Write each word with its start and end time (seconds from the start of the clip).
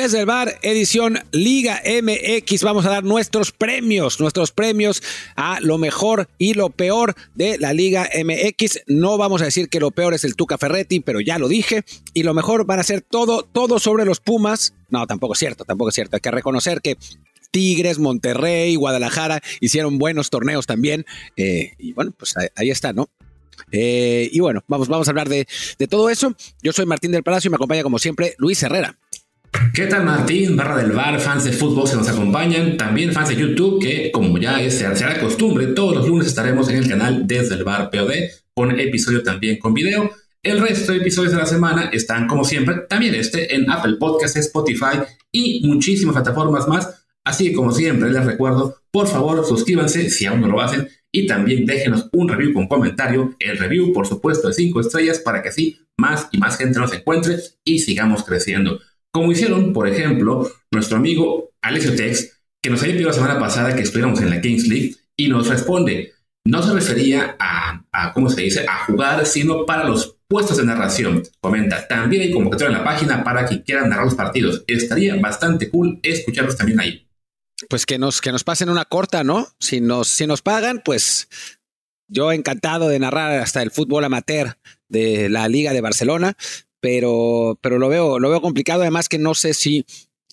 Desde 0.00 0.20
el 0.20 0.26
bar, 0.26 0.60
edición 0.62 1.18
Liga 1.32 1.82
MX, 1.84 2.62
vamos 2.62 2.86
a 2.86 2.90
dar 2.90 3.02
nuestros 3.02 3.50
premios, 3.50 4.20
nuestros 4.20 4.52
premios 4.52 5.02
a 5.34 5.58
lo 5.58 5.76
mejor 5.76 6.28
y 6.38 6.54
lo 6.54 6.70
peor 6.70 7.16
de 7.34 7.58
la 7.58 7.72
Liga 7.72 8.08
MX. 8.14 8.82
No 8.86 9.18
vamos 9.18 9.42
a 9.42 9.46
decir 9.46 9.68
que 9.68 9.80
lo 9.80 9.90
peor 9.90 10.14
es 10.14 10.22
el 10.22 10.36
Tuca 10.36 10.56
Ferretti, 10.56 11.00
pero 11.00 11.18
ya 11.18 11.40
lo 11.40 11.48
dije. 11.48 11.82
Y 12.14 12.22
lo 12.22 12.32
mejor 12.32 12.64
van 12.64 12.78
a 12.78 12.84
ser 12.84 13.00
todo, 13.00 13.42
todo 13.42 13.80
sobre 13.80 14.04
los 14.04 14.20
Pumas. 14.20 14.72
No, 14.88 15.04
tampoco 15.08 15.32
es 15.32 15.40
cierto, 15.40 15.64
tampoco 15.64 15.88
es 15.88 15.96
cierto. 15.96 16.14
Hay 16.14 16.20
que 16.20 16.30
reconocer 16.30 16.80
que 16.80 16.96
Tigres, 17.50 17.98
Monterrey, 17.98 18.76
Guadalajara 18.76 19.42
hicieron 19.58 19.98
buenos 19.98 20.30
torneos 20.30 20.66
también. 20.66 21.06
Eh, 21.36 21.72
y 21.76 21.92
bueno, 21.92 22.12
pues 22.16 22.36
ahí, 22.54 22.70
está, 22.70 22.92
¿no? 22.92 23.10
Eh, 23.72 24.30
y 24.32 24.38
bueno, 24.38 24.62
vamos, 24.68 24.86
vamos 24.86 25.08
a 25.08 25.10
hablar 25.10 25.28
de, 25.28 25.48
de 25.76 25.88
todo 25.88 26.08
eso. 26.08 26.36
Yo 26.62 26.72
soy 26.72 26.86
Martín 26.86 27.10
del 27.10 27.24
Palacio 27.24 27.48
y 27.48 27.50
me 27.50 27.56
acompaña 27.56 27.82
como 27.82 27.98
siempre 27.98 28.36
Luis 28.38 28.62
Herrera. 28.62 28.96
¿Qué 29.74 29.86
tal 29.86 30.04
Martín, 30.04 30.56
barra 30.56 30.76
del 30.76 30.92
bar, 30.92 31.20
fans 31.20 31.44
de 31.44 31.52
fútbol 31.52 31.88
que 31.88 31.96
nos 31.96 32.08
acompañan, 32.08 32.76
también 32.76 33.12
fans 33.12 33.28
de 33.28 33.36
YouTube 33.36 33.82
que 33.82 34.10
como 34.12 34.38
ya 34.38 34.60
es, 34.60 34.74
será 34.78 35.18
costumbre, 35.20 35.68
todos 35.68 35.96
los 35.96 36.08
lunes 36.08 36.26
estaremos 36.26 36.68
en 36.68 36.76
el 36.76 36.88
canal 36.88 37.26
desde 37.26 37.54
el 37.54 37.64
bar 37.64 37.90
POD 37.90 38.12
con 38.54 38.78
episodio 38.78 39.22
también 39.22 39.58
con 39.58 39.74
video. 39.74 40.10
El 40.42 40.60
resto 40.60 40.92
de 40.92 40.98
episodios 40.98 41.32
de 41.32 41.38
la 41.38 41.46
semana 41.46 41.90
están 41.92 42.26
como 42.26 42.44
siempre, 42.44 42.82
también 42.88 43.14
este 43.14 43.54
en 43.54 43.70
Apple 43.70 43.96
Podcasts, 43.98 44.38
Spotify 44.38 45.00
y 45.32 45.66
muchísimas 45.66 46.14
plataformas 46.14 46.68
más. 46.68 47.04
Así 47.24 47.48
que 47.48 47.54
como 47.54 47.72
siempre 47.72 48.10
les 48.10 48.24
recuerdo, 48.24 48.76
por 48.90 49.08
favor 49.08 49.44
suscríbanse 49.44 50.08
si 50.10 50.26
aún 50.26 50.40
no 50.40 50.48
lo 50.48 50.60
hacen 50.60 50.88
y 51.12 51.26
también 51.26 51.66
déjenos 51.66 52.08
un 52.12 52.28
review 52.28 52.52
con 52.52 52.68
comentario, 52.68 53.34
el 53.40 53.58
review 53.58 53.92
por 53.92 54.06
supuesto 54.06 54.48
de 54.48 54.54
5 54.54 54.80
estrellas 54.80 55.18
para 55.18 55.42
que 55.42 55.48
así 55.48 55.80
más 55.96 56.28
y 56.32 56.38
más 56.38 56.56
gente 56.56 56.78
nos 56.78 56.92
encuentre 56.92 57.36
y 57.64 57.80
sigamos 57.80 58.24
creciendo. 58.24 58.78
Como 59.12 59.32
hicieron, 59.32 59.72
por 59.72 59.88
ejemplo, 59.88 60.50
nuestro 60.70 60.96
amigo 60.96 61.50
Alexio 61.62 61.94
Tex, 61.94 62.40
que 62.62 62.70
nos 62.70 62.82
había 62.82 62.94
pedido 62.94 63.08
la 63.08 63.14
semana 63.14 63.38
pasada 63.38 63.74
que 63.74 63.82
estuviéramos 63.82 64.20
en 64.20 64.30
la 64.30 64.40
Kings 64.40 64.68
League, 64.68 64.96
y 65.16 65.28
nos 65.28 65.48
responde, 65.48 66.12
no 66.44 66.62
se 66.62 66.72
refería 66.72 67.36
a, 67.38 67.84
a, 67.92 68.12
¿cómo 68.12 68.30
se 68.30 68.42
dice?, 68.42 68.64
a 68.68 68.84
jugar, 68.84 69.26
sino 69.26 69.66
para 69.66 69.84
los 69.84 70.16
puestos 70.28 70.58
de 70.58 70.64
narración. 70.64 71.22
Comenta, 71.40 71.88
también 71.88 72.22
hay 72.22 72.30
convocatoria 72.32 72.72
en 72.72 72.78
la 72.78 72.84
página 72.84 73.24
para 73.24 73.46
que 73.46 73.62
quieran 73.62 73.88
narrar 73.88 74.04
los 74.04 74.14
partidos. 74.14 74.62
Estaría 74.66 75.16
bastante 75.16 75.68
cool 75.70 75.98
escucharlos 76.02 76.56
también 76.56 76.80
ahí. 76.80 77.08
Pues 77.68 77.86
que 77.86 77.98
nos, 77.98 78.20
que 78.20 78.30
nos 78.30 78.44
pasen 78.44 78.68
una 78.68 78.84
corta, 78.84 79.24
¿no? 79.24 79.48
Si 79.58 79.80
nos, 79.80 80.08
si 80.08 80.26
nos 80.26 80.42
pagan, 80.42 80.80
pues 80.84 81.28
yo 82.06 82.30
encantado 82.32 82.88
de 82.88 82.98
narrar 82.98 83.40
hasta 83.40 83.62
el 83.62 83.70
fútbol 83.70 84.04
amateur 84.04 84.58
de 84.88 85.28
la 85.28 85.48
Liga 85.48 85.72
de 85.72 85.80
Barcelona, 85.80 86.36
pero, 86.80 87.58
pero 87.62 87.78
lo, 87.78 87.88
veo, 87.88 88.18
lo 88.18 88.30
veo 88.30 88.40
complicado. 88.40 88.82
Además 88.82 89.08
que 89.08 89.18
no 89.18 89.34
sé 89.34 89.54
si 89.54 89.84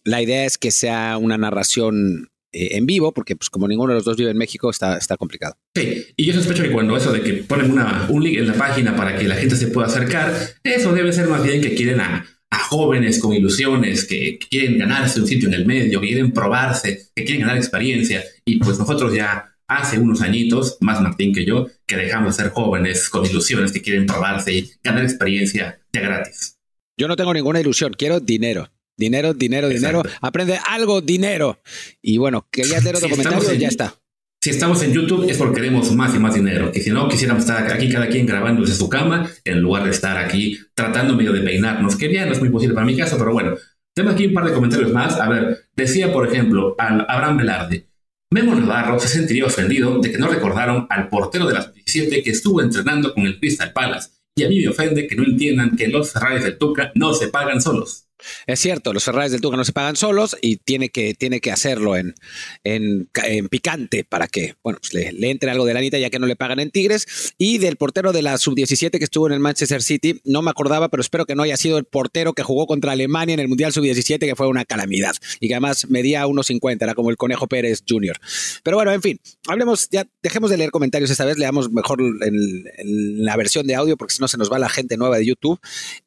la 0.03 0.21
idea 0.21 0.45
es 0.45 0.57
que 0.57 0.71
sea 0.71 1.17
una 1.17 1.37
narración 1.37 2.29
eh, 2.51 2.77
en 2.77 2.85
vivo, 2.85 3.13
porque 3.13 3.35
pues 3.35 3.49
como 3.49 3.67
ninguno 3.67 3.89
de 3.89 3.95
los 3.95 4.05
dos 4.05 4.17
vive 4.17 4.31
en 4.31 4.37
México, 4.37 4.69
está, 4.69 4.97
está 4.97 5.17
complicado. 5.17 5.57
Sí, 5.75 6.05
y 6.15 6.25
yo 6.25 6.33
sospecho 6.33 6.63
que 6.63 6.71
cuando 6.71 6.95
eso 6.95 7.11
de 7.11 7.21
que 7.21 7.33
ponen 7.43 7.71
una, 7.71 8.07
un 8.09 8.23
link 8.23 8.37
en 8.37 8.47
la 8.47 8.53
página 8.53 8.95
para 8.95 9.17
que 9.17 9.27
la 9.27 9.35
gente 9.35 9.55
se 9.55 9.67
pueda 9.67 9.87
acercar, 9.87 10.33
eso 10.63 10.93
debe 10.93 11.11
ser 11.11 11.27
más 11.27 11.43
bien 11.43 11.61
que 11.61 11.75
quieren 11.75 11.99
a, 11.99 12.25
a 12.49 12.59
jóvenes 12.59 13.19
con 13.19 13.33
ilusiones, 13.33 14.05
que, 14.05 14.37
que 14.39 14.47
quieren 14.47 14.77
ganarse 14.77 15.19
un 15.19 15.27
sitio 15.27 15.49
en 15.49 15.55
el 15.55 15.65
medio, 15.65 15.99
que 15.99 16.07
quieren 16.07 16.31
probarse, 16.31 17.09
que 17.15 17.25
quieren 17.25 17.41
ganar 17.41 17.57
experiencia, 17.57 18.23
y 18.45 18.59
pues 18.59 18.79
nosotros 18.79 19.13
ya 19.13 19.54
hace 19.67 19.99
unos 19.99 20.21
añitos, 20.21 20.77
más 20.81 21.01
Martín 21.01 21.33
que 21.33 21.45
yo, 21.45 21.67
que 21.85 21.95
dejamos 21.97 22.35
de 22.35 22.43
ser 22.43 22.51
jóvenes 22.51 23.09
con 23.09 23.25
ilusiones 23.25 23.71
que 23.71 23.81
quieren 23.81 24.05
probarse 24.05 24.53
y 24.53 24.71
ganar 24.83 25.03
experiencia 25.03 25.79
ya 25.91 26.01
gratis. 26.01 26.57
Yo 26.97 27.07
no 27.07 27.15
tengo 27.15 27.33
ninguna 27.33 27.59
ilusión, 27.59 27.93
quiero 27.97 28.19
dinero. 28.19 28.69
Dinero, 28.97 29.33
dinero, 29.33 29.67
dinero. 29.67 30.03
Aprende 30.21 30.57
algo, 30.69 31.01
dinero. 31.01 31.59
Y 32.01 32.17
bueno, 32.17 32.47
quería 32.49 32.77
hacer 32.77 32.95
otro 32.95 33.09
comentario 33.09 33.53
y 33.53 33.57
ya 33.57 33.67
está. 33.67 33.93
Si 34.41 34.51
estamos 34.51 34.81
en 34.83 34.93
YouTube 34.93 35.27
es 35.29 35.37
porque 35.37 35.55
queremos 35.55 35.91
más 35.93 36.15
y 36.15 36.19
más 36.19 36.35
dinero. 36.35 36.71
Que 36.71 36.79
si 36.79 36.91
no, 36.91 37.09
quisiéramos 37.09 37.43
estar 37.43 37.69
aquí 37.71 37.89
cada 37.89 38.07
quien 38.07 38.25
grabando 38.25 38.61
desde 38.61 38.75
su 38.75 38.87
cama 38.87 39.29
en 39.43 39.59
lugar 39.59 39.83
de 39.83 39.89
estar 39.89 40.17
aquí 40.17 40.59
tratando 40.73 41.15
medio 41.15 41.33
de 41.33 41.41
peinarnos. 41.41 41.95
Que 41.97 42.13
ya 42.13 42.25
no 42.25 42.31
es 42.31 42.39
muy 42.39 42.49
posible 42.49 42.73
para 42.73 42.85
mi 42.85 42.95
caso, 42.95 43.17
pero 43.17 43.33
bueno. 43.33 43.55
Tengo 43.93 44.11
aquí 44.11 44.27
un 44.27 44.33
par 44.33 44.45
de 44.45 44.53
comentarios 44.53 44.93
más. 44.93 45.19
A 45.19 45.27
ver, 45.27 45.65
decía, 45.75 46.13
por 46.13 46.27
ejemplo, 46.27 46.75
al 46.77 47.05
Abraham 47.09 47.37
Velarde. 47.37 47.87
Memo 48.31 48.55
Navarro 48.55 48.99
se 48.99 49.07
sentiría 49.07 49.45
ofendido 49.45 49.99
de 49.99 50.11
que 50.11 50.17
no 50.17 50.27
recordaron 50.27 50.87
al 50.89 51.09
portero 51.09 51.47
de 51.47 51.53
las 51.53 51.73
17 51.73 52.23
que 52.23 52.31
estuvo 52.31 52.61
entrenando 52.61 53.13
con 53.13 53.25
el 53.25 53.39
Crystal 53.39 53.71
Palace. 53.71 54.09
Y 54.35 54.43
a 54.43 54.49
mí 54.49 54.59
me 54.59 54.67
ofende 54.67 55.07
que 55.07 55.15
no 55.15 55.23
entiendan 55.23 55.77
que 55.77 55.87
los 55.87 56.11
Ferraris 56.11 56.43
del 56.43 56.57
Tuca 56.57 56.91
no 56.95 57.13
se 57.13 57.29
pagan 57.29 57.61
solos. 57.61 58.04
Es 58.47 58.59
cierto, 58.59 58.93
los 58.93 59.03
Ferraris 59.03 59.31
del 59.31 59.41
Tuca 59.41 59.57
no 59.57 59.65
se 59.65 59.73
pagan 59.73 59.95
solos 59.95 60.37
y 60.41 60.57
tiene 60.57 60.89
que, 60.89 61.13
tiene 61.13 61.41
que 61.41 61.51
hacerlo 61.51 61.95
en, 61.95 62.15
en, 62.63 63.09
picante 63.49 64.03
para 64.03 64.27
que 64.27 64.55
bueno, 64.63 64.79
pues 64.79 64.93
le, 64.93 65.11
le, 65.11 65.29
entre 65.29 65.51
algo 65.51 65.65
de 65.65 65.73
lanita 65.73 65.97
ya 65.97 66.09
que 66.09 66.19
no 66.19 66.27
le 66.27 66.35
pagan 66.35 66.59
en 66.59 66.71
Tigres. 66.71 67.33
Y 67.37 67.57
del 67.57 67.77
portero 67.77 68.11
de 68.11 68.21
la 68.21 68.37
sub-17 68.37 68.97
que 68.97 69.03
estuvo 69.03 69.27
en 69.27 69.33
el 69.33 69.39
Manchester 69.39 69.81
City, 69.81 70.21
no 70.23 70.41
me 70.41 70.51
acordaba, 70.51 70.89
pero 70.89 71.01
espero 71.01 71.25
que 71.25 71.35
no 71.35 71.43
haya 71.43 71.57
sido 71.57 71.77
el 71.77 71.85
portero 71.85 72.33
que 72.33 72.43
jugó 72.43 72.67
contra 72.67 72.91
Alemania 72.93 73.33
en 73.33 73.39
el 73.39 73.47
Mundial 73.47 73.71
sub-17, 73.71 74.19
que 74.19 74.35
fue 74.35 74.47
una 74.47 74.65
calamidad 74.65 75.15
y 75.39 75.47
que 75.47 75.53
además 75.53 75.89
medía 75.89 76.25
1.50, 76.25 76.81
era 76.81 76.95
como 76.95 77.09
el 77.09 77.17
Conejo 77.17 77.47
Pérez 77.47 77.83
Jr. 77.87 78.17
Pero 78.63 78.77
bueno, 78.77 78.91
en 78.91 79.01
fin, 79.01 79.19
hablemos, 79.47 79.89
ya 79.89 80.07
dejemos 80.21 80.49
de 80.49 80.57
leer 80.57 80.71
comentarios 80.71 81.09
esta 81.09 81.25
vez, 81.25 81.37
leamos 81.37 81.71
mejor 81.71 81.99
en, 82.01 83.23
la 83.23 83.35
versión 83.35 83.67
de 83.67 83.75
audio 83.75 83.97
porque 83.97 84.13
si 84.13 84.21
no 84.21 84.27
se 84.27 84.37
nos 84.37 84.51
va 84.51 84.59
la 84.59 84.69
gente 84.69 84.97
nueva 84.97 85.17
de 85.17 85.25
YouTube. 85.25 85.59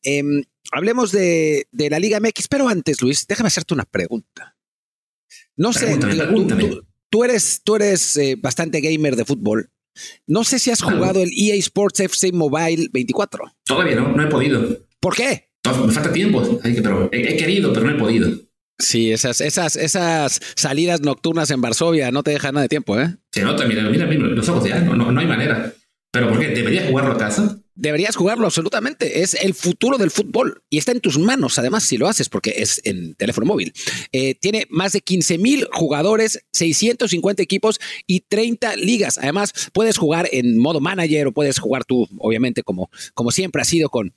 Eh, 0.03 0.23
hablemos 0.73 1.12
de, 1.12 1.69
de, 1.73 1.91
la 1.91 1.99
Liga 1.99 2.21
MX, 2.21 2.49
pero 2.49 2.69
antes, 2.69 3.03
Luis, 3.03 3.27
déjame 3.27 3.49
hacerte 3.49 3.75
una 3.75 3.84
pregunta. 3.84 4.56
No 5.56 5.71
pregúntame, 5.71 6.12
sé, 6.15 6.19
pregúntame. 6.19 6.65
Tú, 6.65 6.87
tú, 7.11 7.25
eres, 7.25 7.61
tú 7.65 7.77
eres 7.77 8.17
eh, 8.17 8.37
bastante 8.41 8.81
gamer 8.81 9.17
de 9.17 9.25
fútbol. 9.25 9.71
No 10.27 10.45
sé 10.45 10.59
si 10.59 10.71
has 10.71 10.81
jugado 10.81 11.23
el 11.23 11.31
EA 11.37 11.55
Sports 11.56 12.01
FC 12.01 12.33
Mobile 12.33 12.89
24. 12.93 13.53
Todavía 13.65 13.97
no, 13.97 14.12
no 14.12 14.23
he 14.23 14.27
podido. 14.27 14.87
¿Por 15.01 15.17
qué? 15.17 15.49
Me 15.65 15.93
falta 15.93 16.12
tiempo, 16.12 16.61
pero 16.62 17.09
he, 17.12 17.35
he 17.35 17.37
querido, 17.37 17.73
pero 17.73 17.87
no 17.87 17.93
he 17.93 17.99
podido. 17.99 18.31
Sí, 18.79 19.11
esas, 19.11 19.41
esas, 19.41 19.75
esas 19.75 20.41
salidas 20.55 21.00
nocturnas 21.00 21.50
en 21.50 21.61
Varsovia 21.61 22.12
no 22.12 22.23
te 22.23 22.31
dejan 22.31 22.55
nada 22.55 22.62
de 22.62 22.69
tiempo, 22.69 22.99
¿eh? 22.99 23.17
Se 23.33 23.43
nota, 23.43 23.67
mira, 23.67 23.83
mira, 23.83 24.06
mira 24.06 24.29
los 24.29 24.49
ojos 24.49 24.69
ya, 24.69 24.79
no, 24.81 24.95
no, 24.95 25.11
no 25.11 25.21
hay 25.21 25.27
manera. 25.27 25.73
¿Pero 26.12 26.29
por 26.29 26.39
qué? 26.39 26.49
¿Debería 26.49 26.87
jugarlo 26.87 27.15
a 27.15 27.19
casa? 27.19 27.59
Deberías 27.81 28.16
jugarlo 28.16 28.44
absolutamente. 28.44 29.22
Es 29.22 29.34
el 29.34 29.55
futuro 29.55 29.99
del 29.99 30.11
fútbol 30.11 30.65
y 30.69 30.78
está 30.78 30.91
en 30.91 31.00
tus 31.00 31.16
manos, 31.16 31.61
además, 31.61 31.84
si 31.84 31.97
lo 31.97 32.09
haces, 32.09 32.28
porque 32.28 32.55
es 32.56 32.81
en 32.83 33.15
teléfono 33.15 33.47
móvil. 33.47 33.72
Eh, 34.11 34.34
tiene 34.34 34.66
más 34.69 34.93
de 34.93 35.00
15 35.00 35.39
mil 35.39 35.69
jugadores, 35.72 36.44
650 36.53 37.41
equipos 37.41 37.78
y 38.05 38.22
30 38.22 38.75
ligas. 38.75 39.17
Además, 39.19 39.53
puedes 39.72 39.97
jugar 39.97 40.28
en 40.33 40.59
modo 40.59 40.81
manager 40.81 41.28
o 41.28 41.33
puedes 41.33 41.61
jugar 41.61 41.84
tú, 41.84 42.09
obviamente, 42.19 42.65
como, 42.65 42.91
como 43.15 43.31
siempre 43.31 43.62
ha 43.62 43.65
sido 43.65 43.91
con 43.91 44.12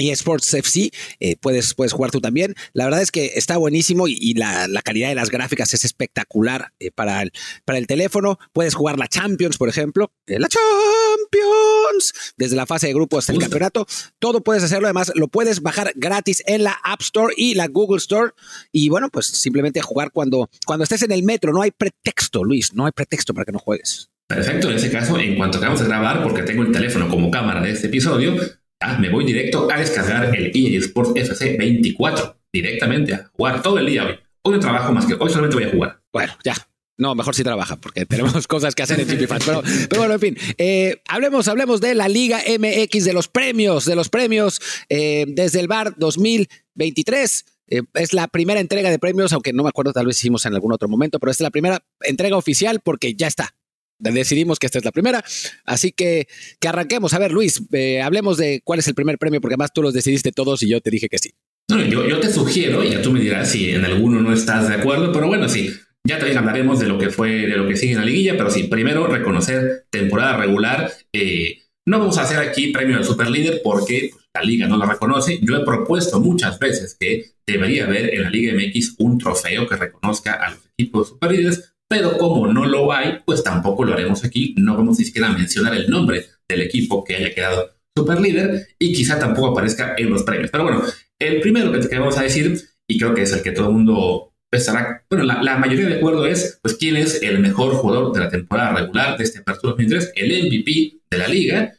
y 0.00 0.10
Sports 0.10 0.54
FC, 0.54 0.90
eh, 1.20 1.36
puedes, 1.36 1.74
puedes 1.74 1.92
jugar 1.92 2.10
tú 2.10 2.20
también. 2.20 2.54
La 2.72 2.84
verdad 2.84 3.02
es 3.02 3.10
que 3.10 3.32
está 3.34 3.56
buenísimo 3.56 4.08
y, 4.08 4.16
y 4.20 4.34
la, 4.34 4.66
la, 4.68 4.82
calidad 4.82 5.08
de 5.08 5.14
las 5.14 5.30
gráficas 5.30 5.74
es 5.74 5.84
espectacular 5.84 6.72
eh, 6.80 6.90
para, 6.90 7.22
el, 7.22 7.32
para 7.64 7.78
el 7.78 7.86
teléfono. 7.86 8.38
Puedes 8.52 8.74
jugar 8.74 8.98
la 8.98 9.08
Champions, 9.08 9.58
por 9.58 9.68
ejemplo. 9.68 10.12
Eh, 10.26 10.38
la 10.38 10.48
Champions. 10.48 12.32
Desde 12.36 12.56
la 12.56 12.66
fase 12.66 12.86
de 12.88 12.94
grupo 12.94 13.18
hasta 13.18 13.32
el 13.32 13.36
Justo. 13.36 13.50
campeonato. 13.50 13.86
Todo 14.18 14.42
puedes 14.42 14.62
hacerlo. 14.62 14.86
Además, 14.86 15.12
lo 15.14 15.28
puedes 15.28 15.60
bajar 15.60 15.92
gratis 15.94 16.42
en 16.46 16.64
la 16.64 16.78
App 16.82 17.02
Store 17.02 17.34
y 17.36 17.54
la 17.54 17.68
Google 17.68 17.98
Store. 17.98 18.32
Y 18.72 18.88
bueno, 18.88 19.08
pues 19.10 19.26
simplemente 19.26 19.80
jugar 19.80 20.10
cuando, 20.12 20.50
cuando 20.66 20.84
estés 20.84 21.02
en 21.02 21.12
el 21.12 21.22
metro. 21.22 21.52
No 21.52 21.62
hay 21.62 21.70
pretexto, 21.70 22.42
Luis. 22.44 22.72
No 22.74 22.86
hay 22.86 22.92
pretexto 22.92 23.34
para 23.34 23.44
que 23.44 23.52
no 23.52 23.58
juegues. 23.58 24.10
Perfecto, 24.30 24.70
en 24.70 24.76
ese 24.76 24.92
caso, 24.92 25.18
en 25.18 25.36
cuanto 25.36 25.58
acabamos 25.58 25.80
de 25.80 25.88
grabar, 25.88 26.22
porque 26.22 26.44
tengo 26.44 26.62
el 26.62 26.70
teléfono 26.70 27.08
como 27.08 27.32
cámara 27.32 27.60
de 27.60 27.72
este 27.72 27.88
episodio, 27.88 28.36
Ah, 28.82 28.96
me 28.98 29.10
voy 29.10 29.26
directo 29.26 29.70
a 29.70 29.78
descargar 29.78 30.34
el 30.34 30.50
EA 30.54 30.78
Sports 30.78 31.12
FC 31.14 31.58
24 31.58 32.36
directamente 32.50 33.12
a 33.12 33.30
jugar 33.36 33.60
todo 33.60 33.78
el 33.78 33.84
día 33.84 34.06
hoy. 34.06 34.14
Hoy 34.42 34.54
no 34.54 34.60
trabajo 34.60 34.90
más 34.90 35.04
que 35.04 35.14
hoy 35.20 35.28
solamente 35.28 35.56
voy 35.56 35.64
a 35.64 35.70
jugar. 35.70 36.00
Bueno, 36.10 36.32
ya. 36.42 36.54
No, 36.96 37.14
mejor 37.14 37.34
si 37.34 37.44
trabaja, 37.44 37.76
porque 37.76 38.06
tenemos 38.06 38.46
cosas 38.48 38.74
que 38.74 38.82
hacer 38.82 38.98
en 38.98 39.06
Chipifans. 39.06 39.44
Pero, 39.44 39.62
pero 39.88 40.00
bueno, 40.00 40.14
en 40.14 40.20
fin, 40.20 40.36
eh, 40.56 41.02
hablemos, 41.08 41.48
hablemos 41.48 41.82
de 41.82 41.94
la 41.94 42.08
Liga 42.08 42.38
MX, 42.38 43.04
de 43.04 43.12
los 43.12 43.28
premios, 43.28 43.84
de 43.84 43.96
los 43.96 44.08
premios 44.08 44.60
eh, 44.88 45.26
desde 45.28 45.60
el 45.60 45.68
bar 45.68 45.94
2023. 45.98 47.44
Eh, 47.68 47.82
es 47.94 48.14
la 48.14 48.28
primera 48.28 48.60
entrega 48.60 48.90
de 48.90 48.98
premios, 48.98 49.34
aunque 49.34 49.52
no 49.52 49.62
me 49.62 49.68
acuerdo, 49.68 49.92
tal 49.92 50.06
vez 50.06 50.16
hicimos 50.16 50.46
en 50.46 50.54
algún 50.54 50.72
otro 50.72 50.88
momento, 50.88 51.18
pero 51.18 51.30
es 51.30 51.40
la 51.40 51.50
primera 51.50 51.84
entrega 52.00 52.36
oficial 52.38 52.80
porque 52.80 53.14
ya 53.14 53.26
está 53.26 53.54
decidimos 54.00 54.58
que 54.58 54.66
esta 54.66 54.78
es 54.78 54.84
la 54.84 54.92
primera. 54.92 55.22
Así 55.64 55.92
que 55.92 56.26
que 56.58 56.68
arranquemos. 56.68 57.14
A 57.14 57.18
ver, 57.18 57.32
Luis, 57.32 57.62
eh, 57.72 58.02
hablemos 58.02 58.36
de 58.36 58.60
cuál 58.64 58.78
es 58.78 58.88
el 58.88 58.94
primer 58.94 59.18
premio, 59.18 59.40
porque 59.40 59.54
además 59.54 59.70
tú 59.72 59.82
los 59.82 59.94
decidiste 59.94 60.32
todos 60.32 60.62
y 60.62 60.68
yo 60.68 60.80
te 60.80 60.90
dije 60.90 61.08
que 61.08 61.18
sí. 61.18 61.30
Yo, 61.68 62.18
te 62.18 62.32
sugiero, 62.32 62.82
y 62.82 62.90
ya 62.90 63.00
tú 63.02 63.12
me 63.12 63.20
dirás 63.20 63.52
si 63.52 63.70
en 63.70 63.84
alguno 63.84 64.20
no 64.20 64.32
estás 64.32 64.68
de 64.68 64.74
acuerdo, 64.74 65.12
pero 65.12 65.28
bueno, 65.28 65.48
sí. 65.48 65.70
Ya 66.04 66.18
también 66.18 66.38
hablaremos 66.38 66.80
de 66.80 66.88
lo 66.88 66.98
que 66.98 67.10
fue, 67.10 67.46
de 67.46 67.56
lo 67.56 67.68
que 67.68 67.76
sigue 67.76 67.92
en 67.92 67.98
la 67.98 68.04
liguilla, 68.04 68.36
pero 68.36 68.50
sí, 68.50 68.64
primero 68.64 69.06
reconocer 69.06 69.86
temporada 69.90 70.36
regular. 70.36 70.90
Eh, 71.12 71.58
no 71.86 71.98
vamos 71.98 72.18
a 72.18 72.22
hacer 72.22 72.38
aquí 72.38 72.68
premio 72.68 72.96
al 72.96 73.04
superlíder 73.04 73.60
porque 73.62 74.10
pues, 74.12 74.24
la 74.34 74.42
liga 74.42 74.66
no 74.66 74.76
lo 74.76 74.86
reconoce. 74.86 75.38
Yo 75.42 75.56
he 75.56 75.64
propuesto 75.64 76.20
muchas 76.20 76.58
veces 76.58 76.96
que 76.98 77.32
debería 77.46 77.84
haber 77.84 78.14
en 78.14 78.22
la 78.22 78.30
Liga 78.30 78.54
MX 78.54 78.96
un 78.98 79.18
trofeo 79.18 79.66
que 79.66 79.76
reconozca 79.76 80.34
a 80.34 80.50
los 80.50 80.60
equipos 80.78 81.08
superlíderes, 81.08 81.74
pero 81.90 82.16
como 82.16 82.46
no 82.46 82.66
lo 82.66 82.92
hay, 82.92 83.18
pues 83.26 83.42
tampoco 83.42 83.84
lo 83.84 83.94
haremos 83.94 84.24
aquí. 84.24 84.54
No 84.56 84.76
vamos 84.76 85.00
ni 85.00 85.04
siquiera 85.04 85.28
a 85.28 85.32
mencionar 85.32 85.74
el 85.74 85.90
nombre 85.90 86.24
del 86.48 86.62
equipo 86.62 87.02
que 87.02 87.16
haya 87.16 87.34
quedado 87.34 87.68
superlíder 87.96 88.68
y 88.78 88.92
quizá 88.92 89.18
tampoco 89.18 89.48
aparezca 89.48 89.96
en 89.98 90.08
los 90.08 90.22
premios. 90.22 90.52
Pero 90.52 90.62
bueno, 90.62 90.84
el 91.18 91.40
primero 91.40 91.72
que 91.72 91.78
te 91.80 91.88
queremos 91.88 92.16
a 92.16 92.22
decir, 92.22 92.60
y 92.88 92.96
creo 92.96 93.12
que 93.12 93.22
es 93.22 93.32
el 93.32 93.42
que 93.42 93.50
todo 93.50 93.66
el 93.66 93.72
mundo 93.72 94.32
estará, 94.52 95.04
bueno, 95.10 95.24
la, 95.24 95.58
mayoría 95.58 95.88
de 95.88 95.96
acuerdo 95.96 96.26
es, 96.26 96.60
pues, 96.62 96.76
quién 96.76 96.96
es 96.96 97.24
el 97.24 97.40
mejor 97.40 97.74
jugador 97.74 98.12
de 98.12 98.20
la 98.20 98.30
temporada 98.30 98.72
regular 98.72 99.18
de 99.18 99.24
este 99.24 99.40
Apertura 99.40 99.72
2003, 99.72 100.12
el 100.14 100.46
MVP 100.46 101.00
de 101.10 101.18
la 101.18 101.26
liga. 101.26 101.74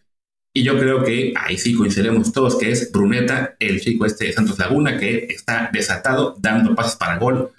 Y 0.54 0.64
yo 0.64 0.78
creo 0.78 1.06
que 1.06 1.34
ahí 1.38 1.58
sí 1.58 1.74
coincidiremos 1.74 2.34
todos 2.34 2.58
que 2.58 2.70
es 2.70 2.92
Bruneta, 2.92 3.56
el 3.60 3.80
chico 3.80 4.06
este 4.06 4.26
de 4.26 4.34
Santos 4.34 4.60
Laguna, 4.60 4.98
que 5.00 5.28
está 5.30 5.70
desatado 5.72 6.36
dando 6.38 6.76
pasos 6.76 6.98
para 6.98 7.18
gol 7.18 7.54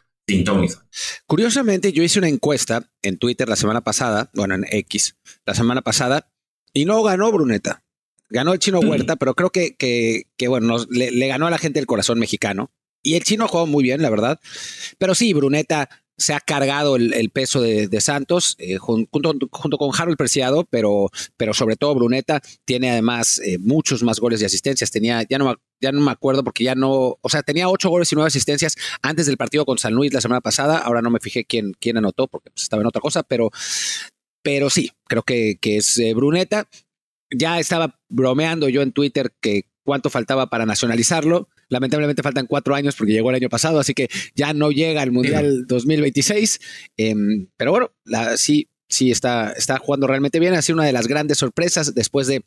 Curiosamente, 1.27 1.93
yo 1.93 2.03
hice 2.03 2.19
una 2.19 2.29
encuesta 2.29 2.91
en 3.03 3.19
Twitter 3.19 3.49
la 3.49 3.57
semana 3.57 3.83
pasada, 3.83 4.31
bueno, 4.35 4.55
en 4.55 4.65
X, 4.71 5.17
la 5.45 5.55
semana 5.55 5.83
pasada, 5.83 6.31
y 6.73 6.85
no 6.85 7.03
ganó 7.03 7.31
Bruneta. 7.33 7.83
Ganó 8.31 8.55
el 8.55 8.59
chino 8.59 8.81
Huerta, 8.81 9.17
pero 9.17 9.35
creo 9.35 9.51
que, 9.51 9.77
que, 9.77 10.25
que 10.39 10.49
bueno, 10.49 10.79
le, 10.89 11.27
ganó 11.27 11.47
a 11.47 11.51
la 11.51 11.59
gente 11.59 11.81
el 11.81 11.87
corazón 11.87 12.19
mexicano. 12.19 12.73
Y 13.03 13.17
el 13.17 13.25
chino 13.25 13.47
jugó 13.47 13.67
muy 13.67 13.83
bien, 13.83 14.01
la 14.01 14.09
verdad. 14.09 14.41
Pero 14.97 15.15
sí, 15.15 15.35
Bruneta 15.35 15.91
se 16.19 16.35
ha 16.35 16.41
cargado 16.41 16.97
el, 16.97 17.31
peso 17.31 17.61
de, 17.61 18.01
Santos 18.01 18.55
eh, 18.59 18.77
junto, 18.77 19.35
con 19.51 19.91
Harold 19.97 20.17
Preciado, 20.17 20.67
pero, 20.71 21.11
pero 21.37 21.55
sobre 21.55 21.77
todo 21.77 21.95
Bruneta 21.95 22.41
tiene 22.65 22.91
además 22.91 23.41
eh, 23.45 23.59
muchos 23.59 24.03
más 24.03 24.21
goles 24.21 24.41
y 24.43 24.45
asistencias. 24.45 24.91
Tenía, 24.91 25.23
ya 25.29 25.39
no, 25.39 25.57
ya 25.81 25.93
no 25.93 26.01
me 26.01 26.11
acuerdo 26.11 26.45
porque 26.45 26.65
ya 26.65 26.75
no, 26.75 27.19
o 27.21 27.29
sea, 27.29 27.43
tenía 27.43 27.69
ocho 27.69 27.91
goles 27.91 28.13
y 28.13 28.15
nueve 28.15 28.29
asistencias 28.29 28.77
antes 29.03 29.27
del 29.27 29.37
partido 29.37 29.65
con 29.65 29.79
San 29.79 29.95
Luis 29.95 30.13
la 30.13 30.21
semana 30.21 30.41
pasada. 30.41 30.79
Ahora 30.79 31.03
no 31.03 31.11
me 31.11 31.21
fijé 31.21 31.45
quién, 31.45 31.73
quién 31.81 31.97
anotó 31.97 32.29
porque 32.29 32.51
pues, 32.51 32.65
estaba 32.65 32.83
en 32.83 32.89
otra 32.89 33.01
cosa, 33.01 33.23
pero, 33.23 33.51
pero 34.43 34.71
sí, 34.71 34.93
creo 35.09 35.23
que, 35.23 35.59
que 35.61 35.79
es 35.79 35.99
eh, 35.99 36.15
Bruneta. 36.15 36.69
Ya 37.35 37.59
estaba 37.59 37.99
bromeando 38.09 38.69
yo 38.69 38.83
en 38.83 38.93
Twitter 38.93 39.33
que 39.41 39.65
cuánto 39.85 40.11
faltaba 40.11 40.49
para 40.49 40.67
nacionalizarlo. 40.67 41.49
Lamentablemente 41.73 42.23
faltan 42.23 42.47
cuatro 42.47 42.75
años 42.75 42.95
porque 42.97 43.15
llegó 43.15 43.31
el 43.31 43.37
año 43.37 43.49
pasado, 43.49 43.81
así 43.81 43.95
que 43.95 44.09
ya 44.35 44.53
no 44.53 44.71
llega 44.71 45.01
al 45.01 45.11
Mundial 45.11 45.67
2026. 45.67 46.61
Em, 46.99 47.47
pero 47.57 47.71
bueno, 47.71 47.91
sí, 48.37 48.69
sí 48.91 49.11
está, 49.11 49.53
está 49.53 49.79
jugando 49.79 50.07
realmente 50.07 50.39
bien. 50.39 50.53
Ha 50.53 50.61
sido 50.61 50.77
una 50.77 50.85
de 50.85 50.93
las 50.93 51.09
grandes 51.09 51.39
sorpresas 51.39 51.95
después 51.95 52.27
de 52.27 52.45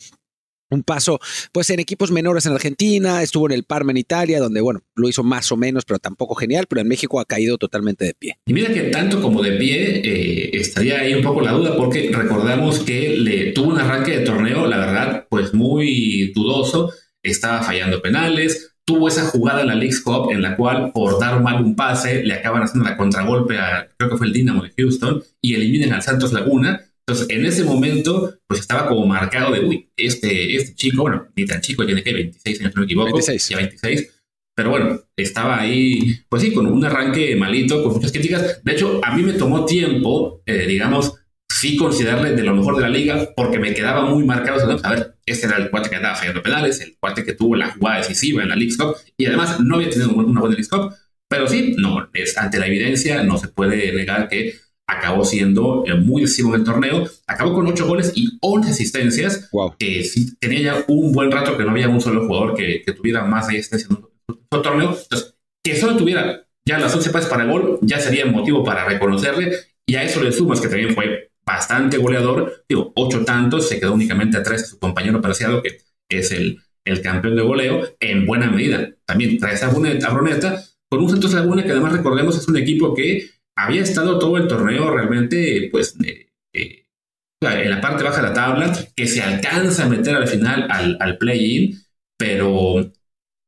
un 0.69 0.83
paso 0.83 1.19
pues 1.51 1.72
en 1.72 1.80
equipos 1.80 2.12
menores 2.12 2.45
en 2.45 2.54
Argentina, 2.54 3.24
estuvo 3.24 3.48
en 3.48 3.54
el 3.54 3.63
Parma 3.63 3.92
en 3.92 3.98
Italia, 3.98 4.39
donde 4.39 4.62
bueno, 4.62 4.81
lo 4.95 5.10
hizo 5.10 5.24
más 5.24 5.51
o 5.51 5.57
menos, 5.57 5.86
pero 5.86 5.98
tampoco 5.98 6.36
genial, 6.36 6.66
pero 6.69 6.81
en 6.81 6.88
México 6.88 7.19
ha 7.19 7.25
caído 7.25 7.57
totalmente 7.57 8.06
de 8.06 8.13
pie. 8.13 8.38
Y 8.45 8.54
mira 8.54 8.71
que 8.71 8.81
tanto 8.83 9.21
como 9.21 9.42
de 9.42 9.54
pie 9.54 10.01
eh, 10.04 10.51
estaría 10.54 11.00
ahí 11.00 11.16
un 11.16 11.24
poco 11.24 11.42
la 11.42 11.51
duda, 11.51 11.75
porque 11.75 12.12
recordamos 12.12 12.80
que 12.80 13.18
le 13.18 13.54
tuvo 13.54 13.71
un 13.71 13.80
arranque 13.80 14.19
de 14.19 14.25
torneo, 14.25 14.68
la 14.68 14.78
verdad, 14.78 15.28
pues 15.30 15.54
muy 15.54 16.31
dudoso, 16.36 16.92
estaba 17.24 17.63
fallando 17.63 18.01
penales, 18.01 18.75
tuvo 18.86 19.08
esa 19.08 19.26
jugada 19.26 19.62
en 19.62 19.68
la 19.68 19.76
League 19.76 19.96
Cup 20.04 20.30
en 20.32 20.42
la 20.42 20.56
cual 20.56 20.92
por 20.94 21.20
dar 21.20 21.42
mal 21.42 21.64
un 21.64 21.76
pase 21.76 22.24
le 22.24 22.36
acaban 22.36 22.64
haciendo 22.64 22.88
la 22.88 22.96
contragolpe 22.96 23.58
a, 23.58 23.88
creo 23.98 24.12
que 24.12 24.18
fue 24.18 24.28
el 24.28 24.34
Dinamo 24.34 24.64
de 24.64 24.74
Houston, 24.78 25.24
y 25.42 25.56
eliminan 25.56 25.94
al 25.94 26.02
Santos 26.02 26.34
Laguna, 26.34 26.86
entonces, 27.08 27.30
en 27.30 27.46
ese 27.46 27.64
momento, 27.64 28.34
pues 28.48 28.62
estaba 28.62 28.88
como 28.88 29.06
marcado 29.06 29.54
de, 29.54 29.60
uy, 29.60 29.90
este, 29.96 30.56
este 30.56 30.74
chico, 30.74 31.04
bueno, 31.04 31.28
ni 31.36 31.46
tan 31.46 31.62
chico, 31.62 31.86
tiene 31.86 32.02
que 32.02 32.12
26 32.12 32.62
años, 32.62 32.74
no 32.76 32.80
me 32.80 32.86
equivoco. 32.86 33.12
26. 33.14 33.50
Ya 33.50 33.58
26. 33.58 34.12
Pero 34.56 34.70
bueno, 34.72 35.02
estaba 35.16 35.60
ahí, 35.60 36.18
pues 36.28 36.42
sí, 36.42 36.52
con 36.52 36.66
un 36.66 36.84
arranque 36.84 37.36
malito, 37.36 37.84
con 37.84 37.94
muchas 37.94 38.12
críticas. 38.12 38.64
De 38.64 38.72
hecho, 38.72 39.02
a 39.04 39.16
mí 39.16 39.22
me 39.22 39.34
tomó 39.34 39.66
tiempo, 39.66 40.42
eh, 40.48 40.66
digamos, 40.66 41.14
sí 41.66 41.78
considerarle 41.78 42.34
de 42.34 42.44
lo 42.44 42.54
mejor 42.54 42.76
de 42.76 42.84
la 42.84 42.90
liga, 42.90 43.30
porque 43.36 43.58
me 43.58 43.74
quedaba 43.74 44.06
muy 44.06 44.24
marcado. 44.24 44.80
A 44.84 44.90
ver, 44.92 45.16
este 45.26 45.48
era 45.48 45.58
el 45.58 45.72
cuate 45.72 45.90
que 45.90 45.96
andaba 45.96 46.16
fallando 46.16 46.44
penales, 46.44 46.80
el 46.82 46.96
cuate 47.00 47.24
que 47.24 47.34
tuvo 47.34 47.56
la 47.56 47.72
jugada 47.72 47.98
decisiva 47.98 48.44
en 48.44 48.50
la 48.50 48.56
League 48.56 48.76
Cup, 48.78 48.96
y 49.18 49.26
además 49.26 49.60
no 49.60 49.76
había 49.76 49.90
tenido 49.90 50.12
una 50.12 50.42
buena 50.42 50.56
League 50.56 50.70
Cup. 50.70 50.94
Pero 51.28 51.48
sí, 51.48 51.76
no, 51.80 52.08
es 52.14 52.38
ante 52.38 52.60
la 52.60 52.68
evidencia, 52.68 53.24
no 53.24 53.38
se 53.38 53.48
puede 53.48 53.92
negar 53.94 54.30
que 54.30 54.54
acabó 54.88 55.26
siendo 55.26 55.84
eh, 55.88 55.96
muy 55.96 56.22
decisivo 56.22 56.54
en 56.54 56.62
el 56.62 56.66
torneo. 56.66 57.10
Acabó 57.26 57.56
con 57.56 57.66
8 57.66 57.88
goles 57.88 58.12
y 58.16 58.38
11 58.42 58.70
asistencias. 58.70 59.50
Que 59.80 60.04
sí, 60.04 60.36
tenía 60.38 60.62
ya 60.62 60.86
un 60.88 61.12
buen 61.14 61.32
rato 61.32 61.58
que 61.58 61.64
no 61.64 61.72
había 61.72 61.90
un 61.90 62.00
solo 62.00 62.28
jugador 62.28 62.54
que, 62.56 62.84
tuviera 62.96 63.24
más 63.26 63.48
asistencia 63.48 63.88
en 63.90 63.98
un, 63.98 64.62
torneo. 64.62 64.96
Entonces, 65.02 65.36
que 65.64 65.76
solo 65.76 65.98
tuviera 65.98 66.46
ya 66.64 66.78
las 66.78 66.94
11 66.94 67.10
pases 67.10 67.30
para 67.30 67.44
el 67.44 67.50
gol, 67.50 67.80
ya 67.82 68.00
sería 68.00 68.28
motivo 68.28 68.64
para 68.64 68.86
reconocerle. 68.86 69.52
Y 69.88 69.96
a 69.96 70.04
eso 70.04 70.22
le 70.24 70.32
sumas 70.32 70.62
que 70.62 70.68
también 70.68 70.94
fue 70.94 71.32
bastante 71.45 71.97
goleador. 71.97 72.65
Digo, 72.68 72.92
8 72.95 73.24
tantos, 73.25 73.69
se 73.69 73.80
quedó 73.80 73.94
únicamente 73.94 74.38
a 74.38 74.44
3 74.44 74.62
de 74.62 74.68
su 74.68 74.80
compañero 74.80 75.21
Preciado, 75.21 75.62
que 75.62 75.77
es 76.09 76.31
el, 76.31 76.59
el 76.86 77.01
campeón 77.01 77.36
de 77.36 77.42
goleo, 77.42 77.95
en 78.00 78.25
buena 78.25 78.50
medida. 78.50 78.89
También 79.06 79.38
trae 79.38 79.56
esa 79.56 79.69
Bruneta, 79.69 80.63
con 80.89 81.01
un 81.01 81.09
Santos 81.09 81.33
Laguna 81.33 81.63
que 81.63 81.71
además 81.71 81.94
recordemos 81.94 82.38
es 82.38 82.47
un 82.47 82.57
equipo 82.57 82.94
que 82.94 83.30
había 83.57 83.81
estado 83.81 84.19
todo 84.19 84.38
el 84.38 84.47
torneo 84.47 84.92
realmente, 84.92 85.69
pues, 85.71 85.95
en 86.53 87.69
la 87.69 87.81
parte 87.81 88.03
baja 88.03 88.21
de 88.21 88.27
la 88.27 88.33
tabla, 88.33 88.74
que 88.95 89.07
se 89.07 89.21
alcanza 89.21 89.86
a 89.86 89.89
meter 89.89 90.15
al 90.15 90.27
final 90.27 90.68
al, 90.69 91.18
play-in, 91.18 91.80
pero 92.18 92.92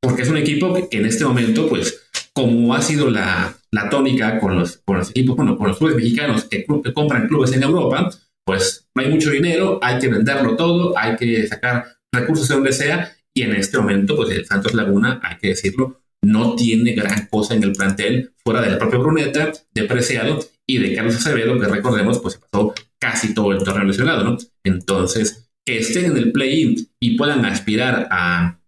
porque 0.01 0.21
es 0.21 0.29
un 0.29 0.37
equipo 0.37 0.73
que, 0.89 0.97
en 0.97 1.05
este 1.05 1.25
momento, 1.25 1.67
pues, 1.67 2.09
como 2.33 2.73
ha 2.73 2.81
sido 2.81 3.09
la, 3.09 3.56
tónica 3.89 4.39
con 4.39 4.55
los, 4.55 4.77
con 4.77 4.97
los 4.97 5.09
equipos, 5.09 5.35
bueno, 5.35 5.57
con 5.57 5.67
los 5.67 5.77
clubes 5.77 5.95
mexicanos 5.95 6.45
que, 6.45 6.65
compran 6.65 7.27
clubes 7.27 7.53
en 7.53 7.63
Europa, 7.63 8.09
pues 8.45 8.87
no 8.95 9.01
hay 9.01 9.09
mucho 9.09 9.31
dinero, 9.31 9.79
hay 9.81 9.99
que 9.99 10.07
venderlo 10.07 10.55
todo, 10.55 10.97
hay 10.97 11.15
que 11.15 11.45
sacar 11.47 11.85
recursos 12.11 12.47
de 12.47 12.55
donde 12.55 12.71
sea, 12.71 13.13
y 13.33 13.43
en 13.43 13.53
este 13.55 13.77
momento, 13.77 14.15
pues 14.15 14.31
el 14.31 14.45
Santos 14.45 14.73
Laguna, 14.73 15.19
hay 15.23 15.37
que 15.37 15.49
decirlo, 15.49 16.01
no 16.23 16.55
tiene 16.55 16.93
gran 16.93 17.27
cosa 17.27 17.53
en 17.53 17.63
el 17.63 17.73
plantel 17.73 18.33
fuera 18.43 18.61
del 18.61 18.77
propio 18.77 18.99
Bruneta, 18.99 19.51
de 19.73 19.83
Preciado 19.83 20.39
y 20.65 20.79
de 20.79 20.95
Carlos 20.95 21.15
Acevedo, 21.15 21.59
que 21.59 21.67
recordemos, 21.67 22.19
pues 22.19 22.35
se 22.35 22.39
pasó 22.39 22.73
casi 22.99 23.33
todo 23.33 23.51
el 23.51 23.63
torneo 23.63 23.83
lesionado, 23.83 24.23
¿no? 24.23 24.37
Entonces, 24.63 25.49
que 25.65 25.79
estén 25.79 26.05
en 26.05 26.17
el 26.17 26.31
play-in 26.31 26.75
y 26.99 27.17
puedan 27.17 27.45
aspirar 27.45 28.07
a, 28.09 28.59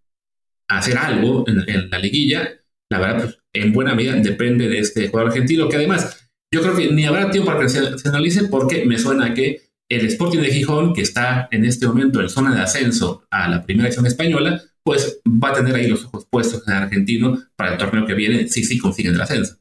hacer 0.68 0.98
algo 0.98 1.46
en, 1.48 1.90
la 1.90 1.98
liguilla, 1.98 2.60
la 2.92 3.00
verdad, 3.00 3.24
pues, 3.24 3.39
en 3.54 3.74
buena 3.74 3.96
medida 3.96 4.16
depende 4.16 4.68
de 4.68 4.80
este 4.80 5.08
jugador 5.10 5.32
argentino, 5.32 5.70
que 5.70 5.78
además 5.78 6.30
yo 6.52 6.62
creo 6.62 6.76
que 6.76 6.92
ni 6.92 7.06
habrá 7.06 7.30
tiempo 7.32 7.52
para 7.52 7.62
que 7.62 7.70
se, 7.70 7.98
se 7.98 8.10
analice 8.10 8.46
porque 8.46 8.86
me 8.86 8.98
suena 8.98 9.34
que 9.34 9.70
el 9.90 10.06
Sporting 10.06 10.40
de 10.40 10.52
Gijón, 10.52 10.94
que 10.94 11.02
está 11.02 11.48
en 11.52 11.66
este 11.66 11.88
momento 11.88 12.22
en 12.22 12.30
zona 12.30 12.54
de 12.54 12.62
ascenso 12.62 13.24
a 13.32 13.50
la 13.50 13.64
primera 13.64 13.88
edición 13.88 14.06
española, 14.06 14.62
pues 14.84 15.20
va 15.26 15.50
a 15.50 15.54
tener 15.54 15.76
ahí 15.76 15.88
los 15.88 16.06
ojos 16.06 16.28
puestos 16.30 16.68
en 16.68 16.74
el 16.74 16.84
argentino 16.84 17.44
para 17.56 17.74
el 17.74 17.78
torneo 17.78 18.06
que 18.06 18.14
viene, 18.14 18.48
si 18.48 18.64
sí 18.64 18.78
consiguen 18.78 19.16
el 19.16 19.22
ascenso. 19.22 19.58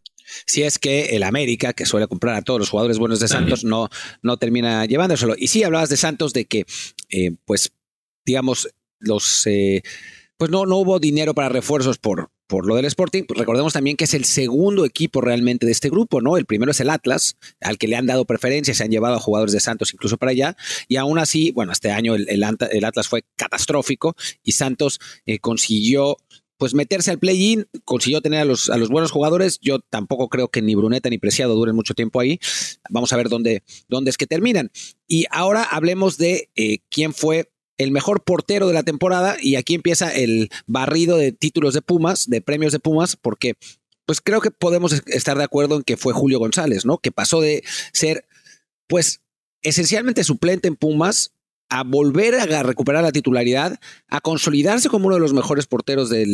Si 0.47 0.63
es 0.63 0.79
que 0.79 1.17
el 1.17 1.23
América, 1.23 1.73
que 1.73 1.87
suele 1.87 2.07
comprar 2.07 2.35
a 2.35 2.43
todos 2.43 2.61
los 2.61 2.69
jugadores 2.69 2.99
buenos 2.99 3.21
de 3.21 3.29
Santos, 3.29 3.65
no, 3.65 3.89
no 4.23 4.37
termina 4.37 4.85
llevándoselo. 4.85 5.35
Y 5.37 5.49
sí 5.49 5.65
hablabas 5.65 5.89
de 5.89 5.97
Santos 5.97 6.35
de 6.35 6.45
que, 6.45 6.67
eh, 7.09 7.33
pues, 7.47 7.73
digamos, 8.27 8.69
los, 8.99 9.47
eh, 9.47 9.83
pues 10.37 10.51
no, 10.51 10.67
no 10.67 10.77
hubo 10.77 10.99
dinero 10.99 11.35
para 11.35 11.49
refuerzos 11.49 11.97
por, 11.99 12.31
por 12.49 12.67
lo 12.67 12.75
del 12.75 12.87
Sporting, 12.87 13.25
pues 13.25 13.39
recordemos 13.39 13.75
también 13.75 13.97
que 13.97 14.05
es 14.05 14.15
el 14.15 14.25
segundo 14.25 14.85
equipo 14.85 15.21
realmente 15.21 15.67
de 15.67 15.73
este 15.73 15.91
grupo, 15.91 16.21
¿no? 16.21 16.37
El 16.37 16.47
primero 16.47 16.73
es 16.73 16.81
el 16.81 16.91
Atlas, 16.91 17.37
al 17.61 17.79
que 17.79 17.87
le 17.87 17.95
han 17.95 18.07
dado 18.07 18.25
preferencia, 18.25 18.75
se 18.75 18.83
han 18.83 18.91
llevado 18.91 19.15
a 19.15 19.21
jugadores 19.21 19.53
de 19.53 19.61
Santos 19.61 19.93
incluso 19.93 20.17
para 20.17 20.33
allá, 20.33 20.57
y 20.89 20.97
aún 20.97 21.19
así, 21.19 21.53
bueno, 21.53 21.73
este 21.73 21.93
año 21.93 22.15
el, 22.17 22.45
Atlas 22.45 23.07
fue 23.07 23.25
catastrófico 23.37 24.17
y 24.43 24.53
Santos 24.53 24.99
eh, 25.27 25.39
consiguió 25.39 26.17
pues 26.57 26.75
meterse 26.75 27.13
al 27.13 27.21
play-in, 27.21 27.69
consiguió 27.85 28.21
tener 28.21 28.41
a 28.41 28.45
los, 28.45 28.69
a 28.69 28.77
los 28.77 28.89
buenos 28.89 29.13
jugadores. 29.13 29.61
Yo 29.61 29.79
tampoco 29.79 30.29
creo 30.29 30.49
que 30.49 30.61
ni 30.61 30.75
Bruneta 30.75 31.09
ni 31.09 31.19
Preciado 31.19 31.55
duren 31.55 31.77
mucho 31.77 31.95
tiempo 31.95 32.19
ahí. 32.19 32.41
Vamos 32.91 33.13
a 33.13 33.17
ver 33.17 33.29
dónde, 33.29 33.63
dónde 33.89 34.11
es 34.11 34.17
que 34.17 34.27
terminan. 34.27 34.73
Y 35.07 35.27
ahora 35.31 35.63
hablemos 35.63 36.19
de 36.19 36.51
eh, 36.57 36.81
quién 36.91 37.15
fue 37.15 37.49
el 37.79 37.93
mejor 37.93 38.25
portero 38.25 38.67
de 38.67 38.75
la 38.75 38.83
temporada 38.83 39.37
y 39.41 39.57
aquí 39.57 39.75
empieza 39.75 40.15
el 40.15 40.51
barrido 40.67 41.17
de 41.17 41.33
títulos 41.33 41.75
de 41.75 41.83
Pumas, 41.83 42.29
de 42.29 42.43
premios 42.43 42.73
de 42.73 42.81
Pumas, 42.81 43.17
porque 43.17 43.55
pues 44.05 44.21
creo 44.21 44.41
que 44.41 44.51
podemos 44.51 45.03
estar 45.07 45.39
de 45.39 45.45
acuerdo 45.45 45.77
en 45.77 45.83
que 45.83 45.97
fue 45.97 46.13
Julio 46.13 46.39
González, 46.39 46.85
¿no? 46.85 46.99
Que 46.99 47.13
pasó 47.13 47.41
de 47.41 47.63
ser 47.93 48.27
pues 48.87 49.23
esencialmente 49.63 50.25
suplente 50.25 50.69
en 50.69 50.77
Pumas 50.77 51.33
a 51.71 51.85
volver 51.85 52.35
a 52.35 52.63
recuperar 52.63 53.03
la 53.03 53.13
titularidad, 53.13 53.79
a 54.09 54.21
consolidarse 54.21 54.89
como 54.89 55.07
uno 55.07 55.17
de 55.17 55.21
los 55.21 55.35
mejores 55.35 55.67
porteros 55.67 56.09
de 56.09 56.25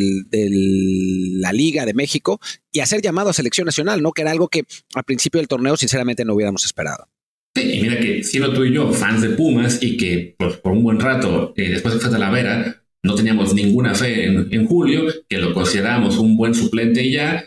la 1.40 1.52
Liga 1.52 1.84
de 1.84 1.94
México 1.94 2.40
y 2.70 2.80
a 2.80 2.86
ser 2.86 3.02
llamado 3.02 3.30
a 3.30 3.32
selección 3.32 3.66
nacional, 3.66 4.00
¿no? 4.00 4.12
Que 4.12 4.22
era 4.22 4.30
algo 4.30 4.48
que 4.48 4.64
al 4.94 5.04
principio 5.04 5.40
del 5.40 5.48
torneo 5.48 5.76
sinceramente 5.76 6.24
no 6.24 6.34
hubiéramos 6.34 6.64
esperado. 6.64 7.08
Sí, 7.56 7.78
mira 7.80 8.00
que 8.00 8.25
siendo 8.25 8.52
tú 8.52 8.64
y 8.64 8.75
yo 8.75 8.92
fans 8.92 9.23
de 9.23 9.30
Pumas 9.30 9.80
y 9.80 9.96
que 9.96 10.34
pues, 10.37 10.56
por 10.56 10.73
un 10.73 10.82
buen 10.82 10.99
rato, 10.99 11.52
eh, 11.56 11.70
después 11.70 11.94
de 11.94 12.00
fue 12.00 12.11
Talavera, 12.11 12.84
no 13.04 13.14
teníamos 13.14 13.54
ninguna 13.54 13.94
fe 13.94 14.25
en, 14.25 14.66
Julio, 14.66 15.04
que 15.28 15.38
lo 15.38 15.54
considerábamos 15.54 16.18
un 16.18 16.37
buen 16.37 16.54
suplente 16.54 17.02
y 17.02 17.12
ya, 17.12 17.44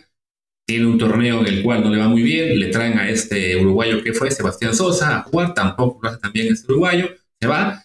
tiene 0.66 0.86
un 0.86 0.98
torneo 0.98 1.42
en 1.42 1.48
el 1.48 1.64
cual 1.64 1.84
no 1.84 1.90
le 1.90 1.98
va 1.98 2.08
muy 2.08 2.22
bien, 2.22 2.60
le 2.60 2.68
traen 2.68 2.98
a 3.00 3.10
este 3.10 3.56
uruguayo 3.58 4.04
que 4.04 4.14
fue 4.14 4.32
Sebastián 4.32 4.76
Sosa 4.76 5.18
a 5.18 5.24
jugar, 5.24 5.54
tampoco 5.54 6.00
lo 6.02 6.10
hace 6.10 6.20
también 6.20 6.54
este 6.54 6.72
uruguayo, 6.72 7.10
se 7.42 7.48
va, 7.48 7.84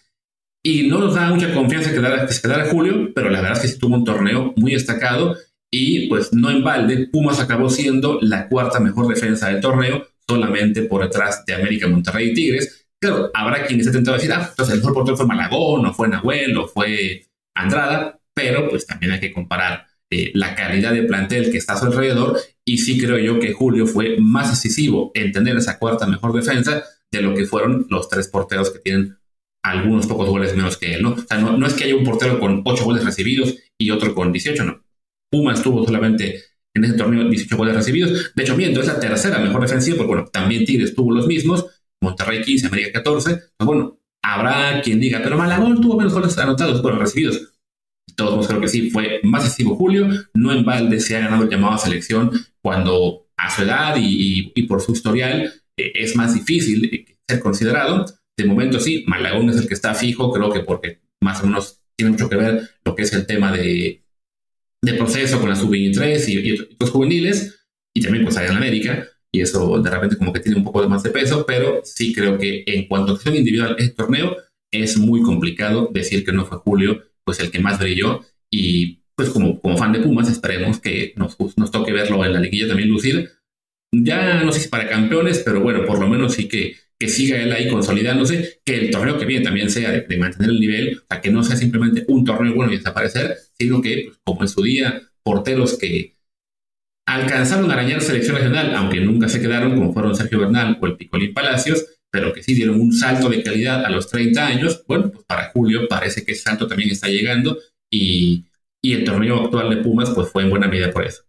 y 0.62 0.88
no 0.88 0.99
nos 0.99 1.14
da 1.14 1.29
mucha 1.31 1.52
confianza 1.52 1.91
que, 1.91 2.26
que 2.26 2.33
se 2.33 2.43
quedara 2.43 2.71
Julio, 2.71 3.12
pero 3.14 3.31
la 3.31 3.41
verdad 3.41 3.57
es 3.57 3.62
que 3.62 3.69
sí 3.69 3.79
tuvo 3.79 3.97
un 3.97 4.05
torneo 4.05 4.52
muy 4.57 4.73
destacado 4.73 5.37
y 5.71 6.09
pues 6.09 6.33
no 6.33 6.50
en 6.50 6.62
balde, 6.62 7.09
Pumas 7.11 7.41
acabó 7.41 7.71
siendo 7.71 8.19
la 8.21 8.49
cuarta 8.49 8.79
mejor 8.79 9.09
defensa 9.09 9.49
del 9.49 9.61
torneo, 9.61 10.07
solamente 10.29 10.83
por 10.83 11.02
detrás 11.02 11.45
de 11.45 11.55
América, 11.55 11.88
Monterrey 11.88 12.31
y 12.31 12.35
Tigres. 12.35 12.87
Claro, 13.00 13.31
habrá 13.35 13.67
quien 13.67 13.81
esté 13.81 13.93
tentado 13.93 14.14
a 14.14 14.19
decir, 14.19 14.33
ah, 14.33 14.47
entonces 14.49 14.75
el 14.75 14.81
mejor 14.81 14.95
portero 14.95 15.17
fue 15.17 15.26
Malagón, 15.26 15.87
o 15.87 15.93
fue 15.93 16.09
Nahuel, 16.09 16.57
o 16.57 16.69
fue 16.69 17.26
Andrada, 17.57 18.21
pero 18.35 18.69
pues 18.69 18.87
también 18.87 19.12
hay 19.12 19.21
que 19.21 19.33
comparar 19.33 19.87
eh, 20.11 20.31
la 20.35 20.55
calidad 20.55 20.93
de 20.93 21.05
plantel 21.05 21.50
que 21.50 21.59
está 21.59 21.73
a 21.73 21.79
su 21.79 21.87
alrededor 21.87 22.38
y 22.67 22.79
sí 22.79 23.00
creo 23.00 23.19
yo 23.19 23.41
que 23.41 23.52
Julio 23.52 23.87
fue 23.87 24.19
más 24.21 24.50
decisivo 24.50 25.11
en 25.14 25.33
tener 25.33 25.57
esa 25.57 25.79
cuarta 25.79 26.07
mejor 26.07 26.33
defensa 26.35 26.85
de 27.11 27.23
lo 27.23 27.35
que 27.35 27.47
fueron 27.47 27.87
los 27.88 28.09
tres 28.09 28.29
porteros 28.29 28.71
que 28.71 28.79
tienen 28.79 29.17
algunos 29.64 30.07
pocos 30.07 30.29
goles 30.29 30.55
menos 30.55 30.76
que 30.76 30.95
él, 30.95 31.02
¿no? 31.02 31.12
O 31.12 31.19
sea, 31.19 31.38
no, 31.38 31.57
no 31.57 31.67
es 31.67 31.75
que 31.75 31.85
haya 31.85 31.97
un 31.97 32.05
portero 32.05 32.38
con 32.38 32.62
ocho 32.64 32.85
goles 32.85 33.05
recibidos 33.05 33.55
y 33.81 33.91
otro 33.91 34.14
con 34.14 34.33
18, 34.33 34.64
no. 34.64 34.85
Puma 35.31 35.55
estuvo 35.55 35.85
solamente 35.85 36.43
en 36.75 36.85
ese 36.85 36.95
torneo 36.95 37.29
18 37.29 37.57
goles 37.57 37.75
recibidos. 37.75 38.33
De 38.35 38.43
hecho, 38.43 38.57
miento, 38.57 38.81
es 38.81 38.87
la 38.87 38.99
tercera 38.99 39.38
mejor 39.38 39.62
defensiva, 39.62 39.97
porque 39.99 40.09
bueno, 40.09 40.29
también 40.33 40.64
Tigres 40.64 40.95
tuvo 40.95 41.12
los 41.12 41.26
mismos, 41.26 41.67
Monterrey 42.00 42.43
15, 42.43 42.67
América 42.67 42.93
14. 42.95 43.41
Pues 43.57 43.67
bueno, 43.67 43.99
habrá 44.23 44.81
quien 44.83 45.00
diga, 45.00 45.21
pero 45.23 45.37
Malagón 45.37 45.81
tuvo 45.81 45.97
menos 45.97 46.12
goles 46.14 46.37
anotados, 46.38 46.83
bueno, 46.83 46.99
recibidos. 46.99 47.52
Todos 48.17 48.47
creo 48.47 48.61
que 48.61 48.69
sí, 48.69 48.91
fue 48.91 49.21
más 49.23 49.45
decisivo 49.45 49.76
Julio, 49.76 50.09
no 50.35 50.52
en 50.52 50.64
balde 50.64 51.00
se 51.00 51.17
ha 51.17 51.21
ganado 51.21 51.45
el 51.45 51.49
llamado 51.49 51.75
a 51.75 51.79
selección 51.79 52.31
cuando 52.61 53.26
a 53.37 53.50
su 53.50 53.62
edad 53.62 53.97
y, 53.99 54.50
por 54.67 54.81
su 54.83 54.93
historial 54.93 55.52
eh, 55.76 55.93
es 55.95 56.14
más 56.17 56.35
difícil 56.35 57.07
ser 57.29 57.41
considerado. 57.41 58.07
De 58.37 58.45
momento 58.45 58.81
sí, 58.81 59.05
Malagón 59.07 59.50
es 59.50 59.57
el 59.57 59.69
que 59.69 59.75
está 59.75 59.95
fijo, 59.95 60.33
creo 60.33 60.50
que 60.50 60.61
porque 60.61 61.00
más 61.23 61.43
o 61.43 61.47
menos 61.47 61.81
tiene 61.97 62.12
mucho 62.12 62.29
que 62.29 62.37
ver 62.37 62.71
lo 62.85 62.95
que 62.95 63.02
es 63.02 63.12
el 63.12 63.26
tema 63.26 63.52
de, 63.52 64.01
de 64.83 64.95
proceso 64.95 65.41
con 65.41 65.49
la 65.49 65.57
sub-23 65.57 66.29
y, 66.29 66.61
otros 66.75 66.91
juveniles, 66.91 67.65
y 67.95 68.03
también 68.03 68.25
pues 68.25 68.37
allá 68.37 68.51
en 68.51 68.57
América, 68.57 69.09
y 69.33 69.41
eso 69.41 69.81
de 69.81 69.91
repente 69.91 70.17
como 70.17 70.33
que 70.33 70.41
tiene 70.41 70.59
un 70.59 70.65
poco 70.65 70.87
más 70.89 71.03
de 71.03 71.11
peso, 71.11 71.47
pero 71.47 71.81
sí 71.85 72.12
creo 72.12 72.39
que 72.39 72.65
en 72.67 72.89
cuanto 72.89 73.12
a 73.12 73.15
acción 73.15 73.37
individual 73.37 73.77
este 73.79 73.95
torneo, 73.95 74.37
es 74.73 74.97
muy 74.97 75.23
complicado 75.23 75.91
decir 75.93 76.25
que 76.25 76.33
no 76.33 76.47
fue 76.47 76.59
Julio 76.59 77.03
pues 77.25 77.39
el 77.39 77.51
que 77.51 77.61
más 77.61 77.79
brilló, 77.79 78.23
y 78.51 79.03
pues 79.15 79.31
como, 79.31 79.61
como 79.61 79.77
fan 79.77 79.93
de 79.93 80.01
Pumas 80.01 80.29
esperemos 80.29 80.81
que 80.81 81.12
nos, 81.17 81.37
nos 81.57 81.71
toque 81.71 81.93
verlo 81.93 82.25
en 82.25 82.33
la 82.33 82.41
liguilla 82.41 82.69
también 82.69 82.89
lucir, 82.89 83.31
ya 83.93 84.43
no 84.43 84.51
sé 84.53 84.61
si 84.61 84.69
para 84.69 84.89
campeones, 84.89 85.43
pero 85.45 85.61
bueno, 85.61 85.85
por 85.85 86.01
lo 86.01 86.09
menos 86.09 86.35
sí 86.35 86.49
que 86.49 86.77
que 87.02 87.09
siga 87.09 87.42
él 87.42 87.50
ahí 87.50 87.68
consolidándose, 87.68 88.61
que 88.64 88.76
el 88.76 88.90
torneo 88.92 89.18
que 89.18 89.25
viene 89.25 89.44
también 89.44 89.68
sea 89.68 89.90
de, 89.90 90.16
mantener 90.18 90.50
el 90.50 90.61
nivel, 90.61 90.99
o 90.99 91.06
sea, 91.09 91.21
que 91.21 91.32
no 91.32 91.42
sea 91.42 91.56
simplemente 91.56 92.04
un 92.06 92.25
torneo 92.25 92.54
bueno 92.54 92.73
y 92.73 92.76
desaparecer, 92.76 93.38
sino 93.59 93.82
que, 93.82 94.04
pues, 94.06 94.18
como 94.23 94.42
en 94.42 94.49
su 94.49 94.62
día, 94.62 95.02
porteros 95.25 95.76
que 95.76 96.14
alcanzaron 97.04 97.68
a 97.68 97.75
arañar 97.75 98.02
selección 98.02 98.37
nacional, 98.37 98.73
aunque 98.76 99.00
nunca 99.00 99.28
se 99.28 99.40
quedaron, 99.40 99.75
como 99.75 99.92
fueron 99.92 100.14
Sergio 100.14 100.38
Bernal 100.38 100.78
o 100.80 100.87
el 100.87 100.97
Picolín 100.97 101.35
Palacios, 101.35 101.85
pero 102.09 102.32
que 102.32 102.44
sí 102.44 102.54
dieron 102.54 102.80
un 102.80 102.92
salto 102.92 103.28
de 103.28 103.42
calidad 103.42 103.85
a 103.85 103.90
los 103.90 104.09
30 104.09 104.47
años, 104.47 104.85
bueno, 104.87 105.11
pues 105.11 105.25
para 105.26 105.50
Julio 105.50 105.88
parece 105.88 106.25
que 106.25 106.30
ese 106.30 106.42
salto 106.42 106.68
también 106.68 106.90
está 106.90 107.09
llegando 107.09 107.59
y, 107.90 108.44
y 108.80 108.92
el 108.92 109.02
torneo 109.02 109.42
actual 109.42 109.71
de 109.71 109.82
Pumas 109.82 110.11
pues 110.11 110.28
fue 110.28 110.44
en 110.44 110.50
buena 110.50 110.68
medida 110.68 110.92
por 110.92 111.04
eso. 111.04 111.25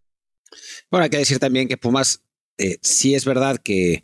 Bueno, 0.92 1.06
hay 1.06 1.10
que 1.10 1.18
decir 1.18 1.39
también 1.39 1.68
que 1.68 1.77
Pumas 1.77 2.22
eh, 2.60 2.77
sí 2.82 3.15
es 3.15 3.25
verdad 3.25 3.58
que 3.58 4.03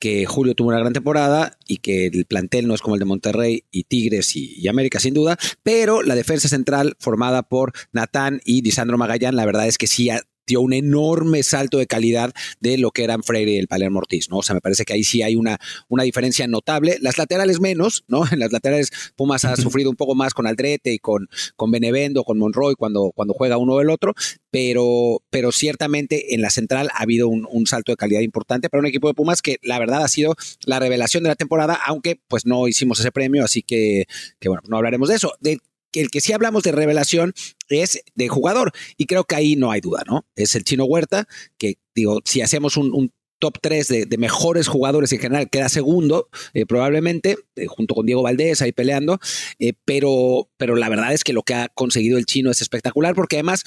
que 0.00 0.24
Julio 0.26 0.54
tuvo 0.54 0.70
una 0.70 0.80
gran 0.80 0.92
temporada 0.92 1.56
y 1.68 1.76
que 1.76 2.06
el 2.06 2.24
plantel 2.24 2.66
no 2.66 2.74
es 2.74 2.80
como 2.80 2.96
el 2.96 3.00
de 3.00 3.04
Monterrey 3.04 3.64
y 3.70 3.84
Tigres 3.84 4.34
y, 4.34 4.66
América, 4.66 4.98
sin 4.98 5.14
duda, 5.14 5.38
pero 5.62 6.02
la 6.02 6.14
defensa 6.14 6.48
central 6.48 6.96
formada 6.98 7.42
por 7.42 7.72
Natán 7.92 8.40
y 8.44 8.62
Disandro 8.62 8.98
Magallán, 8.98 9.36
la 9.36 9.44
verdad 9.44 9.68
es 9.68 9.78
que 9.78 9.86
sí 9.86 10.08
dio 10.50 10.60
un 10.60 10.72
enorme 10.72 11.42
salto 11.42 11.78
de 11.78 11.86
calidad 11.86 12.32
de 12.60 12.76
lo 12.76 12.90
que 12.90 13.04
eran 13.04 13.22
Freire 13.22 13.52
y 13.52 13.56
el 13.56 13.68
Palermo 13.68 14.00
Ortiz, 14.00 14.28
¿no? 14.28 14.38
O 14.38 14.42
sea, 14.42 14.54
me 14.54 14.60
parece 14.60 14.84
que 14.84 14.92
ahí 14.92 15.04
sí 15.04 15.22
hay 15.22 15.36
una, 15.36 15.58
una 15.88 16.02
diferencia 16.02 16.46
notable. 16.46 16.98
Las 17.00 17.18
laterales 17.18 17.60
menos, 17.60 18.04
¿no? 18.08 18.24
En 18.30 18.38
las 18.40 18.52
laterales 18.52 18.90
Pumas 19.16 19.44
ha 19.44 19.56
sufrido 19.56 19.90
un 19.90 19.96
poco 19.96 20.14
más 20.14 20.34
con 20.34 20.46
Aldrete 20.46 20.92
y 20.92 20.98
con, 20.98 21.28
con 21.56 21.70
Benevendo, 21.70 22.24
con 22.24 22.38
Monroy 22.38 22.74
cuando, 22.74 23.12
cuando 23.14 23.34
juega 23.34 23.56
uno 23.56 23.74
o 23.74 23.80
el 23.80 23.90
otro, 23.90 24.14
pero, 24.50 25.22
pero 25.30 25.52
ciertamente 25.52 26.34
en 26.34 26.42
la 26.42 26.50
central 26.50 26.88
ha 26.94 27.02
habido 27.02 27.28
un, 27.28 27.66
salto 27.66 27.92
de 27.92 27.96
calidad 27.96 28.20
importante 28.20 28.68
para 28.68 28.80
un 28.80 28.86
equipo 28.86 29.06
de 29.06 29.14
Pumas 29.14 29.42
que 29.42 29.58
la 29.62 29.78
verdad 29.78 30.02
ha 30.02 30.08
sido 30.08 30.34
la 30.64 30.80
revelación 30.80 31.22
de 31.22 31.28
la 31.28 31.36
temporada, 31.36 31.78
aunque 31.86 32.18
pues 32.26 32.46
no 32.46 32.66
hicimos 32.66 32.98
ese 32.98 33.12
premio, 33.12 33.44
así 33.44 33.62
que, 33.62 34.06
que 34.40 34.48
bueno, 34.48 34.62
no 34.66 34.76
hablaremos 34.76 35.08
de 35.08 35.14
eso. 35.14 35.34
De, 35.40 35.58
que 35.90 36.00
el 36.00 36.10
que 36.10 36.20
sí 36.20 36.32
hablamos 36.32 36.62
de 36.62 36.72
revelación 36.72 37.34
es 37.68 38.02
de 38.14 38.28
jugador 38.28 38.72
y 38.96 39.06
creo 39.06 39.24
que 39.24 39.36
ahí 39.36 39.56
no 39.56 39.70
hay 39.70 39.80
duda, 39.80 40.02
¿no? 40.06 40.26
Es 40.36 40.54
el 40.54 40.64
chino 40.64 40.84
Huerta, 40.84 41.26
que 41.58 41.78
digo, 41.94 42.20
si 42.24 42.40
hacemos 42.40 42.76
un, 42.76 43.12
top 43.38 43.58
3 43.62 43.88
de, 43.88 44.18
mejores 44.18 44.68
jugadores 44.68 45.10
en 45.12 45.18
general, 45.18 45.48
queda 45.48 45.70
segundo, 45.70 46.28
eh, 46.52 46.66
probablemente, 46.66 47.38
eh, 47.56 47.66
junto 47.66 47.94
con 47.94 48.04
Diego 48.04 48.22
Valdés 48.22 48.60
ahí 48.60 48.70
peleando, 48.70 49.18
eh, 49.58 49.72
pero, 49.86 50.50
pero 50.58 50.76
la 50.76 50.90
verdad 50.90 51.14
es 51.14 51.24
que 51.24 51.32
lo 51.32 51.42
que 51.42 51.54
ha 51.54 51.68
conseguido 51.68 52.18
el 52.18 52.26
chino 52.26 52.50
es 52.50 52.60
espectacular, 52.60 53.14
porque 53.14 53.36
además 53.36 53.64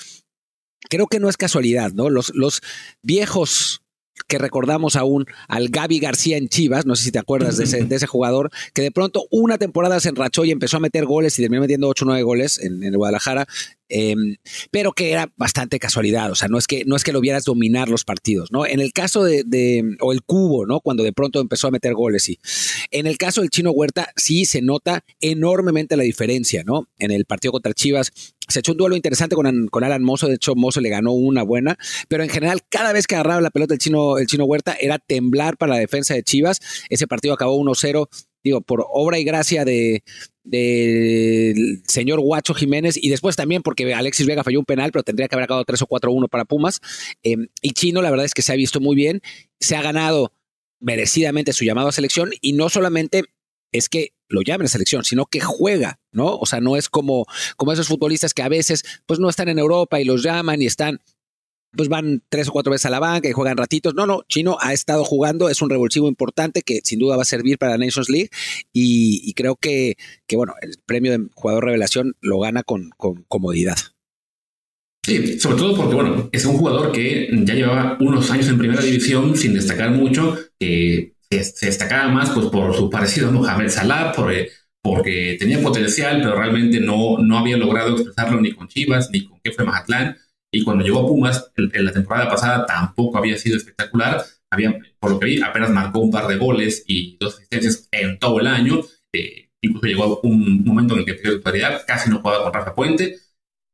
creo 0.91 1.07
que 1.07 1.19
no 1.19 1.27
es 1.27 1.37
casualidad, 1.37 1.91
¿no? 1.91 2.11
Los, 2.11 2.31
los 2.35 2.61
viejos 3.01 3.82
que 4.27 4.37
recordamos 4.37 4.95
aún 4.95 5.25
al 5.47 5.69
Gaby 5.69 5.99
García 5.99 6.37
en 6.37 6.49
Chivas, 6.49 6.85
no 6.85 6.95
sé 6.95 7.05
si 7.05 7.11
te 7.11 7.19
acuerdas 7.19 7.57
de 7.57 7.95
ese, 7.95 8.07
jugador, 8.07 8.51
que 8.73 8.81
de 8.81 8.91
pronto 8.91 9.25
una 9.31 9.57
temporada 9.57 9.99
se 9.99 10.09
enrachó 10.09 10.45
y 10.45 10.51
empezó 10.51 10.77
a 10.77 10.79
meter 10.79 11.05
goles 11.05 11.37
y 11.37 11.41
terminó 11.41 11.61
metiendo 11.61 11.87
8 11.87 12.05
o 12.05 12.07
9 12.07 12.23
goles 12.23 12.59
en, 12.59 12.93
Guadalajara 12.93 13.47
Em, 13.95 14.37
pero 14.71 14.91
que 14.93 15.11
era 15.11 15.31
bastante 15.37 15.77
casualidad, 15.77 16.31
o 16.31 16.35
sea, 16.35 16.47
no 16.47 16.57
es 16.57 16.65
que, 16.65 16.83
no 16.83 16.95
es 16.95 17.03
que 17.03 17.11
lo 17.11 17.21
vieras 17.21 17.43
dominar 17.43 17.89
los 17.89 18.05
partidos, 18.05 18.51
¿no? 18.51 18.65
En 18.65 18.79
el 18.79 18.91
caso 18.91 19.23
de, 19.23 19.97
o 19.99 20.13
el 20.13 20.23
cubo, 20.23 20.65
¿no? 20.65 20.79
Cuando 20.79 21.03
de 21.03 21.13
pronto 21.13 21.39
empezó 21.39 21.67
a 21.67 21.71
meter 21.71 21.93
goles, 21.93 22.23
sí. 22.23 22.39
En 22.89 23.05
el 23.05 23.19
caso 23.19 23.41
del 23.41 23.51
chino 23.51 23.69
Huerta, 23.69 24.11
sí 24.15 24.45
se 24.45 24.63
nota 24.63 25.03
enormemente 25.21 25.95
la 25.95 26.03
diferencia, 26.03 26.63
¿no? 26.63 26.87
En 26.97 27.11
el 27.11 27.25
partido 27.25 27.51
contra 27.51 27.71
Chivas, 27.73 28.11
se 28.47 28.59
echó 28.59 28.71
un 28.71 28.79
duelo 28.79 28.95
interesante 28.95 29.35
con, 29.35 29.67
con 29.67 29.83
Alan 29.83 30.03
Mozo, 30.03 30.27
de 30.27 30.35
hecho 30.35 30.55
Mozo 30.55 30.81
le 30.81 30.89
ganó 30.89 31.11
una 31.11 31.43
buena, 31.43 31.77
pero 32.07 32.23
en 32.23 32.29
general 32.29 32.61
cada 32.69 32.93
vez 32.93 33.05
que 33.05 33.13
agarraba 33.13 33.41
la 33.41 33.51
pelota 33.51 33.75
el 33.75 33.79
chino, 33.79 34.02
el 34.17 34.27
chino 34.27 34.45
Huerta 34.45 34.75
era 34.79 34.99
temblar 34.99 35.57
para 35.57 35.73
la 35.73 35.79
defensa 35.79 36.13
de 36.13 36.23
Chivas, 36.23 36.59
ese 36.89 37.07
partido 37.07 37.33
acabó 37.33 37.57
1-0 37.57 38.07
digo, 38.43 38.61
por 38.61 38.85
obra 38.91 39.19
y 39.19 39.23
gracia 39.23 39.65
de 39.65 40.03
del 40.43 41.81
señor 41.87 42.19
Guacho 42.19 42.53
Jiménez 42.53 42.97
y 43.01 43.09
después 43.09 43.37
también 43.37 43.61
porque 43.61 43.93
Alexis 43.93 44.27
Vega 44.27 44.43
falló 44.43 44.59
un 44.59 44.65
penal, 44.65 44.91
pero 44.91 45.03
tendría 45.03 45.29
que 45.29 45.35
haber 45.35 45.45
acabado 45.45 45.63
3 45.63 45.81
o 45.83 45.87
4-1 45.87 46.29
para 46.29 46.43
Pumas. 46.43 46.81
Em, 47.23 47.47
y 47.61 47.71
Chino, 47.71 48.01
la 48.01 48.09
verdad 48.11 48.25
es 48.25 48.33
que 48.33 48.41
se 48.41 48.51
ha 48.51 48.55
visto 48.55 48.81
muy 48.81 48.95
bien, 48.95 49.21
se 49.61 49.77
ha 49.77 49.81
ganado 49.81 50.33
merecidamente 50.81 51.53
su 51.53 51.63
llamado 51.63 51.87
a 51.87 51.91
selección 51.93 52.31
y 52.41 52.53
no 52.53 52.67
solamente 52.67 53.23
es 53.71 53.87
que 53.87 54.09
lo 54.27 54.41
llamen 54.41 54.65
a 54.65 54.69
selección, 54.69 55.05
sino 55.05 55.27
que 55.27 55.39
juega, 55.39 56.01
¿no? 56.11 56.35
O 56.35 56.45
sea, 56.45 56.59
no 56.59 56.75
es 56.75 56.89
como, 56.89 57.25
como 57.55 57.71
esos 57.71 57.87
futbolistas 57.87 58.33
que 58.33 58.41
a 58.41 58.49
veces 58.49 58.83
pues 59.05 59.19
no 59.19 59.29
están 59.29 59.47
en 59.47 59.59
Europa 59.59 60.01
y 60.01 60.05
los 60.05 60.23
llaman 60.23 60.61
y 60.61 60.65
están 60.65 60.99
pues 61.75 61.89
van 61.89 62.21
tres 62.29 62.47
o 62.47 62.51
cuatro 62.51 62.71
veces 62.71 62.85
a 62.85 62.89
la 62.89 62.99
banca 62.99 63.27
y 63.27 63.31
juegan 63.31 63.57
ratitos. 63.57 63.93
No, 63.95 64.05
no, 64.05 64.23
Chino 64.27 64.57
ha 64.61 64.73
estado 64.73 65.03
jugando, 65.03 65.49
es 65.49 65.61
un 65.61 65.69
revulsivo 65.69 66.07
importante 66.07 66.61
que 66.61 66.79
sin 66.83 66.99
duda 66.99 67.15
va 67.15 67.23
a 67.23 67.25
servir 67.25 67.57
para 67.57 67.73
la 67.73 67.85
Nations 67.85 68.09
League 68.09 68.29
y, 68.71 69.33
creo 69.33 69.55
que, 69.55 69.95
que, 70.27 70.35
bueno, 70.35 70.53
el 70.61 70.77
premio 70.85 71.11
de 71.11 71.27
jugador 71.33 71.65
revelación 71.65 72.15
lo 72.21 72.39
gana 72.39 72.63
con, 72.63 72.91
con 72.97 73.23
comodidad. 73.27 73.77
Sí, 75.05 75.39
sobre 75.39 75.57
todo 75.57 75.75
porque, 75.75 75.95
bueno, 75.95 76.29
es 76.31 76.45
un 76.45 76.57
jugador 76.57 76.91
que 76.93 77.27
ya 77.43 77.55
llevaba 77.55 77.97
unos 77.99 78.31
años 78.31 78.47
en 78.47 78.57
primera 78.57 78.81
división 78.81 79.35
sin 79.35 79.53
destacar 79.53 79.91
mucho, 79.91 80.37
que 80.57 81.15
se, 81.29 81.65
destacaba 81.65 82.07
más 82.09 82.29
pues, 82.29 82.47
por 82.47 82.73
su 82.75 82.89
parecido 82.89 83.27
a 83.27 83.31
Mohamed 83.31 83.67
Salah, 83.67 84.13
por, 84.13 84.33
porque 84.81 85.35
tenía 85.39 85.61
potencial, 85.61 86.21
pero 86.21 86.35
realmente 86.35 86.79
no, 86.79 87.17
no 87.17 87.37
había 87.37 87.57
logrado 87.57 87.95
expresarlo 87.95 88.39
ni 88.39 88.53
con 88.53 88.67
Chivas, 88.67 89.09
ni 89.11 89.25
con 89.25 89.39
Kefe 89.41 89.63
Mazatlán. 89.63 90.17
Y 90.53 90.63
cuando 90.63 90.83
llegó 90.83 90.99
a 90.99 91.07
Pumas, 91.07 91.51
en, 91.57 91.83
la 91.83 91.91
temporada 91.91 92.29
pasada 92.29 92.65
tampoco 92.67 93.17
había 93.17 93.37
sido 93.39 93.57
espectacular. 93.57 94.23
Había, 94.51 94.77
por 94.99 95.11
lo 95.11 95.19
que 95.19 95.25
vi, 95.25 95.41
apenas 95.41 95.71
marcó 95.71 95.99
un 95.99 96.11
par 96.11 96.27
de 96.27 96.37
goles 96.37 96.83
y 96.87 97.17
dos 97.19 97.35
asistencias 97.35 97.89
en 97.91 98.19
todo 98.19 98.39
el 98.39 98.45
año. 98.45 98.81
Eh, 99.11 99.49
incluso 99.63 99.87
llegó 99.87 100.19
un 100.21 100.63
momento 100.63 100.93
en 100.93 100.99
el 100.99 101.05
que 101.05 101.15
perdió 101.15 101.37
titularidad, 101.37 101.81
casi 101.87 102.11
no 102.11 102.19
jugaba 102.19 102.43
con 102.43 102.53
Rafa 102.53 102.75
Puente. 102.75 103.17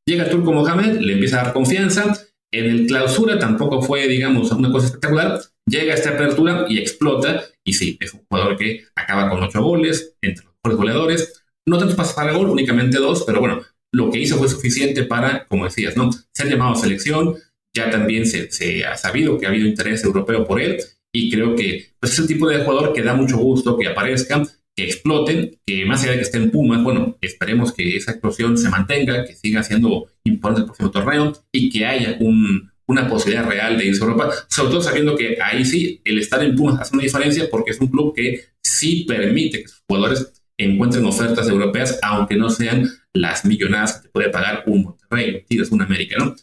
Llega 0.08 0.30
Turco 0.30 0.54
Mohamed, 0.54 1.02
le 1.02 1.14
empieza 1.14 1.42
a 1.42 1.44
dar 1.44 1.54
confianza 1.54 2.18
En 2.52 2.66
el 2.66 2.88
clausura 2.88 3.38
tampoco 3.38 3.82
fue, 3.82 4.08
digamos, 4.08 4.50
una 4.52 4.72
cosa 4.72 4.86
espectacular. 4.86 5.42
Llega 5.70 5.92
a 5.94 5.98
esta 5.98 6.12
apertura 6.12 6.66
y 6.70 6.80
explota. 6.80 7.44
Y 7.66 7.74
sí, 7.74 7.98
es 8.00 8.14
un 8.14 8.26
jugador 8.30 8.56
que 8.56 8.86
acaba 8.96 9.30
con 9.30 9.44
ocho 9.44 9.62
goles, 9.62 10.16
entre 10.22 10.46
los 10.46 10.54
mejores 10.64 10.78
goleadores. 10.78 11.44
No 11.68 11.78
tantos 11.78 11.98
pasos 11.98 12.14
para 12.14 12.32
gol, 12.32 12.50
únicamente 12.50 12.98
dos, 12.98 13.26
pero 13.28 13.42
bueno, 13.42 13.62
lo 13.92 14.10
que 14.10 14.20
hizo 14.20 14.38
fue 14.38 14.50
suficiente 14.50 15.04
para, 15.04 15.46
como 15.46 15.66
decías, 15.66 15.98
¿no? 15.98 16.12
ser 16.34 16.50
llamado 16.50 16.74
a 16.74 16.76
selección. 16.76 17.36
Ya 17.76 17.90
también 17.90 18.26
se, 18.26 18.52
se 18.52 18.86
ha 18.86 18.98
sabido 18.98 19.38
que 19.38 19.46
ha 19.46 19.50
habido 19.50 19.68
interés 19.68 20.04
europeo 20.04 20.46
por 20.46 20.62
él. 20.62 20.78
Y 21.14 21.32
creo 21.32 21.56
que 21.56 21.94
pues, 22.00 22.14
es 22.14 22.20
el 22.20 22.28
tipo 22.28 22.48
de 22.48 22.64
jugador 22.64 22.94
que 22.94 23.02
da 23.02 23.14
mucho 23.14 23.38
gusto 23.38 23.78
que 23.78 23.88
aparezca 23.88 24.44
que 24.80 24.86
exploten, 24.86 25.60
que 25.66 25.86
más 25.86 26.04
allá 26.04 26.12
de 26.12 26.18
que 26.20 26.24
estén 26.24 26.52
Pumas, 26.52 26.82
bueno, 26.84 27.18
esperemos 27.22 27.74
que 27.74 27.98
esa 27.98 28.12
explosión 28.12 28.58
se 28.58 28.70
mantenga, 28.70 29.26
que 29.26 29.36
siga 29.36 29.62
siendo 29.62 30.08
importante 30.24 30.62
el 30.62 30.66
próximo 30.66 30.92
torneo 30.92 31.34
y 31.52 31.70
que 31.70 31.86
haya 31.86 32.18
un, 32.20 32.72
una 32.88 33.08
posibilidad 33.08 33.48
real 33.48 33.78
de 33.78 33.88
irse 33.88 34.02
a 34.02 34.08
Europa, 34.08 34.32
sobre 34.48 34.72
todo 34.72 34.82
sabiendo 34.82 35.16
que 35.16 35.38
ahí 35.42 35.66
sí 35.66 36.02
el 36.06 36.20
estar 36.20 36.42
en 36.44 36.56
Pumas 36.56 36.80
hace 36.80 36.94
una 36.94 37.04
diferencia 37.04 37.50
porque 37.50 37.72
es 37.72 37.80
un 37.80 37.88
club 37.88 38.16
que 38.16 38.46
sí 38.64 39.06
permite 39.08 39.64
que 39.64 39.68
sus 39.68 39.84
jugadores 39.88 40.32
encuentren 40.58 41.06
ofertas 41.06 41.48
europeas, 41.50 42.00
aunque 42.02 42.36
no 42.36 42.50
sean 42.50 42.90
las 43.14 43.46
millonadas 43.46 43.94
que 43.94 44.02
te 44.04 44.10
puede 44.10 44.30
pagar 44.30 44.64
un 44.68 44.84
Monterrey, 44.84 45.36
un 45.36 45.46
Tigres, 45.46 45.72
un 45.72 45.82
América, 45.82 46.18
¿no? 46.18 46.36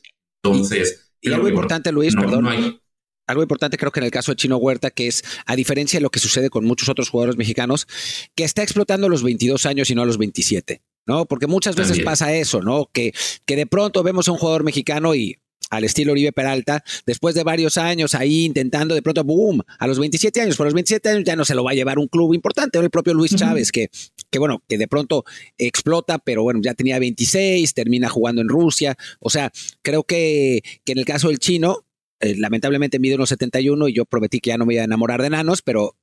Entonces... 0.42 1.02
Y, 1.20 1.32
algo 1.32 1.48
importante, 1.48 1.90
Luis, 1.90 2.14
perdón. 2.14 2.44
No 2.44 2.50
hay, 2.50 2.78
algo 3.26 3.42
importante 3.42 3.76
creo 3.76 3.90
que 3.90 4.00
en 4.00 4.04
el 4.04 4.10
caso 4.10 4.32
de 4.32 4.36
Chino 4.36 4.56
Huerta, 4.56 4.90
que 4.90 5.08
es, 5.08 5.24
a 5.46 5.56
diferencia 5.56 5.98
de 5.98 6.02
lo 6.02 6.10
que 6.10 6.20
sucede 6.20 6.50
con 6.50 6.64
muchos 6.64 6.88
otros 6.88 7.08
jugadores 7.08 7.36
mexicanos, 7.36 7.86
que 8.34 8.44
está 8.44 8.62
explotando 8.62 9.08
a 9.08 9.10
los 9.10 9.22
22 9.22 9.66
años 9.66 9.90
y 9.90 9.94
no 9.94 10.02
a 10.02 10.06
los 10.06 10.18
27, 10.18 10.82
¿no? 11.06 11.26
Porque 11.26 11.46
muchas 11.46 11.74
veces 11.74 12.00
pasa 12.00 12.34
eso, 12.34 12.62
¿no? 12.62 12.88
Que, 12.92 13.12
que 13.44 13.56
de 13.56 13.66
pronto 13.66 14.02
vemos 14.02 14.28
a 14.28 14.32
un 14.32 14.38
jugador 14.38 14.62
mexicano 14.62 15.14
y 15.14 15.38
al 15.70 15.82
estilo 15.82 16.12
Oribe 16.12 16.32
Peralta, 16.32 16.84
después 17.06 17.34
de 17.34 17.42
varios 17.42 17.76
años 17.76 18.14
ahí 18.14 18.44
intentando, 18.44 18.94
de 18.94 19.02
pronto, 19.02 19.24
boom, 19.24 19.62
a 19.78 19.86
los 19.88 19.98
27 19.98 20.42
años, 20.42 20.56
por 20.56 20.66
los 20.66 20.74
27 20.74 21.08
años 21.08 21.24
ya 21.24 21.34
no 21.34 21.44
se 21.44 21.54
lo 21.56 21.64
va 21.64 21.72
a 21.72 21.74
llevar 21.74 21.98
un 21.98 22.06
club 22.06 22.34
importante, 22.34 22.78
el 22.78 22.90
propio 22.90 23.14
Luis 23.14 23.34
Chávez, 23.34 23.72
que, 23.72 23.90
que 24.30 24.38
bueno, 24.38 24.62
que 24.68 24.78
de 24.78 24.88
pronto 24.88 25.24
explota, 25.58 26.18
pero 26.18 26.42
bueno, 26.42 26.60
ya 26.62 26.74
tenía 26.74 26.98
26, 26.98 27.74
termina 27.74 28.08
jugando 28.08 28.42
en 28.42 28.48
Rusia, 28.48 28.96
o 29.20 29.30
sea, 29.30 29.52
creo 29.82 30.04
que, 30.04 30.62
que 30.84 30.92
en 30.92 30.98
el 30.98 31.04
caso 31.04 31.28
del 31.28 31.38
chino, 31.38 31.86
eh, 32.20 32.34
lamentablemente 32.36 32.98
mide 32.98 33.16
unos 33.16 33.28
71 33.28 33.88
y 33.88 33.94
yo 33.94 34.04
prometí 34.04 34.40
que 34.40 34.48
ya 34.48 34.58
no 34.58 34.66
me 34.66 34.74
iba 34.74 34.82
a 34.82 34.86
enamorar 34.86 35.20
de 35.20 35.28
enanos, 35.28 35.62
pero 35.62 35.96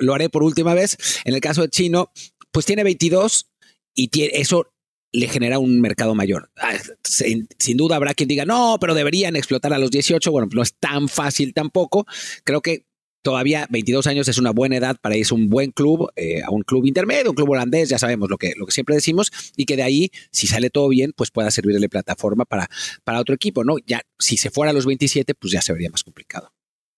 lo 0.00 0.14
haré 0.14 0.28
por 0.28 0.42
última 0.42 0.74
vez. 0.74 0.96
En 1.24 1.34
el 1.34 1.40
caso 1.40 1.62
de 1.62 1.68
Chino, 1.68 2.10
pues 2.50 2.66
tiene 2.66 2.84
22 2.84 3.50
y 3.94 4.10
eso 4.32 4.72
le 5.12 5.28
genera 5.28 5.60
un 5.60 5.80
mercado 5.80 6.14
mayor. 6.14 6.50
Ah, 6.56 6.76
sin, 7.04 7.46
sin, 7.58 7.76
duda 7.76 7.96
habrá 7.96 8.14
quien 8.14 8.28
diga, 8.28 8.44
no, 8.44 8.78
pero 8.80 8.94
deberían 8.94 9.36
explotar 9.36 9.72
a 9.72 9.78
los 9.78 9.92
18. 9.92 10.30
Bueno, 10.32 10.48
no 10.52 10.62
es 10.62 10.74
tan 10.74 11.08
fácil 11.08 11.54
tampoco. 11.54 12.04
Creo 12.42 12.60
que 12.60 12.86
todavía 13.24 13.66
22 13.70 14.06
años 14.06 14.28
es 14.28 14.38
una 14.38 14.50
buena 14.50 14.76
edad 14.76 14.96
para 15.00 15.16
irse 15.16 15.34
a 15.34 15.38
un 15.38 15.48
buen 15.48 15.72
club, 15.72 16.10
eh, 16.14 16.42
a 16.42 16.50
un 16.50 16.62
club 16.62 16.86
intermedio, 16.86 17.30
un 17.30 17.34
club 17.34 17.50
holandés, 17.50 17.88
ya 17.88 17.98
sabemos 17.98 18.28
lo 18.30 18.36
que, 18.36 18.52
lo 18.56 18.66
que 18.66 18.72
siempre 18.72 18.94
decimos, 18.94 19.32
y 19.56 19.64
que 19.64 19.76
de 19.76 19.82
ahí, 19.82 20.10
si 20.30 20.46
sale 20.46 20.68
todo 20.70 20.88
bien, 20.88 21.12
pues 21.16 21.30
pueda 21.30 21.50
servirle 21.50 21.88
plataforma 21.88 22.44
para, 22.44 22.68
para 23.02 23.20
otro 23.20 23.34
equipo, 23.34 23.64
¿no? 23.64 23.76
Ya, 23.86 24.02
si 24.18 24.36
se 24.36 24.50
fuera 24.50 24.70
a 24.70 24.74
los 24.74 24.84
27, 24.84 25.34
pues 25.34 25.52
ya 25.52 25.62
se 25.62 25.72
vería 25.72 25.90
más 25.90 26.04
complicado. 26.04 26.52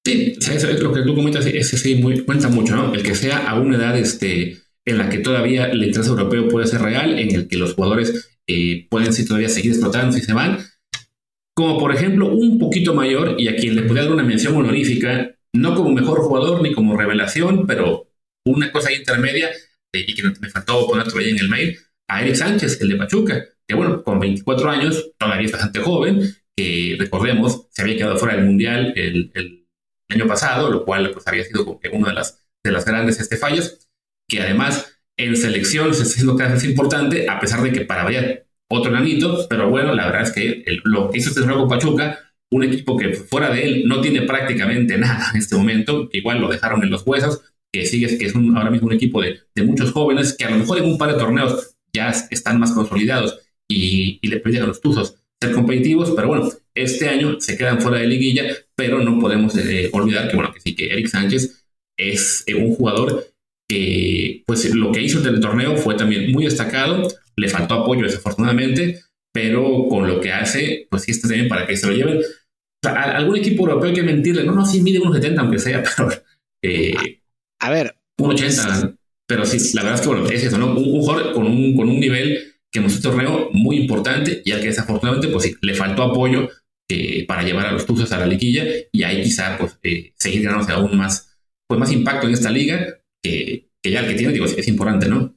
Sí, 0.04 0.34
eso 0.38 0.68
es 0.68 0.80
lo 0.80 0.92
que 0.92 1.02
tú 1.02 1.14
comentas, 1.14 1.46
ese 1.46 1.78
sí 1.78 1.94
muy, 1.94 2.24
cuenta 2.24 2.48
mucho, 2.48 2.74
¿no? 2.74 2.92
El 2.92 3.02
que 3.04 3.14
sea 3.14 3.48
a 3.48 3.58
una 3.58 3.76
edad 3.76 3.96
este, 3.96 4.58
en 4.84 4.98
la 4.98 5.08
que 5.08 5.18
todavía 5.18 5.66
el 5.66 5.82
interés 5.82 6.08
europeo 6.08 6.48
puede 6.48 6.66
ser 6.66 6.82
real, 6.82 7.18
en 7.18 7.34
el 7.34 7.46
que 7.46 7.56
los 7.56 7.74
jugadores 7.74 8.36
eh, 8.48 8.86
pueden 8.90 9.12
sí, 9.12 9.24
todavía 9.24 9.48
seguir 9.48 9.72
explotando 9.72 10.12
si 10.12 10.22
se 10.22 10.32
van, 10.32 10.58
como 11.54 11.78
por 11.78 11.94
ejemplo 11.94 12.34
un 12.34 12.58
poquito 12.58 12.94
mayor 12.94 13.36
y 13.38 13.48
a 13.48 13.56
quien 13.56 13.76
le 13.76 13.82
podría 13.82 14.04
dar 14.04 14.12
una 14.12 14.24
mención 14.24 14.56
honorífica 14.56 15.35
no 15.56 15.74
como 15.74 15.90
mejor 15.90 16.20
jugador 16.20 16.62
ni 16.62 16.72
como 16.72 16.96
revelación, 16.96 17.66
pero 17.66 18.08
una 18.44 18.70
cosa 18.72 18.92
intermedia, 18.92 19.50
y 19.92 20.14
que 20.14 20.22
me 20.22 20.50
faltó 20.50 20.86
poner 20.86 21.06
ahí 21.18 21.30
en 21.30 21.38
el 21.38 21.48
mail, 21.48 21.78
a 22.08 22.22
Eric 22.22 22.36
Sánchez, 22.36 22.80
el 22.80 22.90
de 22.90 22.96
Pachuca, 22.96 23.44
que 23.66 23.74
bueno, 23.74 24.02
con 24.02 24.20
24 24.20 24.70
años, 24.70 25.12
todavía 25.18 25.46
es 25.46 25.52
bastante 25.52 25.80
joven, 25.80 26.36
que 26.56 26.96
recordemos, 26.98 27.66
se 27.70 27.82
había 27.82 27.96
quedado 27.96 28.16
fuera 28.16 28.36
del 28.36 28.46
Mundial 28.46 28.92
el, 28.96 29.62
año 30.08 30.28
pasado, 30.28 30.70
lo 30.70 30.84
cual 30.84 31.10
pues 31.10 31.26
había 31.26 31.42
sido 31.42 31.64
como 31.64 31.80
que 31.80 31.88
uno 31.88 32.06
de 32.06 32.14
las, 32.14 32.46
de 32.62 32.70
las 32.70 32.84
grandes 32.84 33.18
este, 33.18 33.36
fallos, 33.36 33.88
que 34.28 34.40
además 34.40 35.00
en 35.18 35.36
selección 35.36 35.92
se 35.94 36.02
está 36.02 36.14
haciendo 36.14 36.36
cada 36.36 36.54
vez 36.54 36.62
importante, 36.62 37.28
a 37.28 37.40
pesar 37.40 37.60
de 37.60 37.72
que 37.72 37.80
para 37.84 38.04
variar 38.04 38.46
otro 38.68 38.92
nanito, 38.92 39.48
pero 39.48 39.68
bueno, 39.68 39.94
la 39.94 40.06
verdad 40.06 40.22
es 40.22 40.32
que 40.32 40.64
lo 40.84 41.10
que 41.10 41.18
hizo 41.18 41.30
este 41.30 41.44
nuevo 41.44 41.66
Pachuca 41.66 42.25
un 42.50 42.62
equipo 42.62 42.96
que 42.96 43.14
fuera 43.14 43.50
de 43.50 43.64
él 43.64 43.82
no 43.86 44.00
tiene 44.00 44.22
prácticamente 44.22 44.96
nada 44.98 45.30
en 45.32 45.40
este 45.40 45.56
momento, 45.56 46.08
que 46.08 46.18
igual 46.18 46.40
lo 46.40 46.48
dejaron 46.48 46.82
en 46.82 46.90
los 46.90 47.02
huesos, 47.06 47.40
que 47.72 47.86
sigue, 47.86 48.18
que 48.18 48.26
es 48.26 48.34
ahora 48.34 48.70
mismo 48.70 48.86
un 48.86 48.94
equipo 48.94 49.20
de, 49.20 49.40
muchos 49.64 49.92
jóvenes 49.92 50.34
que 50.36 50.44
a 50.44 50.50
lo 50.50 50.58
mejor 50.58 50.78
en 50.78 50.84
un 50.84 50.98
par 50.98 51.12
de 51.12 51.18
torneos 51.18 51.76
ya 51.92 52.10
están 52.30 52.60
más 52.60 52.72
consolidados 52.72 53.38
y, 53.68 54.20
le 54.26 54.38
permiten 54.38 54.64
a 54.64 54.66
los 54.66 54.80
Tuzos 54.80 55.16
ser 55.40 55.52
competitivos, 55.52 56.12
pero 56.16 56.28
bueno, 56.28 56.50
este 56.74 57.08
año 57.08 57.40
se 57.40 57.56
quedan 57.56 57.80
fuera 57.80 57.98
de 57.98 58.06
liguilla, 58.06 58.44
pero 58.74 59.02
no 59.02 59.18
podemos 59.18 59.56
eh, 59.56 59.90
olvidar 59.92 60.28
que 60.28 60.36
bueno, 60.36 60.52
que 60.52 60.60
sí, 60.60 60.74
que 60.74 60.86
Eric 60.86 61.08
Sánchez 61.08 61.64
es 61.98 62.44
eh, 62.46 62.54
un 62.54 62.74
jugador 62.74 63.26
que 63.68 64.44
pues 64.46 64.74
lo 64.74 64.92
que 64.92 65.02
hizo 65.02 65.20
en 65.20 65.34
el 65.34 65.40
torneo 65.40 65.76
fue 65.76 65.94
también 65.94 66.30
muy 66.32 66.44
destacado, 66.44 67.08
le 67.36 67.48
faltó 67.48 67.74
apoyo 67.74 68.04
desafortunadamente, 68.04 69.02
pero 69.36 69.86
con 69.86 70.08
lo 70.08 70.18
que 70.18 70.32
hace, 70.32 70.86
pues 70.88 71.02
sí 71.02 71.10
está 71.10 71.28
bien 71.28 71.46
para 71.46 71.66
que 71.66 71.76
se 71.76 71.86
lo 71.86 71.92
lleven. 71.92 72.20
O 72.20 72.22
sea, 72.82 73.02
algún 73.18 73.36
equipo 73.36 73.64
europeo 73.64 73.90
hay 73.90 73.94
que 73.94 74.02
mentirle, 74.02 74.44
no, 74.44 74.52
no, 74.52 74.64
sí 74.64 74.80
mide 74.80 74.98
unos 74.98 75.14
70 75.14 75.42
aunque 75.42 75.58
sea, 75.58 75.82
pero... 75.96 76.22
Eh, 76.64 77.20
a, 77.60 77.70
ver. 77.70 77.94
Un 78.16 78.30
80, 78.30 78.96
pero 79.28 79.44
sí, 79.44 79.58
la 79.74 79.82
verdad 79.82 79.96
es 79.96 80.00
que 80.00 80.08
bueno, 80.08 80.26
es 80.30 80.42
eso, 80.42 80.56
¿no? 80.56 80.74
Un, 80.74 81.02
jugador 81.02 81.34
con 81.34 81.46
un, 81.46 81.76
con 81.76 81.86
un 81.86 82.00
nivel 82.00 82.54
que 82.72 82.78
en 82.78 82.86
un 82.86 83.02
torneo 83.02 83.50
muy 83.52 83.76
importante 83.76 84.40
y 84.42 84.52
al 84.52 84.60
que 84.60 84.68
desafortunadamente 84.68 85.28
pues 85.28 85.44
sí, 85.44 85.54
le 85.60 85.74
faltó 85.74 86.04
apoyo 86.04 86.48
eh, 86.88 87.26
para 87.26 87.42
llevar 87.42 87.66
a 87.66 87.72
los 87.72 87.84
Tuzos 87.84 88.10
a 88.12 88.18
la 88.18 88.26
liguilla 88.26 88.64
y 88.90 89.02
ahí 89.02 89.22
quizá 89.22 89.58
pues 89.58 89.78
eh, 89.82 90.14
seguir 90.18 90.44
ganándose 90.44 90.72
aún 90.72 90.96
más, 90.96 91.36
pues 91.68 91.78
más 91.78 91.92
impacto 91.92 92.26
en 92.26 92.32
esta 92.32 92.50
liga 92.50 92.86
que, 93.22 93.68
que 93.82 93.90
ya 93.90 94.00
el 94.00 94.08
que 94.08 94.14
tiene, 94.14 94.32
digo, 94.32 94.46
es 94.46 94.66
importante, 94.66 95.10
¿no? 95.10 95.36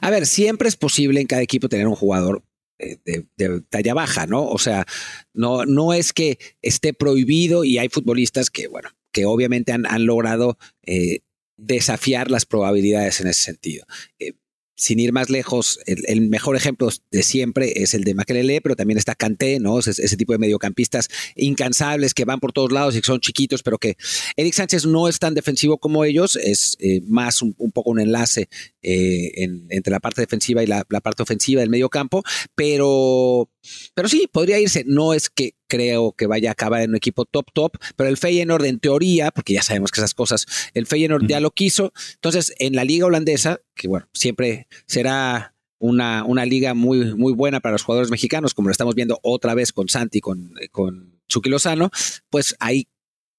A 0.00 0.10
ver, 0.10 0.26
siempre 0.26 0.68
es 0.68 0.76
posible 0.76 1.20
en 1.20 1.28
cada 1.28 1.42
equipo 1.42 1.68
tener 1.68 1.86
un 1.86 1.94
jugador 1.94 2.42
de, 2.78 3.60
talla 3.68 3.94
baja, 3.94 4.26
¿no? 4.26 4.46
O 4.46 4.58
sea, 4.58 4.86
no, 5.32 5.64
no 5.64 5.92
es 5.92 6.12
que 6.12 6.38
esté 6.62 6.94
prohibido 6.94 7.64
y 7.64 7.78
hay 7.78 7.88
futbolistas 7.88 8.50
que, 8.50 8.68
bueno, 8.68 8.90
que 9.12 9.24
obviamente 9.24 9.72
han, 9.72 9.86
han 9.86 10.06
logrado 10.06 10.58
eh, 10.86 11.20
desafiar 11.56 12.30
las 12.30 12.46
probabilidades 12.46 13.20
en 13.20 13.26
ese 13.26 13.42
sentido. 13.42 13.84
Eh, 14.18 14.34
sin 14.78 15.00
ir 15.00 15.12
más 15.12 15.28
lejos, 15.28 15.80
el, 15.86 16.20
mejor 16.28 16.54
ejemplo 16.54 16.88
de 17.10 17.24
siempre 17.24 17.82
es 17.82 17.94
el 17.94 18.04
de 18.04 18.14
Makelele, 18.14 18.60
pero 18.60 18.76
también 18.76 18.96
está 18.96 19.16
Kanté, 19.16 19.58
¿no? 19.58 19.80
Ese, 19.80 20.16
tipo 20.16 20.32
de 20.32 20.38
mediocampistas 20.38 21.08
incansables 21.34 22.14
que 22.14 22.24
van 22.24 22.38
por 22.38 22.52
todos 22.52 22.70
lados 22.70 22.94
y 22.94 23.00
que 23.00 23.06
son 23.06 23.18
chiquitos, 23.18 23.64
pero 23.64 23.78
que 23.78 23.96
Eric 24.36 24.54
Sánchez 24.54 24.86
no 24.86 25.08
es 25.08 25.18
tan 25.18 25.34
defensivo 25.34 25.78
como 25.78 26.04
ellos, 26.04 26.36
es 26.36 26.76
eh, 26.78 27.00
más 27.08 27.42
un, 27.42 27.54
poco 27.72 27.90
un 27.90 27.98
enlace 27.98 28.48
eh, 28.82 29.32
entre 29.68 29.90
la 29.90 29.98
parte 29.98 30.20
defensiva 30.20 30.62
y 30.62 30.66
la, 30.66 30.84
parte 30.84 31.24
ofensiva 31.24 31.60
del 31.60 31.70
mediocampo, 31.70 32.22
pero, 32.54 33.50
pero 33.94 34.08
sí, 34.08 34.28
podría 34.30 34.60
irse. 34.60 34.84
No 34.86 35.12
es 35.12 35.28
que 35.28 35.54
creo 35.68 36.12
que 36.12 36.26
vaya 36.26 36.50
a 36.50 36.52
acabar 36.52 36.82
en 36.82 36.90
un 36.90 36.96
equipo 36.96 37.24
top 37.24 37.46
top, 37.52 37.76
pero 37.96 38.08
el 38.08 38.16
Feyenoord 38.16 38.64
en 38.64 38.80
teoría, 38.80 39.30
porque 39.30 39.52
ya 39.52 39.62
sabemos 39.62 39.90
que 39.90 40.00
esas 40.00 40.14
cosas, 40.14 40.46
el 40.74 40.86
Feyenoord 40.86 41.26
ya 41.26 41.40
lo 41.40 41.50
quiso, 41.50 41.92
entonces 42.14 42.54
en 42.58 42.74
la 42.74 42.84
liga 42.84 43.06
holandesa, 43.06 43.60
que 43.74 43.88
bueno, 43.88 44.08
siempre 44.12 44.66
será 44.86 45.54
una, 45.78 46.24
una 46.24 46.44
liga 46.44 46.74
muy, 46.74 47.14
muy 47.14 47.32
buena 47.32 47.60
para 47.60 47.72
los 47.72 47.82
jugadores 47.82 48.10
mexicanos, 48.10 48.54
como 48.54 48.68
lo 48.68 48.72
estamos 48.72 48.94
viendo 48.94 49.20
otra 49.22 49.54
vez 49.54 49.72
con 49.72 49.88
Santi, 49.88 50.20
con, 50.20 50.54
con 50.72 51.20
Chucky 51.28 51.50
Lozano, 51.50 51.90
pues 52.30 52.56
ahí 52.58 52.88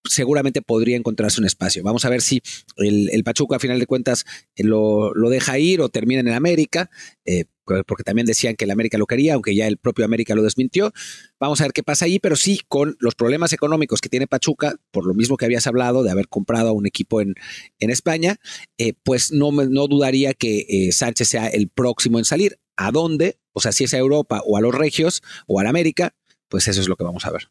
seguramente 0.04 0.62
podría 0.62 0.98
encontrarse 0.98 1.40
un 1.40 1.46
espacio. 1.46 1.84
Vamos 1.84 2.06
a 2.06 2.10
ver 2.10 2.22
si 2.22 2.42
el, 2.78 3.10
el 3.12 3.24
Pachuca, 3.24 3.58
a 3.58 3.60
final 3.60 3.80
de 3.80 3.86
cuentas, 3.86 4.26
lo, 4.58 5.14
lo, 5.14 5.30
deja 5.30 5.60
ir 5.60 5.82
o 5.82 5.90
termina 5.90 6.22
en 6.22 6.30
América. 6.30 6.90
Eh, 7.26 7.46
porque 7.86 8.04
también 8.04 8.26
decían 8.26 8.56
que 8.56 8.66
el 8.66 8.72
América 8.72 8.98
lo 8.98 9.06
quería, 9.06 9.36
aunque 9.36 9.56
ya 9.56 9.68
el 9.68 9.78
propio 9.78 10.06
América 10.06 10.36
lo 10.36 10.42
desmintió. 10.42 10.92
Vamos 11.40 11.62
a 11.62 11.66
ver 11.66 11.74
qué 11.74 11.84
pasa 11.84 12.06
ahí, 12.06 12.20
pero 12.20 12.36
sí 12.36 12.62
con 12.68 12.98
los 13.00 13.16
problemas 13.16 13.54
económicos 13.54 14.02
que 14.02 14.10
tiene 14.10 14.28
Pachuca, 14.28 14.76
por 14.92 15.06
lo 15.06 15.14
mismo 15.14 15.38
que 15.38 15.46
habías 15.46 15.68
hablado 15.68 16.04
de 16.04 16.12
haber 16.12 16.28
comprado 16.28 16.70
a 16.70 16.72
un 16.74 16.88
equipo 16.88 17.22
en, 17.22 17.36
en 17.80 17.90
España, 17.90 18.38
eh, 18.78 18.94
pues 19.04 19.32
no, 19.32 19.52
no 19.52 19.88
dudaría 19.88 20.34
que 20.34 20.66
eh, 20.68 20.92
Sánchez 20.92 21.28
sea 21.28 21.48
el 21.48 21.70
próximo 21.70 22.18
en 22.18 22.26
salir. 22.26 22.60
¿A 22.76 22.92
dónde? 22.92 23.38
O 23.54 23.60
sea, 23.60 23.72
si 23.72 23.84
es 23.84 23.94
a 23.94 23.98
Europa 23.98 24.42
o 24.46 24.58
a 24.58 24.62
los 24.62 24.74
Regios 24.74 25.22
o 25.48 25.60
al 25.60 25.68
América, 25.68 26.16
pues 26.48 26.68
eso 26.68 26.82
es 26.82 26.88
lo 26.88 26.96
que 26.96 27.04
vamos 27.04 27.26
a 27.26 27.32
ver. 27.32 27.50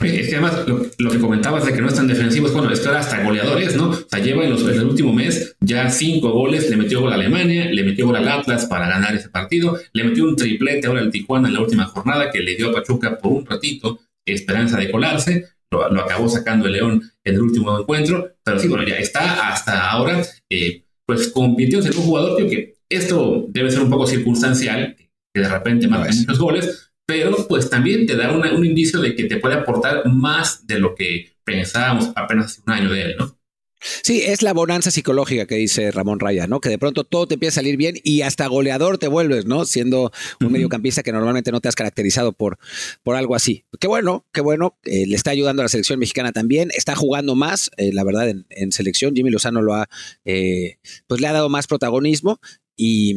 Es 0.00 0.28
que 0.28 0.36
además 0.36 0.64
lo, 0.98 1.10
que 1.10 1.18
comentabas 1.18 1.66
de 1.66 1.72
que 1.72 1.80
no 1.80 1.88
están 1.88 2.06
defensivos, 2.06 2.52
bueno, 2.52 2.70
esto 2.70 2.90
era 2.90 3.00
hasta 3.00 3.24
goleadores, 3.24 3.76
¿no? 3.76 3.90
O 3.90 4.06
sea, 4.08 4.20
lleva 4.20 4.44
en, 4.44 4.50
los, 4.50 4.62
el 4.62 4.84
último 4.84 5.12
mes 5.12 5.56
ya 5.60 5.90
cinco 5.90 6.30
goles, 6.30 6.70
le 6.70 6.76
metió 6.76 7.00
gol 7.00 7.12
a 7.12 7.16
Alemania, 7.16 7.64
le 7.64 7.82
metió 7.82 8.06
gol 8.06 8.16
al 8.16 8.28
Atlas 8.28 8.66
para 8.66 8.88
ganar 8.88 9.14
ese 9.16 9.28
partido, 9.28 9.76
le 9.92 10.04
metió 10.04 10.24
un 10.24 10.36
triplete 10.36 10.86
ahora 10.86 11.00
al 11.00 11.10
Tijuana 11.10 11.48
en 11.48 11.54
la 11.54 11.60
última 11.60 11.84
jornada 11.86 12.30
que 12.30 12.40
le 12.40 12.54
dio 12.54 12.70
a 12.70 12.74
Pachuca 12.74 13.18
por 13.18 13.32
un 13.32 13.46
ratito 13.46 13.98
esperanza 14.24 14.78
de 14.78 14.90
colarse, 14.90 15.48
lo, 15.70 15.84
acabó 15.84 16.28
sacando 16.28 16.66
el 16.66 16.72
León 16.72 17.02
en 17.24 17.34
el 17.34 17.40
último 17.40 17.78
encuentro, 17.78 18.32
pero 18.42 18.58
sí, 18.58 18.68
bueno, 18.68 18.86
ya 18.86 18.96
está 18.96 19.48
hasta 19.48 19.90
ahora, 19.90 20.22
eh, 20.50 20.84
pues 21.06 21.28
compitió 21.28 21.80
en 21.80 21.86
un 21.88 22.04
jugador, 22.04 22.36
creo 22.36 22.50
que 22.50 22.74
esto 22.88 23.46
debe 23.48 23.70
ser 23.70 23.80
un 23.80 23.90
poco 23.90 24.06
circunstancial, 24.06 24.96
que 24.96 25.40
de 25.40 25.48
repente 25.48 25.88
marca 25.88 26.10
muchos 26.14 26.38
goles, 26.38 26.87
pero 27.08 27.48
pues 27.48 27.70
también 27.70 28.06
te 28.06 28.16
da 28.16 28.30
un 28.30 28.66
indicio 28.66 29.00
de 29.00 29.16
que 29.16 29.24
te 29.24 29.38
puede 29.38 29.54
aportar 29.54 30.06
más 30.12 30.66
de 30.66 30.78
lo 30.78 30.94
que 30.94 31.32
pensábamos 31.42 32.12
apenas 32.14 32.52
hace 32.52 32.60
un 32.66 32.72
año 32.74 32.92
de 32.92 33.00
él, 33.00 33.16
¿no? 33.18 33.34
Sí, 33.80 34.20
es 34.26 34.42
la 34.42 34.52
bonanza 34.52 34.90
psicológica 34.90 35.46
que 35.46 35.54
dice 35.54 35.90
Ramón 35.90 36.20
Raya, 36.20 36.46
¿no? 36.46 36.60
Que 36.60 36.68
de 36.68 36.76
pronto 36.76 37.04
todo 37.04 37.26
te 37.26 37.34
empieza 37.34 37.60
a 37.60 37.62
salir 37.62 37.78
bien 37.78 37.94
y 38.04 38.20
hasta 38.20 38.46
goleador 38.46 38.98
te 38.98 39.08
vuelves, 39.08 39.46
¿no? 39.46 39.64
Siendo 39.64 40.12
un 40.40 40.52
mediocampista 40.52 41.02
que 41.02 41.12
normalmente 41.12 41.50
no 41.50 41.62
te 41.62 41.68
has 41.68 41.76
caracterizado 41.76 42.32
por, 42.32 42.58
por 43.02 43.16
algo 43.16 43.34
así. 43.34 43.64
Qué 43.80 43.88
bueno, 43.88 44.26
qué 44.30 44.42
bueno. 44.42 44.76
Eh, 44.84 45.06
le 45.06 45.16
está 45.16 45.30
ayudando 45.30 45.62
a 45.62 45.64
la 45.64 45.70
selección 45.70 45.98
mexicana 45.98 46.32
también. 46.32 46.70
Está 46.76 46.94
jugando 46.94 47.36
más, 47.36 47.70
eh, 47.78 47.90
la 47.94 48.04
verdad, 48.04 48.28
en, 48.28 48.72
selección. 48.72 49.14
Jimmy 49.14 49.30
Lozano 49.30 49.62
lo 49.62 49.74
ha, 49.74 49.88
eh, 50.26 50.76
pues 51.06 51.22
le 51.22 51.28
ha 51.28 51.32
dado 51.32 51.48
más 51.48 51.68
protagonismo 51.68 52.38
y, 52.76 53.16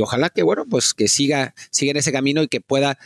ojalá 0.00 0.30
que, 0.30 0.42
bueno, 0.42 0.64
pues 0.68 0.94
que 0.94 1.08
siga, 1.08 1.54
siga 1.70 1.90
en 1.92 1.96
ese 1.98 2.12
camino 2.12 2.42
y 2.42 2.48
que 2.48 2.60
pueda 2.60 2.98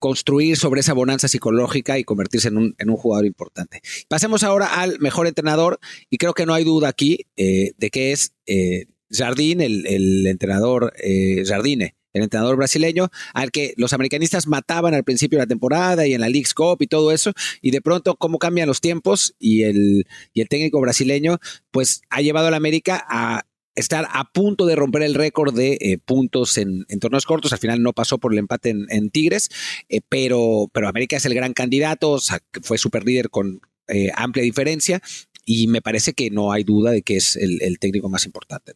construir 0.00 0.56
sobre 0.56 0.80
esa 0.80 0.94
bonanza 0.94 1.28
psicológica 1.28 1.98
y 1.98 2.04
convertirse 2.04 2.48
en 2.48 2.56
un, 2.56 2.74
en 2.78 2.90
un, 2.90 2.96
jugador 2.96 3.26
importante. 3.26 3.82
Pasemos 4.08 4.42
ahora 4.42 4.66
al 4.80 4.98
mejor 4.98 5.26
entrenador 5.28 5.78
y 6.08 6.16
creo 6.16 6.32
que 6.32 6.46
no 6.46 6.54
hay 6.54 6.64
duda 6.64 6.88
aquí 6.88 7.26
eh, 7.36 7.72
de 7.76 7.90
que 7.90 8.10
es 8.10 8.32
eh, 8.46 8.86
Jardín, 9.10 9.60
el, 9.60 10.26
entrenador 10.26 10.94
eh, 11.02 11.44
Jardine, 11.46 11.96
el 12.14 12.22
entrenador 12.22 12.56
brasileño, 12.56 13.10
al 13.34 13.52
que 13.52 13.74
los 13.76 13.92
americanistas 13.92 14.46
mataban 14.46 14.94
al 14.94 15.04
principio 15.04 15.38
de 15.38 15.44
la 15.44 15.48
temporada 15.48 16.06
y 16.06 16.14
en 16.14 16.22
la 16.22 16.30
League's 16.30 16.54
Cup 16.54 16.78
y 16.80 16.86
todo 16.86 17.12
eso, 17.12 17.32
y 17.60 17.70
de 17.70 17.82
pronto 17.82 18.16
cómo 18.16 18.38
cambian 18.38 18.68
los 18.68 18.80
tiempos 18.80 19.34
y 19.38 19.64
el, 19.64 20.06
y 20.32 20.40
el 20.40 20.48
técnico 20.48 20.80
brasileño 20.80 21.38
pues 21.70 22.00
ha 22.08 22.22
llevado 22.22 22.48
a 22.48 22.50
la 22.50 22.56
América 22.56 23.04
a 23.06 23.44
estar 23.74 24.08
a 24.12 24.30
punto 24.32 24.66
de 24.66 24.76
romper 24.76 25.02
el 25.02 25.14
récord 25.14 25.54
de 25.54 25.78
eh, 25.80 25.98
puntos 26.04 26.58
en, 26.58 26.84
torneos 27.00 27.26
cortos. 27.26 27.52
Al 27.52 27.58
final 27.58 27.82
no 27.82 27.92
pasó 27.92 28.18
por 28.18 28.32
el 28.32 28.38
empate 28.38 28.70
en, 28.70 29.10
Tigres, 29.10 29.50
eh, 29.88 30.00
pero, 30.08 30.68
pero 30.72 30.88
América 30.88 31.16
es 31.16 31.24
el 31.24 31.34
gran 31.34 31.52
candidato, 31.52 32.18
fue 32.62 32.78
super 32.78 33.04
líder 33.04 33.30
con 33.30 33.60
eh, 33.88 34.10
amplia 34.14 34.44
diferencia 34.44 35.00
y 35.44 35.66
me 35.66 35.82
parece 35.82 36.12
que 36.12 36.30
no 36.30 36.52
hay 36.52 36.64
duda 36.64 36.90
de 36.90 37.02
que 37.02 37.16
es 37.16 37.36
el, 37.36 37.78
técnico 37.78 38.08
más 38.08 38.24
importante. 38.26 38.72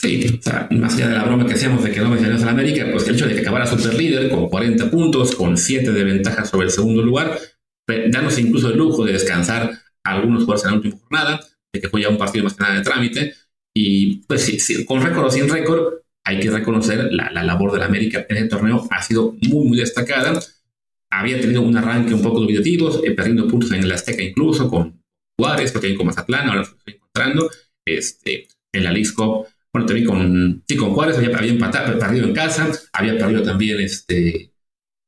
Sí, 0.00 0.38
o 0.38 0.42
sea, 0.42 0.68
más 0.70 0.94
allá 0.94 1.08
de 1.08 1.14
la 1.14 1.24
broma 1.24 1.46
que 1.46 1.54
hacíamos 1.54 1.82
de 1.82 1.90
que 1.90 2.00
no 2.00 2.10
mencionamos 2.10 2.44
a 2.44 2.50
América, 2.50 2.86
pues 2.92 3.06
el 3.08 3.14
hecho 3.14 3.26
de 3.26 3.34
que 3.34 3.40
acabara 3.40 3.66
super 3.66 3.94
líder 3.94 4.30
con 4.30 4.48
40 4.48 4.90
puntos, 4.90 5.34
con 5.34 5.56
7 5.56 5.92
de 5.92 6.04
ventaja 6.04 6.44
sobre 6.44 6.66
el 6.66 6.72
segundo 6.72 7.02
lugar, 7.02 7.38
danos 8.10 8.38
incluso 8.38 8.70
el 8.70 8.78
lujo 8.78 9.04
de 9.04 9.12
descansar 9.12 9.78
algunos 10.04 10.44
jugadores 10.44 10.64
en 10.64 10.70
la 10.70 10.76
última 10.76 10.96
jornada, 10.98 11.40
de 11.72 11.80
que 11.80 11.88
fue 11.88 12.02
ya 12.02 12.08
un 12.08 12.18
partido 12.18 12.44
más 12.44 12.54
que 12.54 12.62
nada 12.62 12.76
de 12.76 12.82
trámite, 12.82 13.34
y 13.74 14.18
pues 14.26 14.42
sí, 14.42 14.84
con 14.84 15.02
récord 15.02 15.26
o 15.26 15.30
sin 15.30 15.48
récord, 15.48 15.94
hay 16.24 16.40
que 16.40 16.50
reconocer 16.50 17.12
la, 17.12 17.30
la 17.30 17.42
labor 17.42 17.72
de 17.72 17.80
la 17.80 17.86
América 17.86 18.24
en 18.28 18.36
el 18.36 18.48
torneo 18.48 18.86
ha 18.90 19.02
sido 19.02 19.36
muy, 19.42 19.66
muy 19.66 19.78
destacada. 19.78 20.40
Había 21.10 21.40
tenido 21.40 21.62
un 21.62 21.76
arranque 21.76 22.14
un 22.14 22.22
poco 22.22 22.40
dubitativo, 22.40 23.04
eh, 23.04 23.10
perdiendo 23.10 23.46
puntos 23.46 23.72
en 23.72 23.82
el 23.82 23.92
Azteca 23.92 24.22
incluso 24.22 24.68
con 24.68 25.02
Juárez, 25.38 25.72
porque 25.72 25.88
hay 25.88 25.96
con 25.96 26.06
Mazatlán, 26.06 26.48
ahora 26.48 26.60
lo 26.60 26.62
estoy 26.62 26.94
encontrando. 26.94 27.50
Este, 27.84 28.48
en 28.72 28.84
la 28.84 28.92
Lisco, 28.92 29.46
bueno, 29.72 29.86
también 29.86 30.06
con, 30.06 30.64
sí, 30.66 30.76
con 30.76 30.94
Juárez 30.94 31.18
había, 31.18 31.36
había 31.36 31.52
empatado, 31.52 31.98
perdido 31.98 32.26
en 32.26 32.32
casa, 32.32 32.70
había 32.92 33.18
perdido 33.18 33.42
también 33.42 33.80
este, 33.80 34.52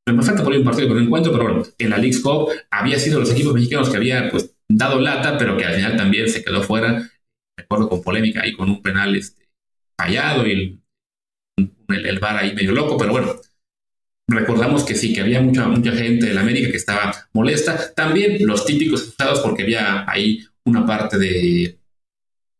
me 0.08 0.22
falta 0.22 0.44
por 0.44 0.52
ahí 0.52 0.58
un 0.58 0.64
partido 0.64 0.88
que 0.88 0.94
no 0.94 1.00
encuentro, 1.00 1.32
pero 1.32 1.44
bueno, 1.44 1.66
en 1.78 1.90
la 1.90 1.98
League 1.98 2.20
Cup 2.20 2.50
había 2.70 2.98
sido 2.98 3.20
los 3.20 3.30
equipos 3.30 3.54
mexicanos 3.54 3.88
que 3.88 3.96
había 3.96 4.28
pues 4.30 4.54
dado 4.68 5.00
lata, 5.00 5.38
pero 5.38 5.56
que 5.56 5.64
al 5.64 5.74
final 5.74 5.96
también 5.96 6.28
se 6.28 6.44
quedó 6.44 6.62
fuera 6.62 7.10
recuerdo 7.56 7.88
con 7.88 8.02
polémica 8.02 8.46
y 8.46 8.52
con 8.52 8.68
un 8.68 8.82
penal 8.82 9.16
este, 9.16 9.48
fallado 9.96 10.46
y 10.46 10.50
el, 10.50 10.80
el, 11.88 12.18
VAR 12.18 12.36
ahí 12.36 12.54
medio 12.54 12.72
loco, 12.72 12.96
pero 12.98 13.12
bueno, 13.12 13.34
recordamos 14.28 14.84
que 14.84 14.94
sí, 14.94 15.12
que 15.12 15.20
había 15.20 15.40
mucha, 15.40 15.66
mucha 15.66 15.92
gente 15.92 16.30
en 16.30 16.38
América 16.38 16.70
que 16.70 16.76
estaba 16.76 17.12
molesta. 17.32 17.94
También 17.94 18.44
los 18.46 18.64
típicos 18.64 19.02
asustados 19.02 19.40
porque 19.40 19.62
había 19.62 20.08
ahí 20.10 20.44
una 20.64 20.84
parte 20.84 21.18
de, 21.18 21.78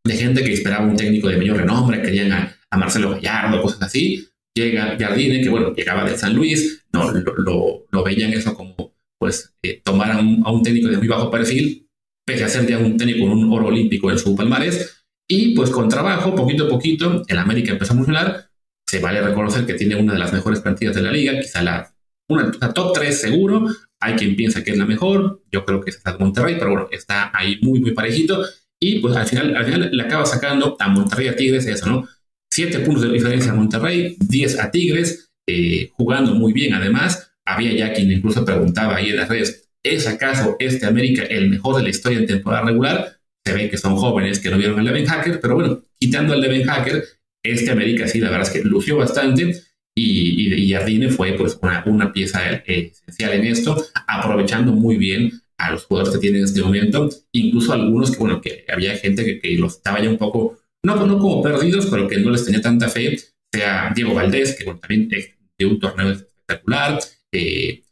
de 0.05 0.17
gente 0.17 0.43
que 0.43 0.53
esperaba 0.53 0.87
un 0.87 0.97
técnico 0.97 1.29
de 1.29 1.37
mayor 1.37 1.59
renombre, 1.59 2.03
querían 2.03 2.33
a, 2.33 2.53
Marcelo 2.77 3.11
Gallardo, 3.11 3.63
cosas 3.63 3.83
así. 3.83 4.29
Llega 4.55 4.97
Jardine, 4.99 5.43
que 5.43 5.49
bueno, 5.49 5.73
llegaba 5.75 6.05
de 6.05 6.17
San 6.17 6.35
Luis, 6.35 6.85
no, 6.93 7.11
lo, 7.11 7.87
lo, 7.91 8.05
veían 8.05 8.33
eso 8.35 8.55
como 8.55 8.95
pues 9.19 9.55
eh, 9.63 9.81
tomar 9.83 10.11
a 10.13 10.19
un, 10.19 10.43
a 10.45 10.51
un 10.51 10.63
técnico 10.63 10.89
de 10.89 10.99
muy 10.99 11.09
bajo 11.09 11.31
perfil 11.31 11.86
pese 12.27 12.45
a 12.45 12.49
ser 12.49 12.67
ya 12.67 12.79
un 12.79 12.97
técnico 12.97 13.27
con 13.29 13.39
un 13.39 13.53
oro 13.53 13.69
olímpico 13.69 14.11
en 14.11 14.19
su 14.19 14.35
palmarés. 14.35 15.05
Y 15.29 15.55
pues 15.55 15.71
con 15.71 15.89
trabajo, 15.89 16.35
poquito 16.35 16.67
a 16.67 16.69
poquito, 16.69 17.23
el 17.27 17.39
América 17.39 17.73
empezó 17.73 17.93
a 17.93 17.97
funcionar. 17.97 18.51
Se 18.87 19.01
vale 19.01 19.21
reconocer 19.23 19.65
que 19.67 19.75
tiene 19.75 19.97
una 19.97 20.13
de 20.13 20.19
las 20.19 20.33
mejores 20.33 20.61
plantillas 20.61 20.95
de 20.95 21.03
la 21.03 21.13
liga, 21.13 21.41
quizá 21.41 21.63
la, 21.63 21.93
una, 22.29 22.51
top 22.73 22.93
3 22.95 23.21
seguro. 23.21 23.67
Hay 24.01 24.15
quien 24.15 24.37
piensa 24.37 24.63
que 24.63 24.73
es 24.73 24.79
la 24.79 24.87
mejor, 24.87 25.43
yo 25.51 25.65
creo 25.65 25.81
que 25.81 25.91
es 25.91 26.01
la 26.05 26.13
de 26.13 26.19
Monterrey, 26.19 26.57
pero 26.59 26.71
bueno, 26.71 26.89
está 26.91 27.31
ahí 27.35 27.59
muy, 27.63 27.81
muy 27.81 27.93
parejito. 27.93 28.45
Y 28.79 28.99
pues 29.01 29.17
al 29.17 29.27
final, 29.27 29.57
al 29.57 29.65
final 29.65 29.91
le 29.91 30.03
acaba 30.03 30.27
sacando 30.27 30.77
a 30.79 30.89
Monterrey 30.89 31.29
a 31.29 31.37
Tigres 31.37 31.67
eso, 31.67 31.87
¿no? 31.87 32.09
Siete 32.53 32.81
puntos 32.81 33.03
de 33.03 33.11
diferencia 33.11 33.53
a 33.53 33.55
Monterrey, 33.55 34.17
10 34.21 34.61
a 34.61 34.71
Tigres, 34.71 35.31
eh, 35.49 35.91
jugando 35.93 36.35
muy 36.35 36.53
bien 36.53 36.75
además. 36.75 37.33
Había 37.45 37.73
ya 37.73 37.93
quien 37.93 38.11
incluso 38.13 38.45
preguntaba 38.45 38.97
ahí 38.97 39.11
en 39.11 39.17
las 39.17 39.29
redes, 39.29 39.66
¿Es 39.87 40.07
acaso 40.09 40.57
este 40.59 40.85
América 40.85 41.23
el 41.23 41.49
mejor 41.49 41.77
de 41.77 41.85
la 41.85 41.91
historia 41.91 42.19
en 42.19 42.27
temporada 42.27 42.65
regular? 42.65 43.19
Se 43.45 43.53
ve 43.53 43.71
que 43.71 43.79
son 43.79 43.97
jóvenes 43.97 44.41
que 44.41 44.51
no 44.51 44.59
vieron 44.59 44.81
al 44.81 44.85
Leven 44.85 45.07
Hacker, 45.07 45.39
pero 45.41 45.55
bueno, 45.55 45.83
quitando 46.01 46.35
al 46.35 46.41
Leven 46.41 46.65
Hacker, 46.65 47.05
este 47.45 47.71
América 47.71 48.09
sí, 48.09 48.19
la 48.19 48.31
verdad 48.31 48.49
es 48.49 48.53
que 48.53 48.69
lució 48.69 48.97
bastante 48.97 49.55
y, 49.95 50.55
y, 50.55 50.73
Jardine 50.73 51.09
fue 51.09 51.35
pues 51.35 51.57
una, 51.63 51.85
una 51.87 52.13
pieza 52.13 52.41
esencial 52.67 53.33
en 53.33 53.47
esto, 53.47 53.81
aprovechando 54.09 54.73
muy 54.73 54.97
bien 54.97 55.31
a 55.57 55.71
los 55.71 55.85
jugadores 55.85 56.15
que 56.15 56.21
tienen 56.21 56.41
en 56.41 56.47
este 56.47 56.63
momento, 56.63 57.09
incluso 57.33 57.73
algunos 57.73 58.11
que, 58.11 58.19
bueno, 58.19 58.41
que 58.41 58.65
había 58.69 58.97
gente 58.99 59.41
que, 59.41 59.57
los 59.57 59.77
estaba 59.77 60.03
ya 60.03 60.11
un 60.11 60.19
poco, 60.19 60.59
no, 60.83 61.07
no 61.07 61.19
como 61.19 61.43
perdidos, 61.43 61.87
pero 61.87 62.09
que 62.09 62.19
no 62.19 62.31
les 62.31 62.45
tenía 62.45 62.61
tanta 62.61 62.89
fe, 62.89 63.17
sea 63.53 63.93
Diego 63.95 64.13
Valdés, 64.13 64.57
que 64.57 64.65
bueno, 64.65 64.81
también 64.81 65.09
de 65.09 65.67
un 65.67 65.79
torneo 65.79 66.11
espectacular, 66.11 66.99
eh, 67.33 67.83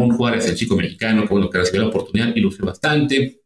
Ramón 0.00 0.16
Juárez, 0.16 0.48
el 0.48 0.56
chico 0.56 0.76
mexicano, 0.76 1.22
que, 1.22 1.28
bueno, 1.28 1.50
que 1.50 1.58
recibió 1.58 1.82
la 1.82 1.88
oportunidad 1.88 2.34
y 2.34 2.40
lució 2.40 2.64
bastante. 2.64 3.42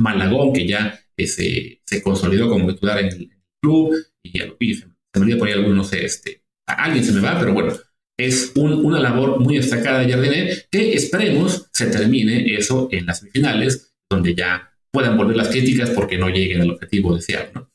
Malagón, 0.00 0.52
que 0.52 0.66
ya 0.66 0.98
eh, 1.16 1.26
se, 1.26 1.82
se, 1.84 2.02
consolidó 2.02 2.48
como 2.48 2.72
titular 2.72 3.00
en 3.00 3.06
el 3.06 3.30
club. 3.60 3.94
Y, 4.22 4.40
y 4.60 4.74
se, 4.74 4.86
me 4.86 5.22
olvidó 5.22 5.38
por 5.38 5.48
ahí 5.48 5.54
alguno, 5.54 5.74
no 5.74 5.84
sé, 5.84 6.04
este, 6.04 6.44
a 6.68 6.84
alguien 6.84 7.04
se 7.04 7.12
me 7.12 7.20
va, 7.20 7.38
pero 7.38 7.52
bueno, 7.52 7.74
es 8.18 8.52
una 8.56 9.00
labor 9.00 9.40
muy 9.40 9.56
destacada 9.56 10.00
de 10.00 10.12
Jardine 10.12 10.52
que 10.70 10.92
esperemos 10.92 11.68
se 11.72 11.86
termine 11.86 12.54
eso 12.54 12.88
en 12.92 13.06
las 13.06 13.20
semifinales, 13.20 13.94
donde 14.10 14.34
ya 14.34 14.72
puedan 14.92 15.16
volver 15.16 15.36
las 15.36 15.48
críticas 15.48 15.90
porque 15.90 16.18
no 16.18 16.28
lleguen 16.28 16.60
al 16.60 16.70
objetivo 16.70 17.14
deseado. 17.14 17.70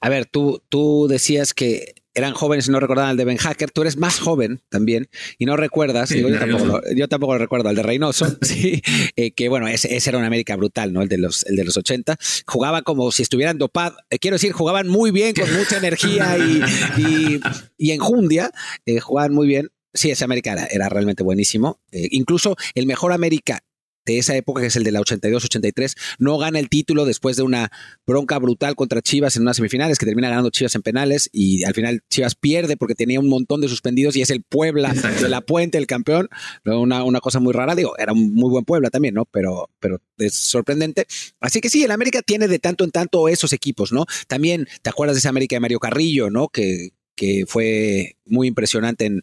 A 0.00 0.08
ver, 0.08 0.26
tú, 0.26 0.62
tú 0.68 1.06
decías 1.08 1.54
que 1.54 1.94
eran 2.18 2.34
jóvenes 2.34 2.68
y 2.68 2.72
no 2.72 2.80
recordaban 2.80 3.12
el 3.12 3.16
de 3.16 3.24
Ben 3.24 3.36
Hacker. 3.36 3.70
Tú 3.70 3.82
eres 3.82 3.96
más 3.96 4.18
joven 4.18 4.60
también 4.68 5.08
y 5.38 5.46
no 5.46 5.56
recuerdas, 5.56 6.10
yo, 6.10 7.08
tampoco 7.08 7.34
lo, 7.34 7.38
recuerdo, 7.38 7.70
el 7.70 7.76
de 7.76 7.82
Reynoso, 7.82 8.26
sí, 8.42 8.82
eh, 9.16 9.30
que 9.32 9.48
bueno, 9.48 9.68
ese, 9.68 9.96
era 9.96 10.18
un 10.18 10.24
América 10.24 10.56
brutal, 10.56 10.92
¿no? 10.92 11.02
El 11.02 11.08
de 11.08 11.18
los, 11.18 11.46
el 11.46 11.56
de 11.56 11.64
los 11.64 11.76
80. 11.76 12.16
Jugaba 12.46 12.82
como 12.82 13.10
si 13.12 13.22
estuvieran 13.22 13.58
dopados, 13.58 13.98
eh, 14.10 14.18
quiero 14.18 14.34
decir, 14.34 14.52
jugaban 14.52 14.88
muy 14.88 15.10
bien, 15.10 15.34
con 15.34 15.52
mucha 15.56 15.76
energía 15.78 16.36
y, 16.38 17.40
y, 17.76 17.90
enjundia, 17.92 18.50
eh, 18.84 19.00
jugaban 19.00 19.32
muy 19.32 19.46
bien. 19.46 19.70
Sí, 19.94 20.10
ese 20.10 20.24
América 20.24 20.68
era, 20.70 20.88
realmente 20.88 21.22
buenísimo. 21.22 21.80
incluso 21.92 22.56
el 22.74 22.86
mejor 22.86 23.12
América 23.12 23.62
de 24.08 24.18
esa 24.18 24.34
época, 24.34 24.62
que 24.62 24.68
es 24.68 24.76
el 24.76 24.84
de 24.84 24.92
la 24.92 25.00
82-83, 25.00 25.94
no 26.18 26.38
gana 26.38 26.58
el 26.58 26.70
título 26.70 27.04
después 27.04 27.36
de 27.36 27.42
una 27.42 27.70
bronca 28.06 28.38
brutal 28.38 28.74
contra 28.74 29.02
Chivas 29.02 29.36
en 29.36 29.42
unas 29.42 29.56
semifinales, 29.56 29.98
que 29.98 30.06
termina 30.06 30.30
ganando 30.30 30.48
Chivas 30.50 30.74
en 30.74 30.82
penales 30.82 31.28
y 31.30 31.64
al 31.64 31.74
final 31.74 32.02
Chivas 32.08 32.34
pierde 32.34 32.78
porque 32.78 32.94
tenía 32.94 33.20
un 33.20 33.28
montón 33.28 33.60
de 33.60 33.68
suspendidos 33.68 34.16
y 34.16 34.22
es 34.22 34.30
el 34.30 34.42
Puebla 34.42 34.94
de 34.94 35.28
la 35.28 35.42
Puente 35.42 35.76
el 35.76 35.86
campeón. 35.86 36.28
Una, 36.64 37.04
una 37.04 37.20
cosa 37.20 37.38
muy 37.38 37.52
rara, 37.52 37.74
digo, 37.74 37.98
era 37.98 38.12
un 38.12 38.34
muy 38.34 38.50
buen 38.50 38.64
Puebla 38.64 38.88
también, 38.88 39.14
¿no? 39.14 39.26
Pero, 39.26 39.68
pero 39.78 40.00
es 40.16 40.34
sorprendente. 40.34 41.06
Así 41.40 41.60
que 41.60 41.68
sí, 41.68 41.84
el 41.84 41.90
América 41.90 42.22
tiene 42.22 42.48
de 42.48 42.58
tanto 42.58 42.84
en 42.84 42.90
tanto 42.90 43.28
esos 43.28 43.52
equipos, 43.52 43.92
¿no? 43.92 44.06
También, 44.26 44.66
¿te 44.80 44.88
acuerdas 44.88 45.16
de 45.16 45.18
esa 45.18 45.28
América 45.28 45.56
de 45.56 45.60
Mario 45.60 45.80
Carrillo, 45.80 46.30
¿no? 46.30 46.48
Que, 46.48 46.92
que 47.14 47.44
fue 47.46 48.16
muy 48.24 48.46
impresionante 48.46 49.04
en, 49.06 49.22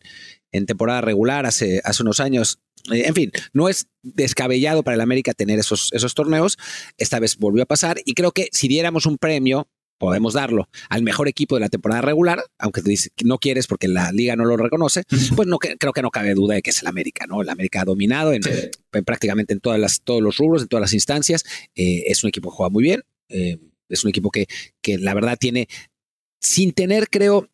en 0.55 0.65
temporada 0.65 1.01
regular 1.01 1.45
hace, 1.45 1.81
hace 1.83 2.03
unos 2.03 2.19
años. 2.19 2.59
Eh, 2.91 3.03
en 3.07 3.13
fin, 3.13 3.31
no 3.53 3.69
es 3.69 3.87
descabellado 4.03 4.83
para 4.83 4.95
el 4.95 5.01
América 5.01 5.33
tener 5.33 5.59
esos, 5.59 5.89
esos 5.93 6.13
torneos. 6.13 6.57
Esta 6.97 7.19
vez 7.19 7.37
volvió 7.37 7.63
a 7.63 7.65
pasar 7.65 7.97
y 8.05 8.13
creo 8.13 8.31
que 8.31 8.49
si 8.51 8.67
diéramos 8.67 9.05
un 9.05 9.17
premio 9.17 9.67
podemos 9.97 10.33
darlo 10.33 10.67
al 10.89 11.03
mejor 11.03 11.27
equipo 11.27 11.55
de 11.55 11.61
la 11.61 11.69
temporada 11.69 12.01
regular, 12.01 12.43
aunque 12.59 12.81
no 13.23 13.37
quieres 13.37 13.67
porque 13.67 13.87
la 13.87 14.11
liga 14.11 14.35
no 14.35 14.45
lo 14.45 14.57
reconoce, 14.57 15.03
pues 15.35 15.47
no 15.47 15.57
creo 15.57 15.93
que 15.93 16.01
no 16.01 16.11
cabe 16.11 16.33
duda 16.33 16.55
de 16.55 16.61
que 16.61 16.71
es 16.71 16.81
el 16.81 16.87
América, 16.87 17.25
¿no? 17.27 17.41
El 17.41 17.49
América 17.49 17.81
ha 17.81 17.85
dominado 17.85 18.33
en, 18.33 18.41
prácticamente 19.05 19.53
en 19.53 19.59
todas 19.59 19.79
las, 19.79 20.01
todos 20.01 20.21
los 20.21 20.37
rubros, 20.37 20.63
en 20.63 20.67
todas 20.67 20.81
las 20.81 20.93
instancias. 20.93 21.43
Eh, 21.75 22.03
es 22.07 22.23
un 22.23 22.29
equipo 22.29 22.49
que 22.49 22.57
juega 22.57 22.69
muy 22.69 22.83
bien. 22.83 23.03
Eh, 23.29 23.57
es 23.89 24.03
un 24.03 24.09
equipo 24.09 24.31
que, 24.31 24.47
que 24.81 24.97
la 24.97 25.13
verdad 25.13 25.37
tiene, 25.39 25.67
sin 26.39 26.73
tener, 26.73 27.07
creo, 27.09 27.49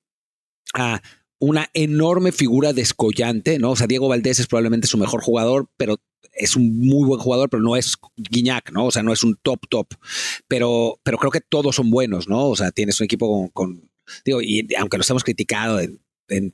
a 0.73 1.01
una 1.41 1.69
enorme 1.73 2.31
figura 2.31 2.71
descollante, 2.71 3.57
¿no? 3.57 3.71
O 3.71 3.75
sea, 3.75 3.87
Diego 3.87 4.07
Valdés 4.07 4.39
es 4.39 4.47
probablemente 4.47 4.87
su 4.87 4.99
mejor 4.99 5.21
jugador, 5.23 5.67
pero 5.75 5.97
es 6.33 6.55
un 6.55 6.77
muy 6.77 7.07
buen 7.07 7.19
jugador, 7.19 7.49
pero 7.49 7.63
no 7.63 7.75
es 7.75 7.97
Guiñac, 8.15 8.71
¿no? 8.71 8.85
O 8.85 8.91
sea, 8.91 9.01
no 9.01 9.11
es 9.11 9.23
un 9.23 9.35
top 9.41 9.67
top. 9.67 9.87
Pero, 10.47 10.99
pero 11.03 11.17
creo 11.17 11.31
que 11.31 11.41
todos 11.41 11.75
son 11.75 11.89
buenos, 11.89 12.29
¿no? 12.29 12.47
O 12.47 12.55
sea, 12.55 12.71
tienes 12.71 12.99
un 13.01 13.05
equipo 13.05 13.49
con, 13.53 13.89
digo, 14.23 14.39
y 14.41 14.67
aunque 14.77 14.99
los 14.99 15.09
hemos 15.09 15.23
criticado 15.23 15.79
en, 15.79 15.99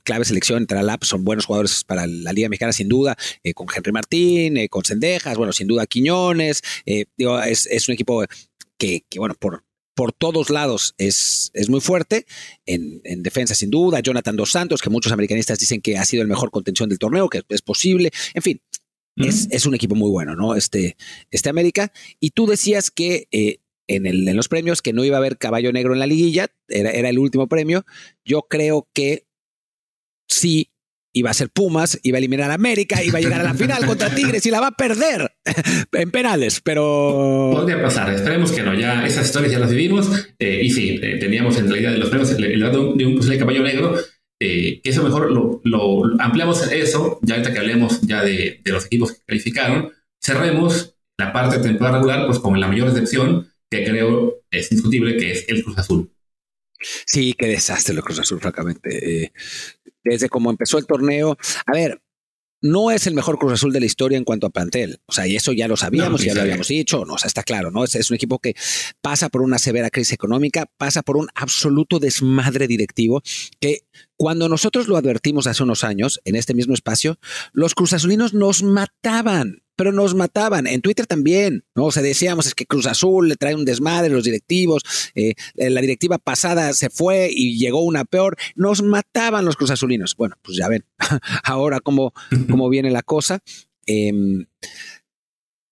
clave 0.02 0.24
selección, 0.24 0.62
entre 0.62 0.82
la 0.82 0.98
son 1.02 1.22
buenos 1.22 1.44
jugadores 1.44 1.84
para 1.84 2.06
la 2.06 2.32
Liga 2.32 2.48
Mexicana, 2.48 2.72
sin 2.72 2.88
duda, 2.88 3.16
eh, 3.44 3.52
con 3.52 3.68
Henry 3.72 3.92
Martín, 3.92 4.56
eh, 4.56 4.68
con 4.70 4.84
Sendejas, 4.84 5.36
bueno, 5.36 5.52
sin 5.52 5.68
duda 5.68 5.86
Quiñones, 5.86 6.62
eh, 6.86 7.04
digo, 7.16 7.40
es, 7.40 7.66
es, 7.66 7.86
un 7.88 7.94
equipo 7.94 8.24
que, 8.76 9.04
que, 9.08 9.18
bueno, 9.20 9.36
por, 9.38 9.62
por 9.98 10.12
todos 10.12 10.48
lados 10.48 10.94
es, 10.96 11.50
es 11.54 11.68
muy 11.68 11.80
fuerte. 11.80 12.24
En, 12.66 13.00
en, 13.02 13.24
defensa, 13.24 13.56
sin 13.56 13.68
duda, 13.68 13.98
Jonathan 13.98 14.36
Dos 14.36 14.52
Santos, 14.52 14.80
que 14.80 14.90
muchos 14.90 15.10
americanistas 15.10 15.58
dicen 15.58 15.80
que 15.80 15.98
ha 15.98 16.04
sido 16.04 16.22
el 16.22 16.28
mejor 16.28 16.52
contención 16.52 16.88
del 16.88 17.00
torneo, 17.00 17.28
que 17.28 17.42
es 17.48 17.62
posible. 17.62 18.12
En 18.32 18.42
fin, 18.42 18.60
es, 19.16 19.66
un 19.66 19.74
equipo 19.74 19.96
muy 19.96 20.08
bueno, 20.08 20.36
¿no? 20.36 20.54
Este, 20.54 20.96
este 21.32 21.48
América. 21.48 21.92
Y 22.20 22.30
tú 22.30 22.46
decías 22.46 22.92
que 22.92 23.26
eh, 23.32 23.58
en, 23.88 24.06
el, 24.06 24.28
en, 24.28 24.36
los 24.36 24.46
premios 24.46 24.82
que 24.82 24.92
no 24.92 25.02
iba 25.02 25.16
a 25.16 25.18
haber 25.18 25.36
caballo 25.36 25.72
negro 25.72 25.94
en 25.94 25.98
la 25.98 26.06
liguilla, 26.06 26.46
era, 26.68 26.92
era 26.92 27.08
el 27.08 27.18
último 27.18 27.48
premio. 27.48 27.84
Yo 28.24 28.42
creo 28.42 28.88
que 28.94 29.26
sí 30.28 30.70
iba 31.18 31.30
a 31.30 31.34
ser 31.34 31.50
Pumas, 31.50 31.98
iba 32.02 32.16
a 32.16 32.18
eliminar 32.18 32.50
a 32.50 32.54
América, 32.54 33.02
iba 33.02 33.18
a 33.18 33.20
llegar 33.20 33.40
a 33.40 33.44
la 33.44 33.54
final 33.54 33.84
contra 33.86 34.14
Tigres 34.14 34.44
y 34.46 34.50
la 34.50 34.60
va 34.60 34.68
a 34.68 34.72
perder 34.72 35.32
en 35.92 36.10
penales, 36.10 36.60
pero... 36.62 37.50
Podría 37.52 37.82
pasar, 37.82 38.12
esperemos 38.12 38.52
que 38.52 38.62
no, 38.62 38.74
ya 38.74 39.04
esas 39.06 39.26
historias 39.26 39.52
ya 39.52 39.58
las 39.58 39.70
vivimos 39.70 40.08
eh, 40.38 40.60
y 40.62 40.70
sí, 40.70 41.00
eh, 41.02 41.16
teníamos 41.18 41.58
en 41.58 41.70
la 41.70 41.78
idea 41.78 41.90
de 41.90 41.98
los 41.98 42.08
premios 42.08 42.30
el, 42.30 42.60
lado 42.60 42.94
de 42.94 43.06
un 43.06 43.16
posible 43.16 43.38
caballo 43.38 43.62
negro, 43.62 43.96
eh, 44.40 44.80
eso 44.84 45.02
mejor 45.02 45.32
lo, 45.32 46.02
ampliamos 46.20 46.70
eso, 46.70 47.18
ya 47.22 47.34
ahorita 47.34 47.52
que 47.52 47.58
hablemos 47.58 48.00
ya 48.02 48.22
de, 48.22 48.60
los 48.64 48.86
equipos 48.86 49.12
que 49.12 49.24
calificaron, 49.26 49.92
cerremos 50.22 50.94
la 51.18 51.32
parte 51.32 51.58
de 51.58 51.64
temporada 51.64 51.98
regular 51.98 52.26
pues 52.26 52.38
con 52.38 52.58
la 52.60 52.68
mayor 52.68 52.88
excepción 52.88 53.48
que 53.70 53.84
creo 53.84 54.42
es 54.50 54.70
indiscutible, 54.70 55.16
que 55.16 55.32
es 55.32 55.44
el 55.48 55.64
Cruz 55.64 55.78
Azul. 55.78 56.10
Sí, 56.80 57.34
qué 57.36 57.46
desastre 57.46 57.94
el 57.94 58.02
Cruz 58.02 58.20
Azul, 58.20 58.40
francamente 58.40 59.32
desde 60.04 60.28
cómo 60.28 60.50
empezó 60.50 60.78
el 60.78 60.86
torneo. 60.86 61.36
A 61.66 61.72
ver, 61.72 62.00
no 62.60 62.90
es 62.90 63.06
el 63.06 63.14
mejor 63.14 63.38
Cruz 63.38 63.52
Azul 63.52 63.72
de 63.72 63.80
la 63.80 63.86
historia 63.86 64.18
en 64.18 64.24
cuanto 64.24 64.46
a 64.46 64.50
plantel. 64.50 65.00
O 65.06 65.12
sea, 65.12 65.26
y 65.26 65.36
eso 65.36 65.52
ya 65.52 65.68
lo 65.68 65.76
sabíamos, 65.76 66.24
ya 66.24 66.34
lo 66.34 66.40
habíamos 66.40 66.68
dicho, 66.68 67.04
no, 67.04 67.14
o 67.14 67.18
sea, 67.18 67.28
está 67.28 67.42
claro, 67.42 67.70
¿no? 67.70 67.84
Es, 67.84 67.94
es, 67.94 68.10
un 68.10 68.16
equipo 68.16 68.38
que 68.40 68.54
pasa 69.00 69.28
por 69.28 69.42
una 69.42 69.58
severa 69.58 69.90
crisis 69.90 70.12
económica, 70.12 70.66
pasa 70.76 71.02
por 71.02 71.16
un 71.16 71.28
absoluto 71.34 71.98
desmadre 71.98 72.66
directivo 72.66 73.22
que 73.60 73.82
cuando 74.16 74.48
nosotros 74.48 74.88
lo 74.88 74.96
advertimos 74.96 75.46
hace 75.46 75.62
unos 75.62 75.84
años 75.84 76.20
en 76.24 76.34
este 76.34 76.54
mismo 76.54 76.74
espacio, 76.74 77.18
los 77.52 77.74
Cruz 77.74 77.92
Azulinos 77.92 78.34
nos 78.34 78.62
mataban 78.62 79.62
pero 79.78 79.92
nos 79.92 80.16
mataban. 80.16 80.66
En 80.66 80.82
Twitter 80.82 81.06
también, 81.06 81.64
¿no? 81.76 81.84
O 81.84 81.92
sea, 81.92 82.02
decíamos 82.02 82.46
es 82.46 82.56
que 82.56 82.66
Cruz 82.66 82.86
Azul 82.86 83.28
le 83.28 83.36
trae 83.36 83.54
un 83.54 83.64
desmadre, 83.64 84.08
los 84.08 84.24
directivos, 84.24 84.82
eh, 85.14 85.34
la 85.54 85.80
directiva 85.80 86.18
pasada 86.18 86.72
se 86.72 86.90
fue 86.90 87.30
y 87.32 87.56
llegó 87.60 87.84
una 87.84 88.04
peor. 88.04 88.36
Nos 88.56 88.82
mataban 88.82 89.44
los 89.44 89.54
Cruz 89.54 89.70
Azulinos. 89.70 90.16
Bueno, 90.16 90.34
pues 90.42 90.56
ya 90.58 90.66
ven, 90.68 90.84
ahora 91.44 91.78
cómo, 91.78 92.12
cómo 92.50 92.68
viene 92.68 92.90
la 92.90 93.02
cosa. 93.02 93.38
Em, 93.86 94.46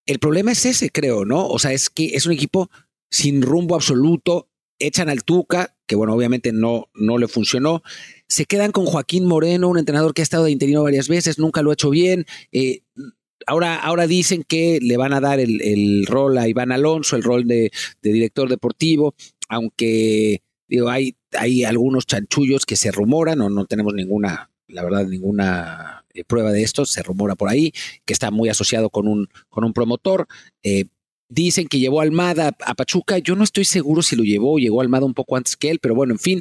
el 0.07 0.21
problema 0.21 0.53
es 0.53 0.65
ese, 0.67 0.91
creo, 0.91 1.25
¿no? 1.25 1.49
O 1.49 1.59
sea, 1.59 1.73
es 1.73 1.91
que 1.91 2.15
es 2.15 2.27
un 2.27 2.33
equipo 2.33 2.71
sin 3.11 3.43
rumbo 3.43 3.75
absoluto. 3.75 4.49
Echan 4.79 5.09
al 5.09 5.25
Tuca, 5.25 5.75
que 5.87 5.97
bueno, 5.97 6.15
obviamente 6.15 6.53
no, 6.53 6.91
no 6.95 7.19
le 7.19 7.27
funcionó. 7.27 7.83
Se 8.29 8.45
quedan 8.45 8.71
con 8.71 8.87
Joaquín 8.87 9.25
Moreno, 9.27 9.69
un 9.69 9.79
entrenador 9.79 10.15
que 10.15 10.23
ha 10.23 10.23
estado 10.23 10.45
de 10.45 10.53
interino 10.53 10.85
varias 10.85 11.09
veces, 11.09 11.41
nunca 11.41 11.63
lo 11.63 11.71
ha 11.71 11.75
hecho 11.75 11.91
bien. 11.91 12.25
Eh, 12.53 12.83
ahora, 13.47 13.77
ahora 13.77 14.07
dicen 14.07 14.45
que 14.47 14.79
le 14.81 14.97
van 14.97 15.13
a 15.13 15.21
dar 15.21 15.41
el, 15.41 16.07
rol 16.07 16.39
a 16.39 16.49
Iván 16.49 16.73
Alonso, 16.73 17.17
el 17.17 17.23
rol 17.23 17.47
de, 17.47 17.71
director 18.03 18.49
deportivo, 18.49 19.15
aunque 19.49 20.43
digo, 20.69 20.89
hay, 20.89 21.17
hay 21.33 21.65
algunos 21.65 22.07
chanchullos 22.07 22.67
que 22.67 22.77
se 22.77 22.91
rumoran, 22.91 23.41
o 23.41 23.51
no 23.51 23.67
tenemos 23.67 23.95
ninguna, 23.95 24.51
la 24.69 24.83
verdad, 24.83 25.07
ninguna 25.07 26.05
eh, 26.15 26.25
prueba 26.25 26.53
de 26.53 26.63
esto, 26.63 26.87
se 26.87 27.03
rumora 27.03 27.35
por 27.35 27.49
ahí, 27.49 27.73
que 28.05 28.13
está 28.13 28.31
muy 28.31 28.49
asociado 28.49 28.91
con 28.91 29.07
un, 29.09 29.29
con 29.49 29.65
un 29.65 29.73
promotor. 29.73 30.27
Eh, 30.63 30.87
dicen 31.29 31.67
que 31.69 31.79
llevó 31.79 32.01
Almada 32.01 32.57
a 32.65 32.75
Pachuca, 32.75 33.19
yo 33.19 33.37
no 33.37 33.45
estoy 33.45 33.65
seguro 33.65 34.03
si 34.03 34.17
lo 34.17 34.23
llevó, 34.23 34.59
llegó 34.59 34.81
Almada 34.81 35.07
un 35.07 35.15
poco 35.15 35.37
antes 35.37 35.57
que 35.57 35.71
él, 35.71 35.79
pero 35.81 35.95
bueno, 35.95 36.15
en 36.15 36.19
fin, 36.19 36.41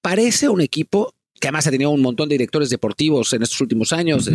parece 0.00 0.48
un 0.48 0.60
equipo 0.60 1.14
que 1.40 1.48
además 1.48 1.66
ha 1.66 1.70
tenido 1.70 1.90
un 1.90 2.02
montón 2.02 2.28
de 2.28 2.34
directores 2.34 2.70
deportivos 2.70 3.32
en 3.32 3.42
estos 3.42 3.60
últimos 3.60 3.92
años. 3.92 4.30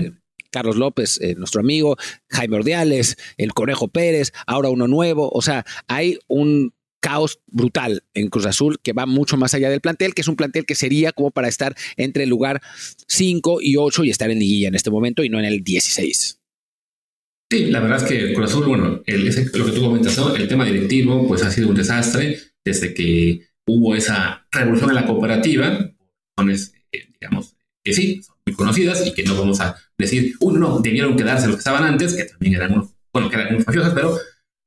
Carlos 0.52 0.76
López, 0.76 1.20
eh, 1.22 1.36
nuestro 1.36 1.62
amigo, 1.62 1.98
Jaime 2.30 2.58
Ordiales, 2.58 3.18
el 3.38 3.54
Conejo 3.54 3.88
Pérez, 3.88 4.32
ahora 4.46 4.70
uno 4.70 4.88
nuevo. 4.88 5.30
O 5.32 5.42
sea, 5.42 5.66
hay 5.88 6.20
un 6.28 6.74
caos 7.00 7.40
brutal 7.48 8.04
en 8.14 8.30
Cruz 8.30 8.46
Azul 8.46 8.80
que 8.82 8.94
va 8.94 9.06
mucho 9.06 9.38
más 9.38 9.54
allá 9.54 9.70
del 9.70 9.82
plantel, 9.82 10.14
que 10.14 10.22
es 10.22 10.28
un 10.28 10.36
plantel 10.36 10.66
que 10.66 10.76
sería 10.76 11.12
como 11.12 11.32
para 11.32 11.48
estar 11.48 11.76
entre 11.96 12.24
el 12.24 12.30
lugar 12.30 12.62
5 13.08 13.60
y 13.62 13.78
8 13.78 14.04
y 14.04 14.10
estar 14.10 14.30
en 14.30 14.40
liguilla 14.40 14.68
en 14.68 14.76
este 14.76 14.90
momento 14.90 15.24
y 15.24 15.30
no 15.30 15.40
en 15.40 15.46
el 15.46 15.64
16. 15.64 16.40
Sí, 17.50 17.66
la 17.68 17.80
verdad 17.80 18.04
es 18.04 18.10
que 18.10 18.34
Cruz 18.34 18.50
Azul, 18.50 18.66
bueno, 18.66 19.02
el, 19.06 19.26
lo 19.26 19.66
que 19.66 19.72
tú 19.72 19.82
comentas, 19.82 20.18
el 20.38 20.48
tema 20.48 20.66
directivo, 20.66 21.28
pues 21.28 21.44
ha 21.44 21.52
sido 21.52 21.70
un 21.70 21.76
desastre 21.76 22.38
desde 22.66 22.94
que 22.94 23.48
hubo 23.66 23.96
esa 23.96 24.48
revolución 24.52 24.90
en 24.90 24.96
la 24.96 25.06
cooperativa, 25.06 25.94
eh, 26.40 27.08
digamos, 27.20 27.57
que 27.88 27.94
sí, 27.94 28.22
muy 28.46 28.54
conocidas 28.54 29.08
y 29.08 29.14
que 29.14 29.24
no 29.24 29.38
vamos 29.38 29.62
a 29.62 29.78
decir, 29.98 30.36
uy, 30.42 30.56
no, 30.56 30.80
debieron 30.80 31.16
quedarse 31.16 31.48
los 31.48 31.56
que 31.56 31.60
estaban 31.60 31.86
antes, 31.86 32.16
que 32.16 32.26
también 32.26 32.56
eran 32.56 32.74
unos, 32.74 32.90
bueno, 33.14 33.30
que 33.30 33.38
eran 33.38 33.54
unos 33.54 33.66
mafiosos, 33.66 33.94
pero 33.94 34.18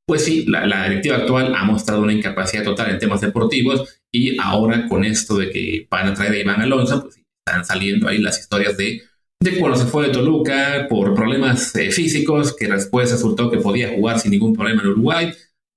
pues 0.06 0.24
sí, 0.24 0.46
la, 0.46 0.88
directiva 0.88 1.16
actual 1.16 1.54
ha 1.54 1.62
mostrado 1.64 2.00
una 2.00 2.14
incapacidad 2.14 2.64
total 2.64 2.90
en 2.90 2.98
temas 2.98 3.20
deportivos 3.20 4.00
y 4.10 4.40
ahora 4.40 4.88
con 4.88 5.04
esto 5.04 5.36
de 5.36 5.50
que 5.50 5.86
van 5.90 6.08
a 6.08 6.14
traer 6.14 6.32
a 6.32 6.38
Iván 6.38 6.62
Alonso, 6.62 7.02
pues 7.02 7.20
están 7.46 7.66
saliendo 7.66 8.08
ahí 8.08 8.18
las 8.18 8.40
historias 8.40 8.78
de, 8.78 9.02
de 9.38 9.58
cuando 9.58 9.76
se 9.76 9.84
fue 9.84 10.06
de 10.06 10.14
Toluca 10.14 10.86
por 10.88 11.14
problemas 11.14 11.76
eh, 11.76 11.90
físicos, 11.92 12.56
que 12.56 12.68
después 12.68 13.10
resultó 13.10 13.50
que 13.50 13.58
podía 13.58 13.90
jugar 13.90 14.18
sin 14.18 14.30
ningún 14.30 14.54
problema 14.54 14.80
en 14.80 14.88
Uruguay, 14.88 15.32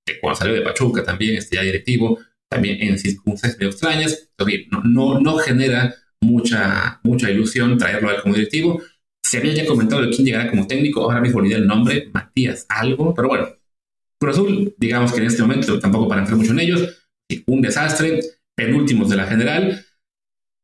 que 0.06 0.18
cuando 0.18 0.38
salió 0.38 0.54
de 0.54 0.62
Pachuca 0.62 1.04
también, 1.04 1.36
este 1.36 1.56
ya 1.56 1.62
directivo, 1.62 2.18
también 2.50 2.80
en 2.80 2.98
circunstancias 2.98 3.58
medio 3.58 3.70
extrañas, 3.70 4.30
no, 4.70 4.82
no, 4.82 5.20
no 5.20 5.36
genera 5.36 5.94
mucha, 6.24 7.00
mucha 7.02 7.30
ilusión 7.30 7.78
traerlo 7.78 8.10
al 8.10 8.22
como 8.22 8.34
directivo. 8.34 8.82
Se 9.22 9.38
había 9.38 9.54
ya 9.54 9.66
comentado 9.66 10.02
de 10.02 10.10
quién 10.10 10.26
llegará 10.26 10.50
como 10.50 10.66
técnico, 10.66 11.02
ahora 11.02 11.20
mismo 11.20 11.38
olvidé 11.38 11.56
el 11.56 11.66
nombre, 11.66 12.10
Matías 12.12 12.66
algo, 12.68 13.14
pero 13.14 13.28
bueno, 13.28 13.48
Cruz 14.18 14.34
Azul, 14.34 14.74
digamos 14.78 15.12
que 15.12 15.20
en 15.20 15.26
este 15.26 15.42
momento 15.42 15.78
tampoco 15.78 16.08
para 16.08 16.20
entrar 16.22 16.36
mucho 16.36 16.52
en 16.52 16.60
ellos, 16.60 17.08
un 17.46 17.60
desastre, 17.60 18.20
penúltimos 18.54 19.08
de 19.08 19.16
la 19.16 19.26
general. 19.26 19.84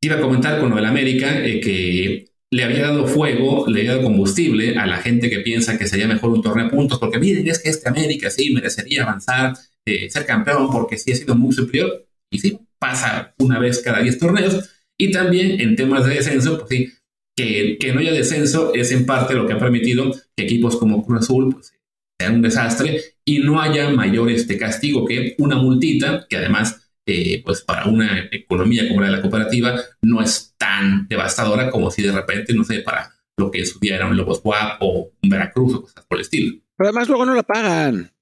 Iba 0.02 0.16
a 0.16 0.20
comentar 0.20 0.60
con 0.60 0.70
lo 0.70 0.76
del 0.76 0.86
América 0.86 1.44
eh, 1.44 1.60
que 1.60 2.30
le 2.50 2.64
había 2.64 2.82
dado 2.82 3.06
fuego, 3.06 3.66
le 3.68 3.80
había 3.80 3.92
dado 3.92 4.04
combustible 4.04 4.76
a 4.78 4.86
la 4.86 4.98
gente 4.98 5.30
que 5.30 5.40
piensa 5.40 5.78
que 5.78 5.86
sería 5.86 6.08
mejor 6.08 6.30
un 6.30 6.42
torneo 6.42 6.64
de 6.64 6.70
puntos, 6.70 6.98
porque 6.98 7.18
miren, 7.18 7.46
es 7.46 7.60
que 7.60 7.68
este 7.68 7.88
América 7.88 8.30
sí 8.30 8.52
merecería 8.52 9.02
avanzar, 9.02 9.54
eh, 9.84 10.10
ser 10.10 10.26
campeón, 10.26 10.70
porque 10.70 10.98
sí 10.98 11.12
ha 11.12 11.16
sido 11.16 11.34
muy 11.36 11.52
superior, 11.52 12.06
y 12.30 12.38
sí, 12.38 12.58
pasa 12.78 13.34
una 13.38 13.58
vez 13.58 13.80
cada 13.80 14.00
10 14.00 14.18
torneos, 14.18 14.70
y 15.00 15.10
también 15.10 15.58
en 15.60 15.76
temas 15.76 16.04
de 16.04 16.14
descenso, 16.14 16.58
pues 16.58 16.68
sí, 16.68 16.92
que, 17.34 17.78
que, 17.80 17.92
no 17.94 18.00
haya 18.00 18.12
descenso 18.12 18.74
es 18.74 18.92
en 18.92 19.06
parte 19.06 19.32
lo 19.34 19.46
que 19.46 19.54
ha 19.54 19.58
permitido 19.58 20.12
que 20.36 20.44
equipos 20.44 20.76
como 20.76 21.06
Cruz 21.06 21.20
Azul 21.20 21.54
pues, 21.54 21.72
sean 22.20 22.34
un 22.34 22.42
desastre 22.42 23.00
y 23.24 23.38
no 23.38 23.62
haya 23.62 23.88
mayor 23.88 24.30
este 24.30 24.58
castigo 24.58 25.06
que 25.06 25.36
una 25.38 25.56
multita, 25.56 26.26
que 26.28 26.36
además, 26.36 26.90
eh, 27.06 27.42
pues 27.42 27.62
para 27.62 27.86
una 27.86 28.28
economía 28.30 28.86
como 28.88 29.00
la 29.00 29.06
de 29.06 29.16
la 29.16 29.22
cooperativa, 29.22 29.80
no 30.02 30.20
es 30.20 30.54
tan 30.58 31.08
devastadora 31.08 31.70
como 31.70 31.90
si 31.90 32.02
de 32.02 32.12
repente, 32.12 32.52
no 32.52 32.62
sé, 32.64 32.80
para 32.80 33.10
lo 33.38 33.50
que 33.50 33.60
en 33.60 33.66
su 33.66 33.78
día 33.78 33.96
era 33.96 34.06
un 34.06 34.18
Lobos 34.18 34.42
Guap 34.42 34.82
o 34.82 35.12
un 35.22 35.30
Veracruz 35.30 35.76
o 35.76 35.82
cosas 35.82 36.04
por 36.04 36.18
el 36.18 36.22
estilo. 36.22 36.60
Pero 36.76 36.90
además 36.90 37.08
luego 37.08 37.24
no 37.24 37.34
la 37.34 37.42
pagan. 37.42 38.12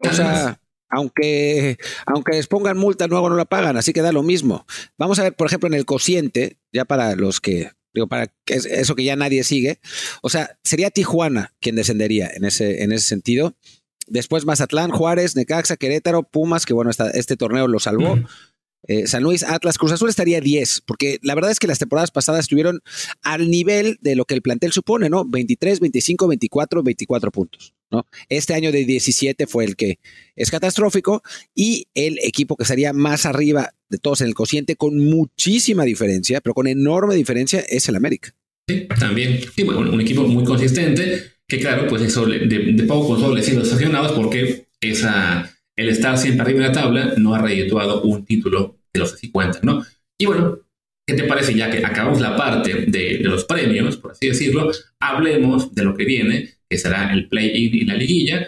O 0.00 0.12
sea, 0.12 0.59
aunque, 0.90 1.78
aunque 2.06 2.32
les 2.32 2.46
pongan 2.46 2.76
multa, 2.76 3.06
luego 3.06 3.30
no 3.30 3.36
la 3.36 3.44
pagan, 3.44 3.76
así 3.76 3.92
que 3.92 4.02
da 4.02 4.12
lo 4.12 4.22
mismo. 4.22 4.66
Vamos 4.98 5.18
a 5.18 5.22
ver, 5.22 5.34
por 5.34 5.46
ejemplo, 5.46 5.68
en 5.68 5.74
el 5.74 5.86
cociente, 5.86 6.58
ya 6.72 6.84
para 6.84 7.14
los 7.14 7.40
que, 7.40 7.70
digo, 7.94 8.08
para 8.08 8.32
eso 8.46 8.94
que 8.94 9.04
ya 9.04 9.16
nadie 9.16 9.44
sigue, 9.44 9.78
o 10.22 10.28
sea, 10.28 10.58
sería 10.64 10.90
Tijuana 10.90 11.54
quien 11.60 11.76
descendería 11.76 12.30
en 12.34 12.44
ese, 12.44 12.82
en 12.82 12.92
ese 12.92 13.06
sentido. 13.06 13.54
después 14.06 14.44
Mazatlán, 14.44 14.90
Juárez, 14.90 15.36
Necaxa, 15.36 15.76
Querétaro, 15.76 16.24
Pumas, 16.24 16.66
que 16.66 16.74
bueno, 16.74 16.90
este 16.90 17.36
torneo 17.36 17.68
lo 17.68 17.78
salvó. 17.78 18.18
Eh, 18.84 19.06
San 19.06 19.22
Luis, 19.22 19.42
Atlas, 19.42 19.78
Cruz 19.78 19.92
Azul 19.92 20.08
estaría 20.08 20.40
10, 20.40 20.82
porque 20.86 21.18
la 21.22 21.34
verdad 21.34 21.50
es 21.50 21.58
que 21.58 21.66
las 21.66 21.78
temporadas 21.78 22.10
pasadas 22.10 22.40
estuvieron 22.40 22.80
al 23.22 23.50
nivel 23.50 23.98
de 24.00 24.16
lo 24.16 24.24
que 24.24 24.34
el 24.34 24.42
plantel 24.42 24.72
supone, 24.72 25.10
¿no? 25.10 25.24
23, 25.26 25.80
25, 25.80 26.28
24, 26.28 26.82
24 26.82 27.30
puntos, 27.30 27.74
¿no? 27.90 28.06
Este 28.28 28.54
año 28.54 28.72
de 28.72 28.84
17 28.84 29.46
fue 29.46 29.64
el 29.64 29.76
que 29.76 29.98
es 30.34 30.50
catastrófico 30.50 31.22
y 31.54 31.88
el 31.94 32.18
equipo 32.22 32.56
que 32.56 32.62
estaría 32.62 32.92
más 32.92 33.26
arriba 33.26 33.74
de 33.90 33.98
todos 33.98 34.22
en 34.22 34.28
el 34.28 34.34
cociente 34.34 34.76
con 34.76 34.98
muchísima 34.98 35.84
diferencia, 35.84 36.40
pero 36.40 36.54
con 36.54 36.66
enorme 36.66 37.14
diferencia, 37.14 37.60
es 37.60 37.88
el 37.88 37.96
América. 37.96 38.34
Sí, 38.68 38.86
también. 38.98 39.40
Sí, 39.54 39.62
bueno, 39.64 39.80
un 39.92 40.00
equipo 40.00 40.22
muy 40.22 40.44
consistente, 40.44 41.32
que 41.46 41.58
claro, 41.58 41.86
pues 41.88 42.02
de, 42.02 42.72
de 42.72 42.84
poco 42.84 43.08
consuelo 43.08 43.34
le 43.34 43.54
los 43.54 43.72
aficionados 43.72 44.12
porque 44.12 44.68
esa 44.80 45.52
el 45.80 45.88
estar 45.88 46.18
siempre 46.18 46.42
arriba 46.42 46.60
de 46.60 46.68
la 46.68 46.72
tabla 46.72 47.14
no 47.16 47.34
ha 47.34 47.40
redituado 47.40 48.02
un 48.02 48.26
título 48.26 48.76
de 48.92 49.00
los 49.00 49.18
50, 49.18 49.60
¿no? 49.62 49.82
Y 50.18 50.26
bueno, 50.26 50.58
¿qué 51.06 51.14
te 51.14 51.24
parece 51.24 51.54
ya 51.54 51.70
que 51.70 51.84
acabamos 51.84 52.20
la 52.20 52.36
parte 52.36 52.84
de, 52.86 53.20
los 53.20 53.46
premios, 53.46 53.96
por 53.96 54.12
así 54.12 54.28
decirlo? 54.28 54.70
Hablemos 55.00 55.74
de 55.74 55.84
lo 55.84 55.94
que 55.94 56.04
viene, 56.04 56.50
que 56.68 56.76
será 56.76 57.12
el 57.14 57.28
play-in 57.28 57.74
y 57.74 57.84
la 57.84 57.94
liguilla. 57.94 58.46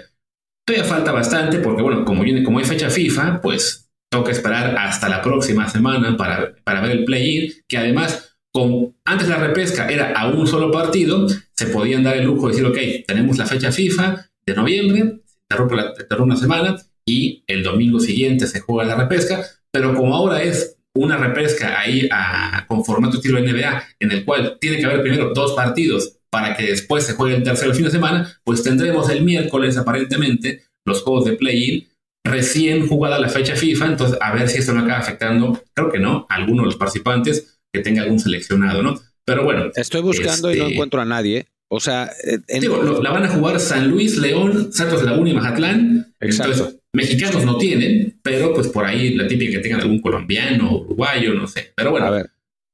Todavía 0.66 0.86
falta 0.86 1.10
bastante 1.10 1.58
porque, 1.58 1.82
bueno, 1.82 2.04
como, 2.04 2.22
viene, 2.22 2.42
como 2.42 2.58
hay 2.58 2.66
fecha 2.66 2.90
FIFA, 2.90 3.40
pues 3.40 3.90
toca 4.10 4.30
esperar 4.30 4.76
hasta 4.76 5.08
la 5.08 5.22
próxima 5.22 5.66
semana 5.70 6.14
para, 6.18 6.54
para 6.64 6.82
ver 6.82 6.90
el 6.90 7.04
play-in, 7.06 7.50
que 7.66 7.78
además, 7.78 8.36
con, 8.52 8.94
antes 9.06 9.26
la 9.28 9.38
repesca 9.38 9.88
era 9.88 10.12
a 10.12 10.28
un 10.28 10.46
solo 10.46 10.70
partido, 10.70 11.26
se 11.56 11.66
podían 11.68 12.02
dar 12.02 12.18
el 12.18 12.26
lujo 12.26 12.48
de 12.48 12.52
decir, 12.52 12.66
ok, 12.66 13.06
tenemos 13.06 13.38
la 13.38 13.46
fecha 13.46 13.72
FIFA 13.72 14.26
de 14.44 14.54
noviembre, 14.54 15.22
se 15.48 15.76
la, 15.76 16.22
una 16.22 16.36
semana, 16.36 16.76
y 17.06 17.44
el 17.46 17.62
domingo 17.62 18.00
siguiente 18.00 18.46
se 18.46 18.60
juega 18.60 18.84
la 18.84 18.96
repesca, 18.96 19.44
pero 19.70 19.94
como 19.94 20.14
ahora 20.14 20.42
es 20.42 20.76
una 20.94 21.16
repesca 21.16 21.80
ahí 21.80 22.08
a, 22.10 22.66
con 22.66 22.84
formato 22.84 23.16
estilo 23.16 23.40
NBA, 23.40 23.82
en 24.00 24.12
el 24.12 24.24
cual 24.24 24.58
tiene 24.60 24.78
que 24.78 24.84
haber 24.84 25.02
primero 25.02 25.32
dos 25.34 25.52
partidos 25.52 26.18
para 26.30 26.56
que 26.56 26.64
después 26.64 27.04
se 27.04 27.14
juegue 27.14 27.36
el 27.36 27.42
tercer 27.42 27.74
fin 27.74 27.84
de 27.84 27.90
semana, 27.90 28.40
pues 28.44 28.62
tendremos 28.62 29.08
el 29.10 29.22
miércoles 29.22 29.76
aparentemente 29.76 30.62
los 30.84 31.02
juegos 31.02 31.24
de 31.24 31.32
play-in 31.34 31.88
recién 32.24 32.86
jugada 32.88 33.18
la 33.18 33.28
fecha 33.28 33.56
FIFA, 33.56 33.86
entonces 33.86 34.18
a 34.20 34.32
ver 34.32 34.48
si 34.48 34.58
esto 34.58 34.72
no 34.72 34.80
acaba 34.80 34.98
afectando, 34.98 35.62
creo 35.74 35.90
que 35.90 35.98
no, 35.98 36.26
a 36.28 36.34
alguno 36.36 36.62
de 36.62 36.66
los 36.66 36.76
participantes 36.76 37.58
que 37.72 37.80
tenga 37.80 38.02
algún 38.02 38.20
seleccionado, 38.20 38.82
¿no? 38.82 39.00
Pero 39.24 39.44
bueno. 39.44 39.70
Estoy 39.74 40.02
buscando 40.02 40.52
y 40.52 40.58
no 40.58 40.64
este, 40.64 40.74
encuentro 40.74 41.00
a 41.00 41.04
nadie. 41.04 41.46
O 41.68 41.80
sea, 41.80 42.10
digo, 42.48 43.00
la 43.02 43.10
van 43.10 43.24
a 43.24 43.28
jugar 43.28 43.58
San 43.58 43.88
Luis, 43.88 44.18
León, 44.18 44.72
Santos 44.72 45.02
Laguna 45.02 45.30
y 45.30 45.34
Mazatlán. 45.34 46.14
Exacto. 46.20 46.81
Mexicanos 46.94 47.44
no 47.44 47.56
tienen, 47.56 48.20
pero 48.22 48.52
pues 48.52 48.68
por 48.68 48.84
ahí 48.84 49.14
la 49.14 49.26
típica 49.26 49.52
que 49.52 49.60
tengan 49.60 49.80
algún 49.80 50.00
colombiano, 50.00 50.78
uruguayo, 50.78 51.32
no 51.34 51.46
sé. 51.46 51.72
Pero 51.74 51.90
bueno, 51.90 52.06
a 52.06 52.10
ver. 52.10 52.30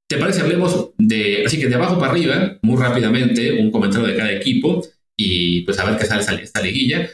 ¿Te 0.08 0.16
parece? 0.16 0.40
Hablemos 0.40 0.92
de, 0.96 1.44
así 1.44 1.60
que 1.60 1.68
de 1.68 1.74
abajo 1.74 1.98
para 1.98 2.12
arriba, 2.12 2.58
muy 2.62 2.80
rápidamente, 2.80 3.52
un 3.60 3.70
comentario 3.70 4.06
de 4.06 4.16
cada 4.16 4.32
equipo 4.32 4.82
y 5.16 5.62
pues 5.62 5.78
a 5.78 5.84
ver 5.84 5.98
qué 5.98 6.06
sale 6.06 6.42
esta 6.42 6.62
liguilla. 6.62 7.08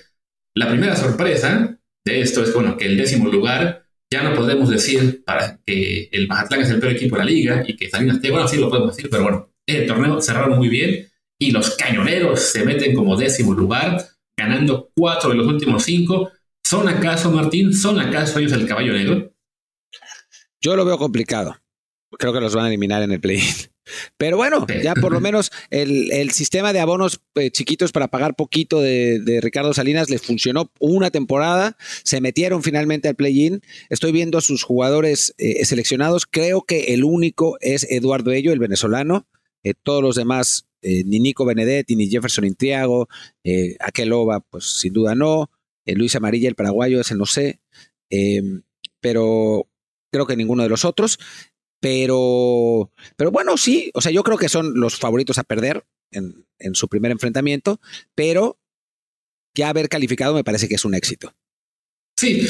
La 0.55 0.69
primera 0.69 0.95
sorpresa 0.95 1.77
de 2.07 2.21
esto 2.21 2.43
es, 2.43 2.55
bueno, 2.55 2.77
que 2.77 2.87
el 2.87 2.97
décimo 2.97 3.29
lugar 3.29 3.85
ya 4.13 4.23
no 4.23 4.37
podemos 4.37 4.71
decir 4.71 5.25
para 5.25 5.59
que 5.67 6.09
el 6.13 6.29
Mazatlán 6.29 6.61
es 6.61 6.71
el 6.71 6.79
peor 6.79 6.93
equipo 6.93 7.17
de 7.17 7.25
la 7.25 7.31
liga 7.31 7.65
y 7.67 7.75
que 7.75 7.91
Salinas 7.91 8.17
esté, 8.17 8.31
bueno, 8.31 8.47
sí 8.47 8.59
lo 8.59 8.71
podemos 8.71 8.97
decir, 8.97 9.11
pero 9.11 9.25
bueno, 9.25 9.51
el 9.67 9.87
torneo 9.87 10.21
cerraron 10.21 10.57
muy 10.57 10.69
bien 10.69 11.09
y 11.41 11.51
los 11.51 11.75
cañoneros 11.77 12.41
se 12.41 12.65
meten 12.65 12.95
como 12.95 13.17
décimo 13.17 13.55
lugar, 13.55 14.07
ganando 14.39 14.91
cuatro 14.95 15.31
de 15.31 15.37
los 15.37 15.47
últimos 15.49 15.83
cinco 15.83 16.31
¿Son 16.65 16.89
acaso, 16.89 17.31
Martín, 17.31 17.75
son 17.75 18.01
acaso 18.01 18.39
ellos 18.39 18.53
el 18.53 18.67
caballo 18.67 18.95
negro? 18.95 19.33
Yo 20.61 20.77
lo 20.77 20.85
veo 20.87 20.97
complicado. 20.97 21.57
Creo 22.19 22.33
que 22.33 22.41
los 22.41 22.55
van 22.55 22.65
a 22.65 22.69
eliminar 22.69 23.03
en 23.03 23.13
el 23.13 23.21
play. 23.21 23.41
Pero 24.17 24.39
bueno, 24.39 24.67
ya 24.83 24.95
por 24.95 25.13
lo 25.13 25.21
menos 25.21 25.53
el, 25.69 26.31
sistema 26.31 26.73
de 26.73 26.81
abonos 26.81 27.21
eh, 27.35 27.51
chiquitos 27.51 27.93
para 27.93 28.09
pagar 28.09 28.35
poquito 28.35 28.81
de, 28.81 29.41
Ricardo 29.43 29.75
Salinas 29.75 30.09
les 30.09 30.23
funcionó 30.23 30.73
una 30.81 31.11
temporada. 31.11 31.77
Se 32.03 32.23
metieron 32.23 32.63
finalmente 32.63 33.09
al 33.09 33.15
play-in. 33.15 33.61
Estoy 33.91 34.13
viendo 34.13 34.41
sus 34.41 34.63
jugadores 34.63 35.35
eh, 35.37 35.63
seleccionados. 35.67 36.25
Creo 36.25 36.63
que 36.63 36.95
el 36.95 37.05
único 37.05 37.59
es 37.61 37.87
Eduardo 37.91 38.33
Ello, 38.33 38.53
el 38.53 38.59
venezolano. 38.59 39.27
Eh, 39.65 39.75
todos 39.83 40.03
los 40.03 40.17
demás, 40.17 40.67
ni 40.83 41.19
Nico 41.19 41.45
Benedetti, 41.47 41.97
ni 41.97 42.09
Jefferson 42.09 42.45
Intriago, 42.45 43.09
Aquelova, 43.81 44.41
pues 44.41 44.65
sin 44.65 44.93
duda 44.93 45.15
no. 45.15 45.51
Eh, 45.87 45.95
Luis 45.95 46.17
Amarilla, 46.17 46.49
el 46.49 46.55
paraguayo, 46.55 47.01
ese 47.01 47.15
no 47.15 47.27
sé, 47.27 47.61
em, 48.11 48.63
pero 49.01 49.69
creo 50.11 50.27
que 50.27 50.37
ninguno 50.37 50.63
de 50.63 50.69
los 50.69 50.85
otros. 50.85 51.19
Pero, 51.81 52.91
pero 53.17 53.31
bueno, 53.31 53.59
sí, 53.59 53.91
o 53.93 54.01
sea, 54.01 54.11
yo 54.11 54.23
creo 54.23 54.39
que 54.39 54.49
son 54.49 54.81
los 54.81 54.97
favoritos 54.97 55.37
a 55.37 55.45
perder 55.45 55.85
en, 56.13 56.47
su 56.75 56.89
primer 56.89 57.11
enfrentamiento, 57.11 57.79
pero 58.15 58.59
ya 59.55 59.69
haber 59.69 59.91
calificado 59.91 60.35
me 60.35 60.45
parece 60.45 60.67
que 60.67 60.77
es 60.77 60.85
un 60.87 60.95
éxito. 60.95 61.35
Sí, 62.19 62.49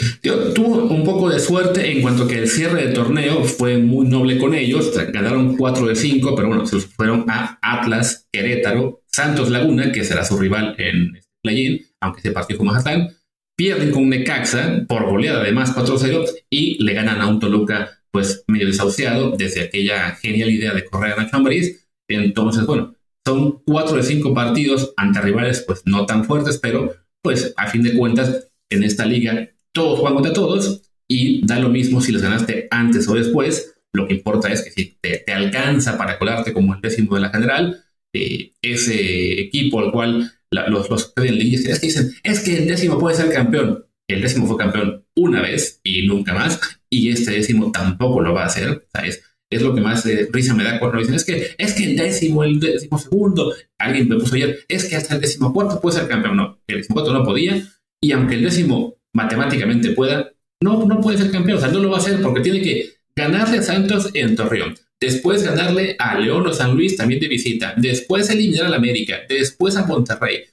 tuvo 0.55 0.85
un 0.85 1.03
poco 1.03 1.31
de 1.31 1.41
suerte 1.41 1.91
en 1.91 2.03
cuanto 2.03 2.29
que 2.29 2.39
el 2.39 2.49
cierre 2.49 2.85
del 2.85 2.95
torneo 2.95 3.43
fue 3.45 3.79
muy 3.79 4.07
noble 4.07 4.39
con 4.39 4.55
ellos. 4.55 4.93
Ganaron 5.13 5.57
4 5.57 5.87
de 5.87 5.97
5, 5.97 6.37
pero 6.37 6.49
bueno, 6.49 6.67
se 6.67 6.79
fueron 6.79 7.25
a 7.29 7.59
Atlas, 7.61 8.29
Querétaro, 8.31 9.03
Santos 9.11 9.51
Laguna, 9.51 9.91
que 9.91 10.05
será 10.05 10.25
su 10.25 10.39
rival 10.39 10.77
en 10.79 11.17
este 11.17 11.31
play-in, 11.43 11.85
aunque 12.01 12.21
se 12.21 12.31
partió 12.31 12.57
con 12.57 12.69
Mazatlán, 12.69 13.14
pierden 13.57 13.91
con 13.91 14.09
Necaxa 14.09 14.85
por 14.89 15.05
goleada 15.05 15.41
además 15.41 15.75
4-0 15.75 16.29
y 16.51 16.83
le 16.83 16.95
ganan 16.95 17.21
a 17.21 17.29
un 17.29 17.41
Toluca 17.41 18.03
pues 18.11 18.45
medio 18.47 18.67
desahuciado 18.67 19.33
desde 19.37 19.63
aquella 19.63 20.13
genial 20.15 20.51
idea 20.51 20.73
de 20.73 20.85
correr 20.85 21.13
a 21.15 21.17
Nacho 21.17 21.37
Ambriz. 21.37 21.89
Entonces, 22.09 22.65
bueno, 22.65 22.95
son 23.27 23.63
cuatro 23.65 23.97
de 23.97 24.05
cinco 24.05 24.33
partidos 24.33 24.93
ante 24.97 25.21
rivales 25.21 25.65
pues 25.67 25.83
no 25.85 26.07
tan 26.07 26.25
fuertes, 26.25 26.59
pero 26.63 26.95
pues 27.23 27.53
a 27.57 27.67
fin 27.67 27.83
de 27.83 27.97
cuentas 27.97 28.49
en 28.71 28.85
esta 28.85 29.05
liga 29.05 29.49
todos 29.73 29.99
juegan 29.99 30.15
contra 30.15 30.33
todos 30.33 30.83
y 31.09 31.45
da 31.45 31.59
lo 31.59 31.71
mismo 31.71 32.01
si 32.01 32.13
los 32.13 32.23
ganaste 32.23 32.69
antes 32.71 33.09
o 33.09 33.15
después. 33.15 33.75
Lo 33.93 34.07
que 34.07 34.15
importa 34.15 34.53
es 34.53 34.63
que 34.63 34.71
si 34.71 34.97
te, 35.01 35.25
alcanza 35.33 35.99
para 35.99 36.19
colarte 36.19 36.53
como 36.53 36.75
el 36.75 36.81
décimo 36.81 37.15
de 37.15 37.21
la 37.21 37.31
general, 37.31 37.85
eh, 38.13 38.53
ese 38.63 39.41
equipo 39.41 39.81
al 39.81 39.91
cual 39.91 40.33
los, 40.55 40.91
los 40.91 41.13
es 41.17 41.79
que 41.81 41.87
dicen, 41.87 42.15
es 42.23 42.41
que 42.41 42.59
el 42.59 42.67
décimo 42.67 42.99
puede 42.99 43.17
ser 43.17 43.33
campeón. 43.33 43.87
El 44.09 44.21
décimo 44.21 44.47
fue 44.47 44.59
campeón 44.59 45.05
una 45.17 45.41
vez 45.41 45.81
y 45.83 46.07
nunca 46.07 46.35
más, 46.35 46.61
y 46.91 47.11
este 47.11 47.33
décimo 47.33 47.73
tampoco 47.73 48.21
lo 48.21 48.35
va 48.35 48.43
a 48.43 48.47
hacer, 48.47 48.87
¿sabes? 48.93 49.23
Es 49.51 49.63
lo 49.63 49.75
que 49.75 49.81
más 49.81 50.05
eh, 50.07 50.29
risa 50.33 50.55
me 50.55 50.65
da 50.65 50.79
cuando 50.79 50.99
dicen, 50.99 51.15
es 51.15 51.25
que, 51.25 51.55
es 51.57 51.73
que 51.75 51.85
el 51.85 51.97
décimo, 51.97 52.45
el 52.45 52.61
décimo 52.61 52.99
segundo, 52.99 53.55
alguien 53.79 54.09
me 54.09 54.17
puso 54.17 54.35
ayer, 54.35 54.61
es 54.69 54.85
que 54.85 54.97
hasta 54.97 55.15
el 55.15 55.21
décimo 55.21 55.53
cuarto 55.53 55.81
puede 55.81 55.99
ser 55.99 56.09
campeón. 56.09 56.37
No, 56.37 56.59
el 56.67 56.79
décimo 56.79 56.95
cuarto 56.95 57.13
no 57.15 57.25
podía, 57.25 57.67
y 58.03 58.13
aunque 58.13 58.35
el 58.35 58.43
décimo 58.43 58.99
matemáticamente 59.15 59.91
pueda, 59.91 60.33
no, 60.61 60.85
no 60.85 61.01
puede 61.01 61.19
ser 61.19 61.31
campeón, 61.31 61.59
o 61.59 61.61
sea, 61.61 61.71
no 61.71 61.81
lo 61.81 61.91
va 61.91 61.99
a 61.99 62.01
hacer 62.01 62.21
porque 62.21 62.41
tiene 62.41 62.61
que 62.61 62.95
ganarle 63.17 63.59
a 63.59 63.63
Santos 63.63 64.11
en 64.15 64.35
Torreón, 64.37 64.75
después 65.05 65.43
ganarle 65.43 65.97
a 65.99 66.19
León 66.19 66.47
o 66.47 66.53
San 66.53 66.75
Luis 66.75 66.97
también 66.97 67.21
de 67.21 67.29
visita, 67.29 67.75
después 67.77 68.31
eliminar 68.31 68.67
al 68.67 68.75
América, 68.75 69.21
después 69.29 69.77
a 69.77 69.87
Monterrey. 69.87 70.45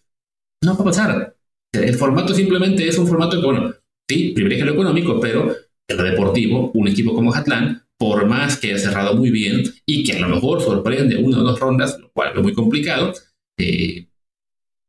No 0.64 0.76
va 0.76 0.82
a 0.82 0.86
pasar. 0.86 1.36
El 1.74 1.96
formato 1.96 2.34
simplemente 2.34 2.88
es 2.88 2.98
un 2.98 3.08
formato 3.08 3.40
que, 3.40 3.46
bueno, 3.46 3.74
sí, 4.08 4.34
privilegio 4.36 4.66
lo 4.66 4.74
económico, 4.74 5.20
pero 5.20 5.56
en 5.88 5.98
lo 5.98 6.04
deportivo, 6.04 6.72
un 6.74 6.88
equipo 6.88 7.14
como 7.14 7.34
Hatlán, 7.34 7.84
por 7.98 8.26
más 8.26 8.58
que 8.58 8.72
haya 8.72 8.80
cerrado 8.80 9.16
muy 9.16 9.30
bien 9.30 9.64
y 9.86 10.04
que 10.04 10.14
a 10.14 10.20
lo 10.20 10.28
mejor 10.28 10.62
sorprende 10.62 11.18
una 11.18 11.40
o 11.40 11.44
dos 11.44 11.60
rondas, 11.60 11.98
lo 12.00 12.12
cual 12.12 12.34
es 12.36 12.42
muy 12.42 12.54
complicado, 12.54 13.14
eh, 13.58 14.08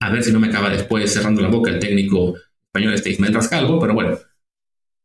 a 0.01 0.11
ver 0.11 0.23
si 0.23 0.33
no 0.33 0.41
me 0.41 0.49
acaba 0.49 0.71
después 0.71 1.13
cerrando 1.13 1.43
la 1.43 1.49
boca 1.49 1.71
el 1.71 1.79
técnico 1.79 2.35
español 2.65 2.95
este 2.95 3.11
Ismael 3.11 3.37
pero 3.81 3.95
bueno, 3.95 4.19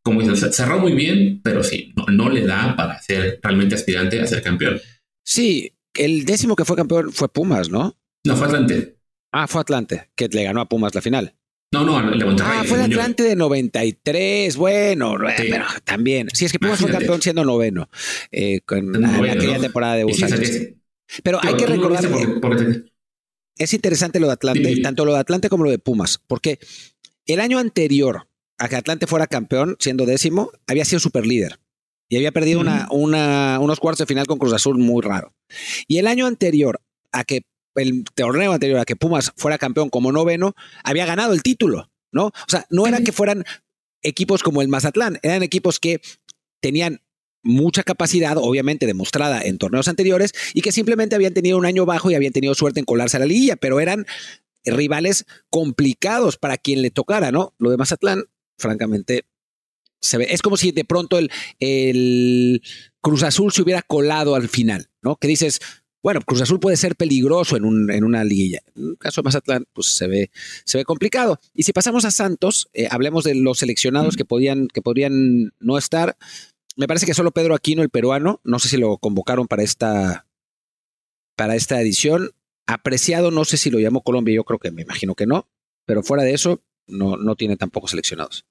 como 0.08 0.22
dices, 0.22 0.56
cerró 0.56 0.80
muy 0.80 0.94
bien, 0.94 1.42
pero 1.44 1.62
sí, 1.62 1.94
no, 2.10 2.30
le 2.30 2.46
da 2.46 2.78
para 2.78 2.98
ser 3.02 3.42
realmente 3.44 3.76
aspirante 3.76 4.22
a 4.22 4.26
ser 4.26 4.42
campeón. 4.42 4.80
Sí, 5.26 5.74
el 5.94 6.24
décimo 6.24 6.56
que 6.56 6.64
fue 6.64 6.78
campeón 6.78 7.12
fue 7.12 7.28
Pumas, 7.28 7.70
¿no? 7.70 7.98
No, 8.24 8.38
fue 8.38 8.48
Atlante. 8.48 9.00
Ah, 9.34 9.48
fue 9.48 9.60
Atlante, 9.60 10.10
que 10.16 10.30
le 10.30 10.46
ganó 10.46 10.62
a 10.62 10.70
Pumas 10.70 10.96
la 10.96 11.02
final. 11.02 11.36
No, 11.74 11.84
no, 11.84 12.02
le 12.10 12.26
Ah, 12.42 12.64
fue 12.66 12.78
el 12.78 12.86
Atlante 12.86 13.24
de 13.24 13.36
93. 13.36 14.56
Bueno, 14.56 15.18
pero 15.36 15.66
también. 15.84 16.30
Sí, 16.32 16.46
es 16.46 16.54
que 16.54 16.60
Pumas 16.60 16.80
fue 16.80 16.90
campeón 16.90 17.22
siendo 17.22 17.44
noveno 17.44 17.90
eh, 18.32 18.62
con 18.62 19.04
aquella 19.06 19.60
temporada 19.60 19.96
de 19.96 20.06
Busantes. 20.06 20.74
pero 21.22 21.40
hay 21.44 21.56
que 21.56 21.66
recordar 21.66 22.06
que 22.10 22.84
es 23.58 23.74
interesante 23.74 24.22
lo 24.22 24.28
de 24.28 24.34
Atlante, 24.34 24.80
tanto 24.82 25.04
lo 25.04 25.14
de 25.14 25.20
Atlante 25.20 25.50
como 25.50 25.66
lo 25.66 25.72
de 25.72 25.80
Pumas, 25.80 26.22
porque 26.26 26.60
el 27.26 27.42
año 27.42 27.60
anterior 27.60 28.27
a 28.58 28.70
que 28.70 28.76
Atlante 28.76 29.08
fuera 29.08 29.28
campeón, 29.28 29.76
siendo 29.80 30.06
décimo, 30.06 30.52
había 30.68 30.86
sido 30.86 31.00
super 31.00 31.26
líder 31.26 31.60
y 32.10 32.16
había 32.16 32.32
perdido 32.32 32.60
una, 32.62 32.88
unos 33.60 33.80
cuartos 33.80 34.00
de 34.00 34.06
final 34.06 34.28
con 34.28 34.40
Cruz 34.40 34.54
Azul 34.54 34.78
muy 34.78 35.02
raro. 35.02 35.34
Y 35.88 35.98
el 35.98 36.08
año 36.08 36.26
anterior 36.26 36.82
a 37.12 37.24
que 37.24 37.42
el 37.76 38.04
torneo 38.16 38.54
anterior 38.54 38.80
a 38.80 38.86
que 38.86 38.96
Pumas 38.96 39.34
fuera 39.36 39.58
campeón 39.58 39.90
como 39.90 40.12
noveno, 40.12 40.56
había 40.84 41.06
ganado 41.06 41.34
el 41.34 41.44
título. 41.44 41.92
¿no? 42.12 42.28
O 42.28 42.48
sea, 42.48 42.66
no 42.70 42.88
eran 42.88 43.04
que 43.04 43.12
fueran 43.12 43.46
equipos 44.02 44.44
como 44.44 44.62
el 44.62 44.68
Mazatlán, 44.68 45.20
eran 45.22 45.44
equipos 45.44 45.80
que 45.80 46.02
tenían 46.60 47.02
mucha 47.44 47.84
capacidad, 47.84 48.38
obviamente 48.38 48.86
demostrada 48.86 49.42
en 49.42 49.58
torneos 49.58 49.88
anteriores, 49.88 50.34
y 50.54 50.62
que 50.62 50.72
simplemente 50.72 51.16
habían 51.16 51.34
tenido 51.34 51.58
un 51.58 51.66
año 51.66 51.86
bajo 51.86 52.10
y 52.10 52.16
habían 52.16 52.34
tenido 52.34 52.56
suerte 52.56 52.80
en 52.80 52.86
colarse 52.86 53.18
a 53.18 53.20
la 53.22 53.26
liguilla, 53.26 53.56
pero 53.56 53.80
eran 53.80 54.06
rivales 54.66 55.26
complicados 55.50 56.38
para 56.38 56.58
quien 56.58 56.82
le 56.82 56.92
tocara, 56.92 57.32
¿no? 57.32 57.54
Lo 57.58 57.70
de 57.70 57.78
Mazatlán, 57.78 58.24
francamente, 58.58 59.26
se 60.00 60.18
ve. 60.18 60.28
Es 60.30 60.42
como 60.42 60.58
si 60.58 60.72
de 60.72 60.86
pronto 60.86 61.18
el, 61.18 61.32
el 61.60 62.62
Cruz 63.02 63.24
Azul 63.24 63.52
se 63.52 63.62
hubiera 63.62 63.82
colado 63.82 64.36
al 64.36 64.50
final, 64.50 64.90
¿no? 65.02 65.16
Que 65.16 65.28
dices, 65.28 65.60
bueno, 66.04 66.22
Cruz 66.22 66.42
Azul 66.42 66.60
puede 66.60 66.78
ser 66.78 66.96
peligroso 66.96 67.58
en, 67.58 67.66
un, 67.66 67.92
en 67.92 68.04
una 68.04 68.24
liguilla. 68.24 68.62
En 68.76 68.92
el 68.92 68.98
caso 68.98 69.22
de 69.22 69.26
Mazatlán, 69.26 69.66
pues 69.74 69.88
se 69.88 70.08
ve, 70.08 70.32
se 70.64 70.78
ve 70.78 70.86
complicado. 70.86 71.40
Y 71.54 71.64
si 71.64 71.74
pasamos 71.74 72.06
a 72.06 72.12
Santos, 72.12 72.70
eh, 72.74 72.88
hablemos 72.90 73.24
de 73.24 73.36
los 73.36 73.60
seleccionados 73.60 74.16
que 74.16 74.26
podían, 74.26 74.68
que 74.68 74.82
podrían 74.82 75.54
no 75.60 75.78
estar. 75.78 76.18
Me 76.76 76.88
parece 76.88 77.06
que 77.06 77.14
solo 77.14 77.32
Pedro 77.32 77.56
Aquino, 77.56 77.82
el 77.82 77.90
peruano, 77.90 78.40
no 78.44 78.60
sé 78.60 78.70
si 78.70 78.78
lo 78.78 78.98
convocaron 79.00 79.48
para 79.48 79.64
esta, 79.64 80.28
para 81.36 81.56
esta 81.56 81.82
edición. 81.82 82.32
Apreciado, 82.68 83.32
no 83.32 83.44
sé 83.46 83.58
si 83.58 83.70
lo 83.70 83.80
llamó 83.80 84.02
Colombia, 84.02 84.36
yo 84.36 84.44
creo 84.44 84.60
que 84.60 84.72
me 84.72 84.84
imagino 84.84 85.16
que 85.16 85.26
no, 85.26 85.48
pero 85.86 86.04
fuera 86.04 86.24
de 86.24 86.34
eso, 86.34 86.62
no, 86.88 87.18
no 87.18 87.36
tiene 87.36 87.58
tampoco 87.58 87.88
seleccionados. 87.88 88.46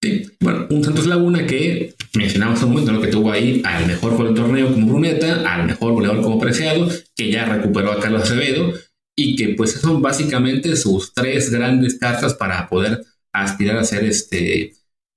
Sí, 0.00 0.30
bueno, 0.40 0.66
un 0.70 0.84
Santos 0.84 1.06
Laguna 1.06 1.44
que 1.44 1.94
mencionamos 2.14 2.62
un 2.62 2.70
momento, 2.70 2.92
lo 2.92 3.00
que 3.00 3.08
tuvo 3.08 3.32
ahí 3.32 3.60
al 3.64 3.86
mejor 3.86 4.12
jugador 4.12 4.34
del 4.34 4.44
torneo 4.44 4.72
como 4.72 4.86
Bruneta, 4.86 5.52
al 5.52 5.66
mejor 5.66 5.92
goleador 5.92 6.22
como 6.22 6.38
Preciado, 6.38 6.88
que 7.16 7.32
ya 7.32 7.46
recuperó 7.46 7.90
a 7.90 7.98
Carlos 7.98 8.22
Acevedo, 8.22 8.72
y 9.16 9.34
que 9.34 9.54
pues 9.56 9.72
son 9.72 10.00
básicamente 10.00 10.76
sus 10.76 11.12
tres 11.12 11.50
grandes 11.50 11.98
cartas 11.98 12.34
para 12.34 12.68
poder 12.68 13.04
aspirar 13.32 13.76
a 13.76 13.80
hacer 13.80 14.04
este, 14.04 14.74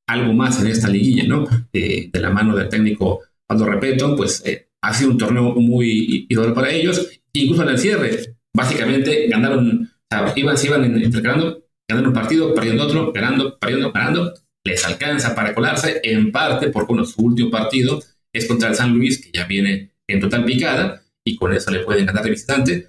algo 0.08 0.34
más 0.34 0.60
en 0.60 0.68
esta 0.68 0.90
liguilla, 0.90 1.26
¿no? 1.26 1.46
de 1.72 2.10
la 2.14 2.32
mano 2.32 2.56
del 2.56 2.70
técnico 2.70 3.22
Pablo 3.48 3.66
Repeto, 3.66 4.16
pues 4.16 4.42
eh, 4.46 4.70
ha 4.82 4.94
sido 4.94 5.12
un 5.12 5.18
torneo 5.18 5.54
muy 5.56 6.26
idóneo 6.30 6.54
para 6.54 6.72
ellos, 6.72 7.08
incluso 7.34 7.64
en 7.64 7.70
el 7.70 7.78
cierre, 7.78 8.36
básicamente 8.56 9.28
ganaron, 9.28 9.84
o 9.84 10.06
sea, 10.10 10.34
iban, 10.36 10.58
se 10.58 10.68
iban 10.68 10.84
entregando, 10.84 11.61
ganando 11.92 12.10
un 12.10 12.16
partido, 12.16 12.54
perdiendo 12.54 12.84
otro, 12.84 13.12
ganando, 13.12 13.58
perdiendo, 13.60 13.92
ganando, 13.92 14.34
les 14.64 14.86
alcanza 14.86 15.36
para 15.36 15.54
colarse, 15.54 16.02
en 16.04 16.32
parte 16.32 16.70
porque 16.70 16.94
bueno, 16.94 17.06
su 17.06 17.22
último 17.22 17.52
partido 17.52 18.02
es 18.34 18.48
contra 18.48 18.70
el 18.70 18.76
San 18.76 18.94
Luis, 18.94 19.24
que 19.24 19.32
ya 19.32 19.46
viene 19.46 19.92
en 20.08 20.20
total 20.20 20.46
picada, 20.46 21.04
y 21.24 21.36
con 21.36 21.54
eso 21.54 21.72
le 21.72 21.82
pueden 21.82 22.06
ganar 22.06 22.24
de 22.24 22.30
visitante. 22.30 22.88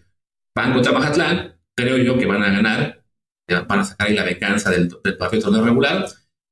Van 0.54 0.72
contra 0.72 0.92
Mazatlán, 0.92 1.54
creo 1.74 1.98
yo 1.98 2.18
que 2.18 2.26
van 2.26 2.42
a 2.42 2.50
ganar, 2.50 3.04
van 3.68 3.80
a 3.80 3.84
sacar 3.84 4.08
ahí 4.08 4.14
la 4.14 4.24
venganza 4.24 4.70
del, 4.70 4.88
del 5.02 5.16
partido 5.16 5.50
de 5.50 5.60
regular, 5.60 6.06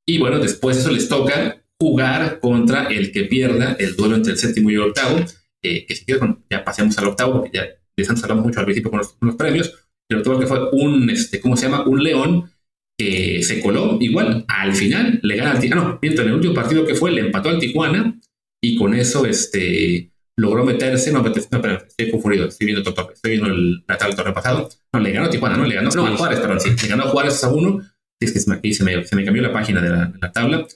y 0.07 0.19
bueno, 0.19 0.39
después 0.39 0.77
eso 0.77 0.91
les 0.91 1.09
toca 1.09 1.63
jugar 1.81 2.41
contra 2.41 2.89
el 2.89 3.13
que 3.13 3.25
pierda 3.25 3.77
el 3.79 3.97
duelo 3.97 4.17
entre 4.17 4.33
el 4.33 4.39
séptimo 4.39 4.71
y 4.71 4.75
el 4.75 4.83
octavo, 4.83 5.19
eh, 5.63 5.87
que 5.87 5.95
si 5.95 6.05
quieres, 6.05 6.23
ya 6.51 6.65
pasemos 6.65 6.97
al 6.99 7.07
octavo, 7.07 7.41
porque 7.41 7.57
ya 7.57 7.65
de 7.97 8.05
Santos 8.05 8.25
hablamos 8.25 8.45
mucho 8.47 8.61
al 8.61 8.67
principio 8.67 8.91
con 8.91 9.01
los, 9.01 9.37
premios, 9.37 9.73
el 10.11 10.19
octavo 10.19 10.41
que 10.41 10.47
fue 10.47 10.71
un, 10.73 11.09
este, 11.09 11.41
¿cómo 11.41 11.57
se 11.57 11.67
llama? 11.67 11.87
Un 11.87 12.03
león 12.03 12.51
que 12.99 13.43
se 13.43 13.61
coló 13.61 13.97
igual 14.01 14.45
al 14.49 14.75
final, 14.75 15.21
le 15.23 15.37
gana 15.37 15.53
al 15.53 15.61
Tijuana, 15.61 15.83
no, 15.83 15.99
mientras 16.03 16.27
en 16.27 16.33
el 16.33 16.37
último 16.37 16.55
partido 16.55 16.85
que 16.85 16.95
fue, 16.95 17.13
le 17.13 17.23
empató 17.23 17.49
al 17.49 17.59
Tijuana 17.59 18.21
y 18.63 18.77
con 18.77 18.93
eso 18.93 19.25
este, 19.25 20.11
logró 20.37 20.65
meterse, 20.65 21.13
no, 21.13 21.27
estoy 21.27 22.11
confundido, 22.11 22.47
estoy 22.47 22.67
viendo 22.67 22.83
todo, 22.83 23.11
estoy 23.13 23.33
viendo 23.33 23.49
el, 23.49 23.85
tabla 23.87 24.23
del 24.23 24.35
pasado, 24.35 24.69
no, 24.93 25.01
le 25.01 25.13
ganó 25.13 25.27
a 25.27 25.31
Tijuana, 25.31 25.57
no, 25.57 25.65
le 25.65 25.77
ganó, 25.77 25.91
no, 25.91 26.07
a 26.07 26.17
Juárez, 26.17 26.41
perdón, 26.41 26.61
sí, 26.61 26.71
le 26.71 26.89
ganó 26.89 27.05
a 27.05 27.09
Juárez 27.09 27.43
a 27.43 27.49
uno, 27.49 27.81
es 28.21 28.33
que 28.33 28.39
se 28.39 28.85
me, 28.85 29.25
cambió 29.25 29.43
la 29.43 29.53
página 29.53 29.81
de 29.81 29.89
la, 29.89 30.07
de 30.07 30.19
la, 30.21 30.33
tabla, 30.33 30.67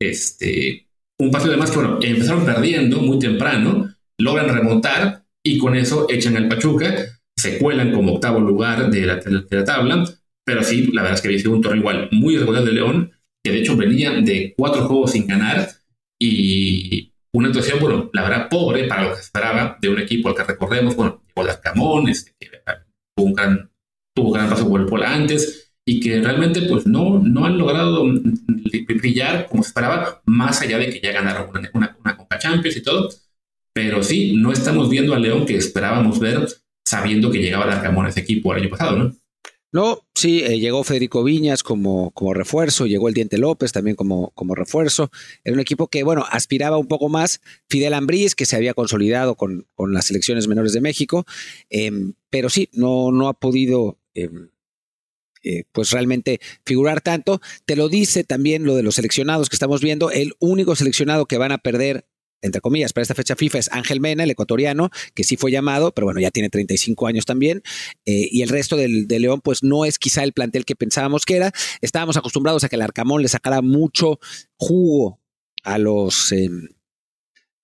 este, 0.00 0.86
un 1.18 1.30
partido 1.30 1.52
además 1.52 1.70
que, 1.70 1.78
bueno, 1.78 1.98
empezaron 2.00 2.44
perdiendo 2.44 2.98
muy 2.98 3.18
temprano, 3.18 3.92
logran 4.20 4.54
remontar 4.54 5.24
y 5.44 5.58
con 5.58 5.74
eso 5.74 6.06
echan 6.08 6.36
al 6.36 6.48
Pachuca, 6.48 6.94
se 7.36 7.58
cuelan 7.58 7.92
como 7.92 8.14
octavo 8.14 8.40
lugar 8.40 8.90
de 8.90 9.06
la, 9.06 9.16
de 9.16 9.56
la 9.56 9.64
tabla, 9.64 10.04
pero 10.44 10.62
sí, 10.62 10.90
la 10.92 11.02
verdad 11.02 11.16
es 11.16 11.22
que 11.22 11.28
había 11.28 11.38
sido 11.38 11.52
un 11.52 11.62
torneo 11.62 11.80
igual 11.80 12.08
muy 12.12 12.34
irregular 12.34 12.64
de 12.64 12.72
León, 12.72 13.12
que 13.44 13.52
de 13.52 13.60
hecho 13.60 13.76
venía 13.76 14.10
de 14.12 14.54
cuatro 14.56 14.86
juegos 14.86 15.12
sin 15.12 15.26
ganar 15.26 15.68
y 16.20 17.12
una 17.34 17.48
actuación, 17.48 17.80
bueno, 17.80 18.10
la 18.12 18.22
verdad, 18.22 18.48
pobre 18.48 18.84
para 18.84 19.08
lo 19.08 19.14
que 19.14 19.20
esperaba 19.20 19.78
de 19.80 19.88
un 19.88 19.98
equipo 19.98 20.28
al 20.28 20.34
que 20.34 20.44
recordemos, 20.44 20.94
bueno, 20.94 21.22
llegó 21.34 21.60
Camón, 21.62 22.08
este, 22.08 22.32
que 22.38 22.48
tuvo 23.16 23.26
un 23.26 23.32
gran, 23.32 23.70
tuvo 24.14 24.32
gran 24.32 24.48
paso 24.48 24.68
por 24.68 24.80
el 24.80 24.86
Pola 24.86 25.14
antes 25.14 25.72
y 25.84 25.98
que 25.98 26.20
realmente 26.20 26.62
pues 26.62 26.86
no, 26.86 27.18
no 27.18 27.44
han 27.46 27.58
logrado 27.58 28.04
brillar 28.86 29.48
como 29.48 29.62
se 29.62 29.68
esperaba, 29.68 30.22
más 30.26 30.60
allá 30.60 30.78
de 30.78 30.90
que 30.90 31.00
ya 31.00 31.12
ganaron 31.12 31.48
una, 31.50 31.70
una, 31.74 31.96
una 31.98 32.16
Copa 32.16 32.38
Champions 32.38 32.76
y 32.76 32.82
todo. 32.82 33.08
Pero 33.74 34.02
sí, 34.02 34.36
no 34.36 34.52
estamos 34.52 34.90
viendo 34.90 35.14
a 35.14 35.18
León 35.18 35.46
que 35.46 35.56
esperábamos 35.56 36.20
ver 36.20 36.46
sabiendo 36.92 37.30
que 37.30 37.38
llegaba 37.38 37.66
de 37.66 37.72
Arcamón 37.72 38.06
ese 38.06 38.20
equipo 38.20 38.52
el 38.52 38.60
año 38.60 38.70
pasado, 38.70 38.96
¿no? 38.98 39.16
No, 39.74 40.06
sí, 40.14 40.42
eh, 40.44 40.60
llegó 40.60 40.84
Federico 40.84 41.24
Viñas 41.24 41.62
como, 41.62 42.10
como 42.10 42.34
refuerzo, 42.34 42.84
llegó 42.84 43.08
el 43.08 43.14
Diente 43.14 43.38
López 43.38 43.72
también 43.72 43.96
como, 43.96 44.30
como 44.32 44.54
refuerzo. 44.54 45.10
Era 45.42 45.54
un 45.54 45.60
equipo 45.60 45.88
que, 45.88 46.02
bueno, 46.02 46.26
aspiraba 46.30 46.76
un 46.76 46.88
poco 46.88 47.08
más. 47.08 47.40
Fidel 47.70 47.94
Ambriz, 47.94 48.34
que 48.34 48.44
se 48.44 48.54
había 48.54 48.74
consolidado 48.74 49.34
con, 49.34 49.66
con 49.74 49.94
las 49.94 50.04
selecciones 50.04 50.46
menores 50.46 50.74
de 50.74 50.82
México, 50.82 51.24
eh, 51.70 51.90
pero 52.28 52.50
sí, 52.50 52.68
no, 52.74 53.10
no 53.12 53.28
ha 53.28 53.32
podido. 53.32 53.98
Eh, 54.14 54.28
eh, 55.44 55.64
pues 55.72 55.90
realmente 55.90 56.40
figurar 56.64 57.00
tanto. 57.00 57.40
Te 57.64 57.74
lo 57.74 57.88
dice 57.88 58.22
también 58.22 58.64
lo 58.64 58.76
de 58.76 58.84
los 58.84 58.94
seleccionados 58.94 59.48
que 59.48 59.56
estamos 59.56 59.80
viendo. 59.80 60.10
El 60.10 60.34
único 60.38 60.76
seleccionado 60.76 61.26
que 61.26 61.38
van 61.38 61.50
a 61.50 61.58
perder 61.58 62.06
entre 62.42 62.60
comillas, 62.60 62.92
para 62.92 63.02
esta 63.02 63.14
fecha 63.14 63.36
FIFA 63.36 63.58
es 63.58 63.72
Ángel 63.72 64.00
Mena, 64.00 64.24
el 64.24 64.30
ecuatoriano, 64.30 64.90
que 65.14 65.24
sí 65.24 65.36
fue 65.36 65.50
llamado, 65.50 65.92
pero 65.92 66.06
bueno, 66.06 66.20
ya 66.20 66.30
tiene 66.30 66.50
35 66.50 67.06
años 67.06 67.24
también. 67.24 67.62
Eh, 68.04 68.28
y 68.30 68.42
el 68.42 68.48
resto 68.48 68.76
del, 68.76 69.06
de 69.06 69.20
León, 69.20 69.40
pues 69.40 69.62
no 69.62 69.84
es 69.84 69.98
quizá 69.98 70.24
el 70.24 70.32
plantel 70.32 70.64
que 70.64 70.76
pensábamos 70.76 71.24
que 71.24 71.36
era. 71.36 71.52
Estábamos 71.80 72.16
acostumbrados 72.16 72.64
a 72.64 72.68
que 72.68 72.76
el 72.76 72.82
Arcamón 72.82 73.22
le 73.22 73.28
sacara 73.28 73.62
mucho 73.62 74.18
jugo 74.56 75.20
a 75.62 75.78
los. 75.78 76.32
Eh, 76.32 76.50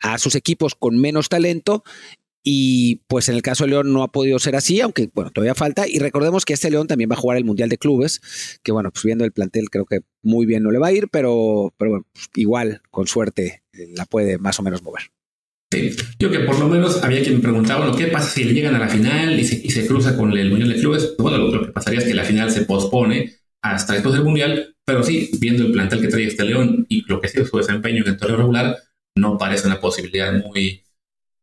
a 0.00 0.16
sus 0.18 0.36
equipos 0.36 0.76
con 0.76 0.96
menos 0.96 1.28
talento 1.28 1.82
y 2.50 3.02
pues 3.08 3.28
en 3.28 3.34
el 3.34 3.42
caso 3.42 3.64
de 3.64 3.70
León 3.70 3.92
no 3.92 4.02
ha 4.02 4.12
podido 4.12 4.38
ser 4.38 4.56
así, 4.56 4.80
aunque 4.80 5.10
bueno, 5.12 5.30
todavía 5.30 5.54
falta. 5.54 5.86
Y 5.86 5.98
recordemos 5.98 6.44
que 6.44 6.54
este 6.54 6.70
León 6.70 6.86
también 6.86 7.10
va 7.10 7.14
a 7.14 7.18
jugar 7.18 7.36
el 7.36 7.44
Mundial 7.44 7.68
de 7.68 7.78
Clubes, 7.78 8.60
que 8.62 8.72
bueno, 8.72 8.90
pues 8.90 9.04
viendo 9.04 9.24
el 9.24 9.32
plantel 9.32 9.68
creo 9.70 9.84
que 9.84 10.00
muy 10.22 10.46
bien 10.46 10.62
no 10.62 10.70
le 10.70 10.78
va 10.78 10.86
a 10.86 10.92
ir, 10.92 11.08
pero, 11.10 11.74
pero 11.76 11.90
bueno, 11.90 12.06
pues 12.12 12.30
igual 12.36 12.80
con 12.90 13.06
suerte 13.06 13.62
la 13.88 14.06
puede 14.06 14.38
más 14.38 14.58
o 14.58 14.62
menos 14.62 14.82
mover. 14.82 15.04
Sí, 15.70 15.94
yo 16.18 16.30
que 16.30 16.40
por 16.40 16.58
lo 16.58 16.66
menos 16.66 17.04
había 17.04 17.22
quien 17.22 17.36
me 17.36 17.42
preguntaba, 17.42 17.84
bueno, 17.84 17.96
¿qué 17.96 18.06
pasa 18.06 18.30
si 18.30 18.44
llegan 18.44 18.74
a 18.74 18.78
la 18.78 18.88
final 18.88 19.38
y 19.38 19.44
se, 19.44 19.56
y 19.56 19.70
se 19.70 19.86
cruza 19.86 20.16
con 20.16 20.32
el 20.32 20.48
Mundial 20.48 20.70
de 20.70 20.80
Clubes? 20.80 21.14
Bueno, 21.18 21.36
lo, 21.36 21.66
que 21.66 21.72
pasaría 21.72 22.00
es 22.00 22.06
que 22.06 22.14
la 22.14 22.24
final 22.24 22.50
se 22.50 22.64
pospone 22.64 23.34
hasta 23.62 23.92
después 23.92 24.14
del 24.14 24.24
Mundial, 24.24 24.76
pero 24.84 25.02
sí, 25.02 25.30
viendo 25.38 25.64
el 25.64 25.72
plantel 25.72 26.00
que 26.00 26.08
trae 26.08 26.26
este 26.26 26.44
León 26.44 26.86
y 26.88 27.04
lo 27.06 27.20
que 27.20 27.26
ha 27.26 27.44
su 27.44 27.56
desempeño 27.58 28.02
en 28.02 28.08
el 28.08 28.16
torneo 28.16 28.38
regular, 28.38 28.78
no 29.14 29.36
parece 29.36 29.66
una 29.66 29.78
posibilidad 29.78 30.32
muy, 30.32 30.84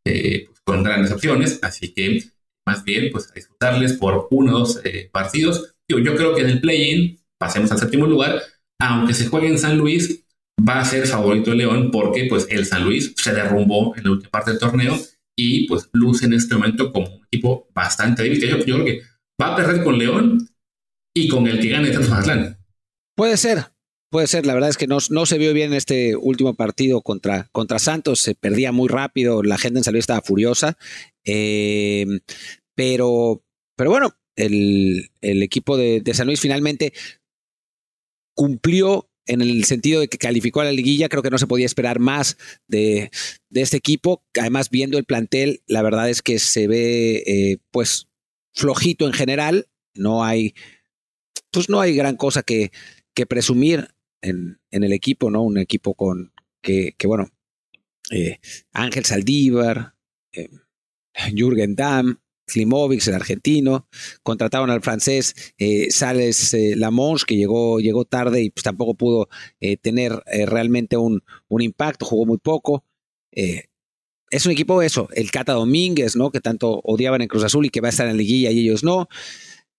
eh, 0.05 0.45
pues, 0.47 0.59
con 0.63 0.81
grandes 0.81 1.11
opciones, 1.11 1.59
así 1.61 1.93
que 1.93 2.23
más 2.65 2.83
bien, 2.83 3.11
pues 3.11 3.29
a 3.29 3.33
disfrutarles 3.33 3.93
por 3.93 4.27
uno 4.31 4.55
o 4.55 4.59
dos 4.59 4.81
eh, 4.83 5.09
partidos. 5.11 5.75
Yo, 5.87 5.99
yo 5.99 6.15
creo 6.15 6.33
que 6.33 6.41
en 6.41 6.49
el 6.49 6.61
play-in 6.61 7.19
pasemos 7.37 7.71
al 7.71 7.77
séptimo 7.77 8.07
lugar, 8.07 8.41
aunque 8.79 9.13
se 9.13 9.27
juegue 9.27 9.47
en 9.47 9.59
San 9.59 9.77
Luis, 9.77 10.24
va 10.67 10.79
a 10.79 10.85
ser 10.85 11.05
favorito 11.07 11.51
de 11.51 11.57
León 11.57 11.91
porque 11.91 12.25
pues 12.29 12.47
el 12.49 12.65
San 12.65 12.83
Luis 12.83 13.13
se 13.17 13.33
derrumbó 13.33 13.95
en 13.95 14.03
la 14.03 14.11
última 14.11 14.31
parte 14.31 14.51
del 14.51 14.59
torneo 14.59 14.97
y 15.37 15.67
pues 15.67 15.89
luce 15.93 16.25
en 16.25 16.33
este 16.33 16.55
momento 16.55 16.91
como 16.91 17.07
un 17.07 17.25
equipo 17.25 17.67
bastante 17.73 18.23
débil. 18.23 18.41
Yo, 18.41 18.59
creo 18.59 18.85
que 18.85 19.01
va 19.41 19.53
a 19.53 19.55
perder 19.55 19.83
con 19.83 19.97
León 19.97 20.49
y 21.13 21.27
con 21.27 21.47
el 21.47 21.59
que 21.59 21.69
gane 21.69 21.91
Mazatlán. 21.91 22.57
Puede 23.15 23.37
ser, 23.37 23.65
puede 24.09 24.27
ser. 24.27 24.45
La 24.45 24.53
verdad 24.53 24.69
es 24.69 24.77
que 24.77 24.87
no, 24.87 24.97
no 25.09 25.25
se 25.25 25.37
vio 25.37 25.53
bien 25.53 25.73
este 25.73 26.15
último 26.15 26.55
partido 26.55 27.01
contra, 27.01 27.49
contra 27.51 27.79
Santos. 27.79 28.19
Se 28.19 28.35
perdía 28.35 28.71
muy 28.71 28.87
rápido. 28.87 29.43
La 29.43 29.57
gente 29.57 29.79
en 29.79 29.83
San 29.83 29.93
Luis 29.93 30.03
estaba 30.03 30.21
furiosa. 30.21 30.77
Eh, 31.25 32.05
pero, 32.75 33.43
pero 33.77 33.89
bueno, 33.89 34.15
el, 34.35 35.09
el 35.21 35.43
equipo 35.43 35.77
de 35.77 36.01
San 36.13 36.27
Luis 36.27 36.41
finalmente 36.41 36.93
cumplió 38.33 39.09
en 39.25 39.41
el 39.41 39.63
sentido 39.65 40.01
de 40.01 40.07
que 40.07 40.17
calificó 40.17 40.61
a 40.61 40.65
la 40.65 40.71
liguilla, 40.71 41.09
creo 41.09 41.23
que 41.23 41.29
no 41.29 41.37
se 41.37 41.47
podía 41.47 41.65
esperar 41.65 41.99
más 41.99 42.37
de, 42.67 43.11
de 43.49 43.61
este 43.61 43.77
equipo. 43.77 44.23
Además, 44.39 44.69
viendo 44.69 44.97
el 44.97 45.05
plantel, 45.05 45.63
la 45.67 45.81
verdad 45.81 46.09
es 46.09 46.21
que 46.21 46.39
se 46.39 46.67
ve 46.67 47.23
eh, 47.25 47.57
pues 47.71 48.07
flojito 48.53 49.05
en 49.05 49.13
general. 49.13 49.67
No 49.93 50.23
hay, 50.23 50.53
pues 51.51 51.69
no 51.69 51.81
hay 51.81 51.95
gran 51.95 52.17
cosa 52.17 52.43
que, 52.43 52.71
que 53.13 53.25
presumir 53.25 53.89
en, 54.21 54.59
en, 54.71 54.83
el 54.83 54.93
equipo, 54.93 55.29
¿no? 55.31 55.43
Un 55.43 55.57
equipo 55.57 55.93
con 55.93 56.33
que, 56.61 56.93
que 56.97 57.07
bueno, 57.07 57.29
eh, 58.11 58.39
Ángel 58.73 59.05
Saldívar, 59.05 59.95
eh, 60.33 60.49
Jürgen 61.35 61.75
Damm, 61.75 62.19
Klimovic, 62.45 63.05
el 63.07 63.15
argentino, 63.15 63.87
contrataron 64.23 64.69
al 64.69 64.81
francés 64.81 65.35
eh, 65.57 65.89
Sales 65.91 66.53
eh, 66.53 66.75
que 67.27 67.35
llegó, 67.35 67.79
llegó 67.79 68.05
tarde 68.05 68.43
y 68.43 68.49
pues 68.49 68.63
tampoco 68.63 68.95
pudo 68.95 69.29
eh, 69.59 69.77
tener 69.77 70.23
eh, 70.27 70.45
realmente 70.45 70.97
un, 70.97 71.23
un, 71.47 71.61
impacto, 71.61 72.05
jugó 72.05 72.25
muy 72.25 72.37
poco. 72.37 72.83
es 73.31 74.45
un 74.45 74.51
equipo 74.51 74.81
eso, 74.81 75.07
el 75.13 75.31
Cata 75.31 75.53
Domínguez, 75.53 76.15
¿no? 76.15 76.31
Que 76.31 76.41
tanto 76.41 76.81
odiaban 76.83 77.21
en 77.21 77.27
Cruz 77.27 77.43
Azul 77.43 77.65
y 77.65 77.69
que 77.69 77.81
va 77.81 77.87
a 77.87 77.91
estar 77.91 78.07
en 78.07 78.13
la 78.13 78.17
liguilla 78.17 78.51
y 78.51 78.59
ellos 78.59 78.83
no. 78.83 79.07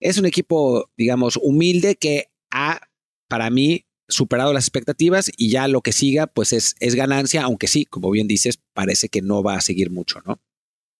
Es 0.00 0.18
un 0.18 0.26
equipo, 0.26 0.90
digamos, 0.96 1.38
humilde 1.42 1.96
que 1.96 2.26
ha, 2.50 2.80
para 3.28 3.50
mí, 3.50 3.86
superado 4.08 4.52
las 4.52 4.64
expectativas 4.64 5.30
y 5.36 5.50
ya 5.50 5.68
lo 5.68 5.80
que 5.80 5.92
siga, 5.92 6.26
pues 6.26 6.52
es, 6.52 6.76
es 6.80 6.94
ganancia, 6.94 7.42
aunque 7.42 7.66
sí, 7.66 7.84
como 7.84 8.10
bien 8.10 8.28
dices, 8.28 8.60
parece 8.72 9.08
que 9.08 9.22
no 9.22 9.42
va 9.42 9.56
a 9.56 9.60
seguir 9.60 9.90
mucho, 9.90 10.20
¿no? 10.24 10.40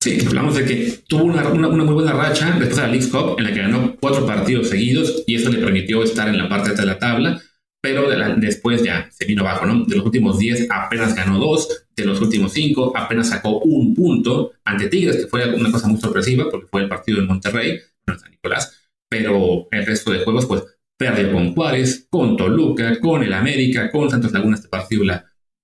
Sí, 0.06 0.24
hablamos 0.24 0.54
de 0.54 0.64
que 0.64 0.98
tuvo 1.08 1.24
una, 1.24 1.48
una, 1.48 1.68
muy 1.68 1.94
buena 1.94 2.12
racha 2.12 2.52
después 2.52 2.76
de 2.76 2.82
la 2.82 2.86
League 2.86 3.10
Cup 3.10 3.34
en 3.38 3.44
la 3.44 3.52
que 3.52 3.58
ganó 3.58 3.96
cuatro 3.96 4.24
partidos 4.24 4.68
seguidos 4.68 5.24
y 5.26 5.34
eso 5.34 5.50
le 5.50 5.58
permitió 5.58 6.00
estar 6.04 6.28
en 6.28 6.38
la 6.38 6.48
parte 6.48 6.74
de 6.74 6.86
la 6.86 6.96
tabla, 6.96 7.42
pero 7.82 8.08
después 8.36 8.84
ya 8.84 9.08
se 9.10 9.24
vino 9.24 9.42
abajo, 9.42 9.66
¿no? 9.66 9.84
De 9.84 9.96
los 9.96 10.06
últimos 10.06 10.38
10 10.38 10.68
apenas 10.70 11.16
ganó 11.16 11.40
dos, 11.40 11.88
de 11.96 12.04
los 12.04 12.20
últimos 12.20 12.52
cinco 12.52 12.96
apenas 12.96 13.30
sacó 13.30 13.58
un 13.58 13.96
punto 13.96 14.52
ante 14.64 14.86
Tigres, 14.86 15.16
que 15.16 15.26
fue 15.26 15.52
una 15.52 15.72
cosa 15.72 15.88
muy 15.88 16.00
sorpresiva 16.00 16.48
porque 16.52 16.68
fue 16.68 16.82
el 16.82 16.88
partido 16.88 17.18
en 17.18 17.26
Monterrey, 17.26 17.80
en 18.06 18.16
San 18.16 18.30
Nicolás, 18.30 18.88
pero 19.08 19.66
el 19.72 19.86
resto 19.86 20.12
de 20.12 20.22
juegos 20.22 20.46
pues 20.46 20.62
perdió 20.96 21.32
con 21.32 21.52
Juárez, 21.52 22.06
con 22.08 22.36
Toluca, 22.36 23.00
con 23.00 23.24
el 23.24 23.32
América, 23.32 23.90
con 23.90 24.08
Santos 24.08 24.30
Laguna 24.30 24.54
este 24.54 24.68
partido 24.68 25.02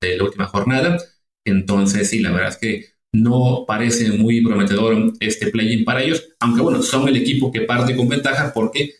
de 0.00 0.16
la 0.16 0.24
última 0.24 0.46
jornada. 0.46 0.98
Entonces, 1.44 2.10
sí, 2.10 2.18
la 2.18 2.32
verdad 2.32 2.48
es 2.48 2.56
que 2.56 2.91
no 3.12 3.64
parece 3.66 4.10
muy 4.12 4.42
prometedor 4.42 5.12
este 5.20 5.48
play-in 5.48 5.84
para 5.84 6.02
ellos, 6.02 6.30
aunque 6.40 6.62
bueno, 6.62 6.82
son 6.82 7.08
el 7.08 7.16
equipo 7.16 7.52
que 7.52 7.62
parte 7.62 7.94
con 7.94 8.08
ventaja 8.08 8.52
porque 8.54 8.94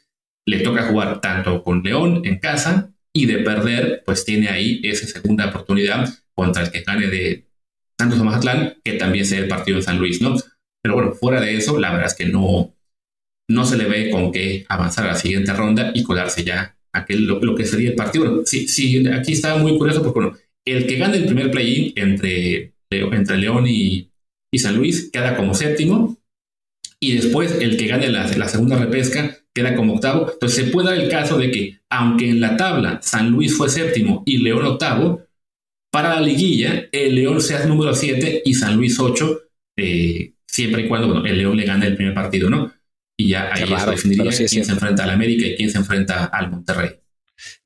le 0.46 0.60
toca 0.60 0.88
jugar 0.88 1.20
tanto 1.20 1.62
con 1.62 1.82
León 1.82 2.22
en 2.24 2.38
casa 2.38 2.92
y 3.12 3.26
de 3.26 3.38
perder, 3.38 4.02
pues 4.04 4.24
tiene 4.24 4.48
ahí 4.48 4.80
esa 4.84 5.06
segunda 5.06 5.48
oportunidad 5.48 6.08
contra 6.34 6.62
el 6.62 6.70
que 6.70 6.82
gane 6.82 7.06
de 7.08 7.46
Santos 7.98 8.20
o 8.20 8.24
Mazatlán, 8.24 8.74
que 8.84 8.94
también 8.94 9.24
sea 9.24 9.38
el 9.38 9.48
partido 9.48 9.78
en 9.78 9.84
San 9.84 9.98
Luis, 9.98 10.20
¿no? 10.20 10.34
Pero 10.82 10.94
bueno, 10.94 11.12
fuera 11.12 11.40
de 11.40 11.56
eso, 11.56 11.78
la 11.78 11.90
verdad 11.90 12.06
es 12.06 12.14
que 12.14 12.26
no, 12.26 12.74
no 13.48 13.64
se 13.64 13.76
le 13.76 13.84
ve 13.84 14.10
con 14.10 14.32
qué 14.32 14.64
avanzar 14.68 15.06
a 15.06 15.12
la 15.12 15.14
siguiente 15.14 15.52
ronda 15.52 15.92
y 15.94 16.02
colarse 16.02 16.42
ya 16.42 16.76
aquel, 16.92 17.26
lo, 17.26 17.54
que 17.54 17.64
sería 17.66 17.90
el 17.90 17.96
partido. 17.96 18.42
sí, 18.44 18.66
sí, 18.68 19.06
aquí 19.08 19.32
está 19.32 19.56
muy 19.56 19.78
curioso 19.78 20.02
porque 20.02 20.20
bueno, 20.20 20.36
el 20.64 20.86
que 20.86 20.96
gane 20.96 21.18
el 21.18 21.26
primer 21.26 21.50
play-in 21.50 21.92
entre 21.96 22.71
entre 22.92 23.38
León 23.38 23.66
y, 23.66 24.08
San 24.54 24.76
Luis 24.76 25.10
queda 25.12 25.36
como 25.36 25.54
séptimo. 25.54 26.18
Y 27.00 27.16
después 27.16 27.56
el 27.60 27.76
que 27.76 27.86
gane 27.86 28.08
la, 28.08 28.48
segunda 28.48 28.76
repesca 28.76 29.38
queda 29.54 29.74
como 29.74 29.94
octavo. 29.94 30.30
Entonces 30.32 30.64
se 30.64 30.70
puede 30.70 30.90
dar 30.90 30.98
el 30.98 31.10
caso 31.10 31.38
de 31.38 31.50
que, 31.50 31.80
aunque 31.90 32.28
en 32.28 32.40
la 32.40 32.56
tabla 32.56 33.00
San 33.02 33.30
Luis 33.30 33.56
fue 33.56 33.68
séptimo 33.68 34.22
y 34.26 34.38
León 34.38 34.64
octavo, 34.64 35.22
para 35.90 36.14
la 36.14 36.20
liguilla 36.20 36.88
el 36.92 37.14
León 37.14 37.40
sea 37.40 37.66
número 37.66 37.94
7 37.94 38.42
y 38.44 38.54
San 38.54 38.76
Luis 38.76 38.98
8, 38.98 39.40
eh, 39.78 40.34
siempre 40.46 40.82
y 40.82 40.88
cuando 40.88 41.24
el 41.24 41.38
León 41.38 41.56
le 41.56 41.64
gane 41.64 41.86
el 41.86 41.96
primer 41.96 42.14
partido, 42.14 42.48
¿no? 42.48 42.72
Y 43.16 43.28
ya 43.28 43.52
ahí 43.52 43.66
se 43.66 43.90
definiría 43.90 44.30
quién 44.48 44.64
se 44.64 44.72
enfrenta 44.72 45.04
al 45.04 45.10
América 45.10 45.46
y 45.46 45.56
quién 45.56 45.70
se 45.70 45.78
enfrenta 45.78 46.26
al 46.26 46.50
Monterrey. 46.50 46.90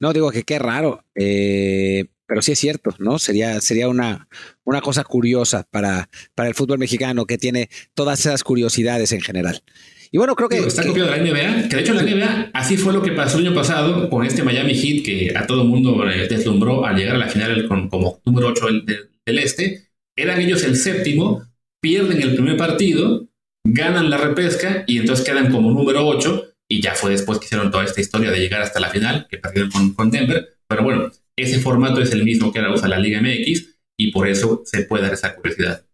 No, 0.00 0.12
digo 0.12 0.30
que 0.30 0.42
qué 0.44 0.58
raro. 0.58 1.04
Eh, 1.14 2.06
pero 2.26 2.42
sí 2.42 2.52
es 2.52 2.58
cierto, 2.58 2.94
¿no? 2.98 3.18
Sería, 3.18 3.60
sería 3.60 3.88
una, 3.88 4.28
una 4.66 4.80
cosa 4.82 5.04
curiosa 5.04 5.66
para, 5.70 6.10
para 6.34 6.48
el 6.48 6.54
fútbol 6.54 6.78
mexicano 6.78 7.24
que 7.24 7.38
tiene 7.38 7.70
todas 7.94 8.20
esas 8.20 8.44
curiosidades 8.44 9.12
en 9.12 9.22
general. 9.22 9.62
Y 10.10 10.18
bueno, 10.18 10.36
creo 10.36 10.48
que. 10.48 10.58
está 10.58 10.86
copiado 10.86 11.10
de 11.10 11.16
la 11.16 11.22
NBA, 11.22 11.68
que 11.68 11.76
de 11.76 11.82
hecho 11.82 11.94
la 11.94 12.02
NBA 12.02 12.50
así 12.52 12.76
fue 12.76 12.92
lo 12.92 13.02
que 13.02 13.12
pasó 13.12 13.38
el 13.38 13.46
año 13.46 13.54
pasado 13.54 14.08
con 14.10 14.24
este 14.24 14.42
Miami 14.42 14.74
Heat 14.74 15.04
que 15.04 15.32
a 15.36 15.46
todo 15.46 15.64
mundo 15.64 16.04
deslumbró 16.28 16.84
al 16.84 16.96
llegar 16.96 17.16
a 17.16 17.18
la 17.18 17.28
final 17.28 17.66
como 17.68 18.20
número 18.24 18.48
8 18.48 18.66
del, 18.66 18.86
del, 19.24 19.38
este. 19.38 19.88
Eran 20.16 20.40
ellos 20.40 20.62
el 20.64 20.76
séptimo, 20.76 21.42
pierden 21.80 22.22
el 22.22 22.34
primer 22.34 22.56
partido, 22.56 23.28
ganan 23.64 24.10
la 24.10 24.16
repesca 24.16 24.84
y 24.86 24.98
entonces 24.98 25.24
quedan 25.24 25.50
como 25.50 25.70
número 25.70 26.06
8. 26.06 26.44
Y 26.68 26.80
ya 26.80 26.94
fue 26.94 27.12
después 27.12 27.38
que 27.38 27.44
hicieron 27.44 27.70
toda 27.70 27.84
esta 27.84 28.00
historia 28.00 28.32
de 28.32 28.40
llegar 28.40 28.60
hasta 28.60 28.80
la 28.80 28.88
final, 28.88 29.28
que 29.30 29.38
perdieron 29.38 29.70
con, 29.70 29.94
con 29.94 30.10
Denver. 30.10 30.56
Pero 30.66 30.82
bueno, 30.82 31.12
ese 31.36 31.60
formato 31.60 32.00
es 32.00 32.10
el 32.10 32.24
mismo 32.24 32.52
que 32.52 32.58
ahora 32.58 32.74
usa 32.74 32.88
la 32.88 32.98
Liga 32.98 33.20
MX 33.20 33.75
y 33.96 34.12
por 34.12 34.28
eso 34.28 34.62
se 34.64 34.82
puede 34.82 35.04
dar 35.04 35.14
esa 35.14 35.34
curiosidad. 35.34 35.84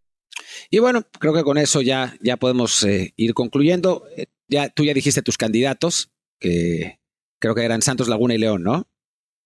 Y 0.71 0.79
bueno, 0.79 1.07
creo 1.19 1.35
que 1.35 1.43
con 1.43 1.59
eso 1.59 1.81
ya, 1.83 2.17
ya 2.21 2.37
podemos 2.37 2.83
eh, 2.85 3.13
ir 3.17 3.35
concluyendo. 3.35 4.05
Eh, 4.17 4.27
ya, 4.49 4.69
tú 4.69 4.85
ya 4.85 4.95
dijiste 4.95 5.23
tus 5.23 5.37
candidatos, 5.37 6.11
que 6.39 6.99
creo 7.39 7.55
que 7.55 7.65
eran 7.65 7.83
Santos, 7.83 8.09
Laguna 8.09 8.35
y 8.35 8.39
León, 8.39 8.63
¿no? 8.63 8.89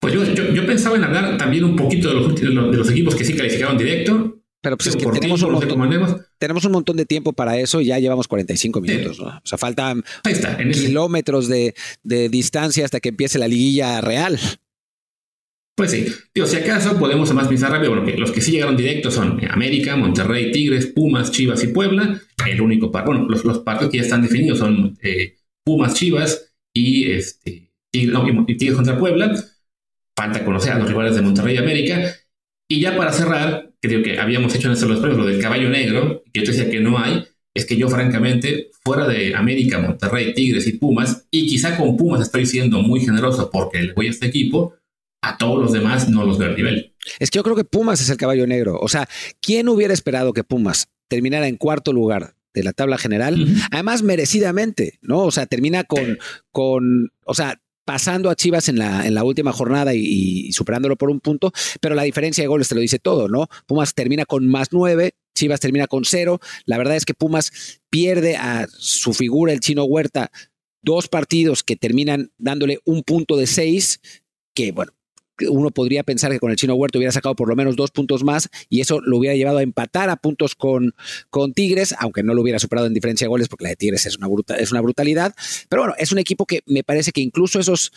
Pues 0.00 0.12
yo, 0.14 0.24
yo, 0.24 0.66
pensaba 0.66 0.96
en 0.96 1.04
hablar 1.04 1.36
también 1.38 1.64
un 1.64 1.74
poquito 1.74 2.09
de 2.09 2.14
los, 2.14 2.34
de 2.36 2.76
los, 2.76 2.90
equipos 2.90 3.14
que 3.14 3.24
sí 3.24 3.34
calificaron 3.34 3.78
directo. 3.78 4.42
Pero 4.61 4.76
pues 4.76 4.88
es 4.88 4.96
que 4.96 5.07
tenemos 5.07 5.42
un, 5.42 5.52
montón, 5.52 6.26
tenemos 6.38 6.64
un 6.64 6.72
montón 6.72 6.96
de 6.96 7.07
tiempo 7.07 7.32
para 7.32 7.57
eso 7.59 7.80
y 7.80 7.86
ya 7.86 7.98
llevamos 7.98 8.26
45 8.26 8.80
minutos, 8.80 9.20
¿no? 9.20 9.28
O 9.28 9.40
sea, 9.44 9.59
faltan 9.59 10.04
kilómetros 10.72 11.48
de, 11.48 11.74
de 12.02 12.28
distancia 12.28 12.84
hasta 12.84 13.00
que 13.00 13.11
empiece 13.11 13.38
la 13.38 13.48
liguilla 13.48 14.00
real. 14.00 14.38
Pues 15.76 15.90
sí, 15.90 16.06
digo, 16.34 16.46
si 16.46 16.56
acaso 16.56 16.98
podemos 16.98 17.32
más 17.34 17.48
pensar 17.48 17.70
rápido, 17.70 17.90
bueno, 17.90 18.06
que 18.06 18.16
los 18.16 18.32
que 18.32 18.40
sí 18.40 18.50
llegaron 18.50 18.78
directos 18.78 19.12
son 19.12 19.38
América, 19.50 19.94
Monterrey, 19.94 20.50
Tigres, 20.50 20.86
Pumas, 20.86 21.30
Chivas 21.30 21.62
y 21.64 21.68
Puebla. 21.68 22.18
El 22.46 22.62
único 22.62 22.90
par, 22.90 23.04
bueno, 23.04 23.26
los, 23.28 23.44
los 23.44 23.58
partidos 23.58 23.92
que 23.92 23.98
ya 23.98 24.04
están 24.04 24.22
definidos 24.22 24.58
son 24.58 24.96
eh, 25.02 25.36
Pumas, 25.62 25.92
Chivas 25.92 26.54
y, 26.72 27.10
este, 27.10 27.70
Tigres, 27.90 28.74
contra 28.74 28.98
Puebla. 28.98 29.34
Falta 30.16 30.46
conocer 30.46 30.72
a 30.72 30.78
los 30.78 30.88
rivales 30.88 31.14
de 31.14 31.20
Monterrey 31.20 31.56
y 31.56 31.58
América. 31.58 32.10
Y 32.70 32.80
ya 32.80 32.96
para 32.96 33.12
cerrar, 33.12 33.70
creo 33.78 34.02
que 34.02 34.18
habíamos 34.18 34.54
hecho 34.54 34.68
en 34.68 34.74
estos 34.74 34.88
los 34.88 35.00
premios 35.00 35.20
lo 35.20 35.26
del 35.26 35.42
caballo 35.42 35.68
negro, 35.68 36.24
que 36.32 36.40
yo 36.40 36.46
te 36.46 36.52
decía 36.52 36.70
que 36.70 36.80
no 36.80 36.98
hay, 36.98 37.22
es 37.54 37.66
que 37.66 37.76
yo 37.76 37.90
francamente, 37.90 38.70
fuera 38.82 39.06
de 39.06 39.34
América, 39.34 39.78
Monterrey, 39.78 40.32
Tigres 40.32 40.66
y 40.66 40.78
Pumas, 40.78 41.26
y 41.30 41.46
quizá 41.46 41.76
con 41.76 41.98
Pumas 41.98 42.22
estoy 42.22 42.46
siendo 42.46 42.80
muy 42.80 43.00
generoso 43.00 43.50
porque 43.52 43.82
le 43.82 43.92
voy 43.92 44.06
a 44.06 44.10
este 44.10 44.26
equipo, 44.26 44.74
a 45.28 45.36
todos 45.38 45.60
los 45.60 45.72
demás 45.72 46.08
no 46.08 46.24
los 46.24 46.38
veo 46.38 46.48
al 46.48 46.56
nivel. 46.56 46.94
Es 47.18 47.30
que 47.30 47.38
yo 47.38 47.42
creo 47.42 47.56
que 47.56 47.64
Pumas 47.64 48.00
es 48.00 48.10
el 48.10 48.16
caballo 48.16 48.46
negro. 48.46 48.78
O 48.80 48.88
sea, 48.88 49.08
¿quién 49.40 49.68
hubiera 49.68 49.94
esperado 49.94 50.32
que 50.32 50.44
Pumas 50.44 50.88
terminara 51.08 51.48
en 51.48 51.56
cuarto 51.56 51.92
lugar 51.92 52.34
de 52.54 52.62
la 52.62 52.72
tabla 52.72 52.98
general? 52.98 53.46
Además, 53.70 54.02
merecidamente, 54.02 54.98
¿no? 55.02 55.24
O 55.24 55.30
sea, 55.30 55.46
termina 55.46 55.84
con, 55.84 56.18
con 56.50 57.10
o 57.24 57.34
sea, 57.34 57.60
pasando 57.86 58.30
a 58.30 58.34
Chivas 58.34 58.68
en 58.68 58.78
la, 58.78 59.06
en 59.06 59.14
la 59.14 59.22
última 59.22 59.52
jornada 59.52 59.94
y, 59.94 60.52
superándolo 60.52 60.96
por 60.96 61.08
un 61.08 61.20
punto, 61.20 61.52
pero 61.80 61.94
la 61.94 62.02
diferencia 62.02 62.42
de 62.42 62.48
goles 62.48 62.68
te 62.68 62.74
lo 62.74 62.80
dice 62.80 62.98
todo, 62.98 63.28
¿no? 63.28 63.46
Pumas 63.66 63.94
termina 63.94 64.26
con 64.26 64.46
más 64.48 64.68
nueve, 64.72 65.14
Chivas 65.34 65.60
termina 65.60 65.86
con 65.86 66.04
cero. 66.04 66.40
La 66.64 66.78
verdad 66.78 66.96
es 66.96 67.04
que 67.04 67.14
Pumas 67.14 67.80
pierde 67.88 68.36
a 68.36 68.66
su 68.76 69.14
figura, 69.14 69.52
el 69.52 69.60
chino 69.60 69.84
Huerta, 69.84 70.32
dos 70.82 71.06
partidos 71.08 71.62
que 71.62 71.76
terminan 71.76 72.32
dándole 72.38 72.80
un 72.84 73.04
punto 73.04 73.36
de 73.36 73.46
seis, 73.46 74.00
que 74.52 74.72
bueno, 74.72 74.92
uno 75.49 75.70
podría 75.70 76.03
pensar 76.03 76.32
que 76.32 76.39
con 76.39 76.51
el 76.51 76.57
Chino 76.57 76.74
Huerto 76.74 76.99
hubiera 76.99 77.12
sacado 77.12 77.34
por 77.34 77.49
lo 77.49 77.57
menos 77.57 77.76
dos 77.76 77.91
puntos 77.91 78.24
más 78.24 78.49
y 78.68 78.80
eso 78.80 79.01
lo 79.01 79.18
hubiera 79.18 79.37
llevado 79.37 79.59
a 79.59 79.62
empatar 79.62 80.11
a 80.11 80.16
puntos 80.16 80.55
con, 80.55 80.95
con 81.30 81.53
Tigres, 81.53 81.95
aunque 81.99 82.22
no 82.22 82.34
lo 82.34 82.43
hubiera 82.43 82.59
superado 82.59 82.87
en 82.87 82.95
diferencia 82.95 83.26
de 83.26 83.28
goles 83.28 83.49
porque 83.49 83.64
la 83.64 83.70
de 83.70 83.76
Tigres 83.76 84.07
es 84.07 84.16
una, 84.16 84.28
es 84.59 84.72
una 84.72 84.80
brutalidad. 84.80 85.34
Pero 85.68 85.82
bueno, 85.82 85.95
es 85.99 86.12
un 86.12 86.18
equipo 86.18 86.47
que 86.47 86.61
me 86.66 86.84
parece 86.84 87.12
que 87.12 87.20
incluso 87.20 87.61
esos 87.61 87.93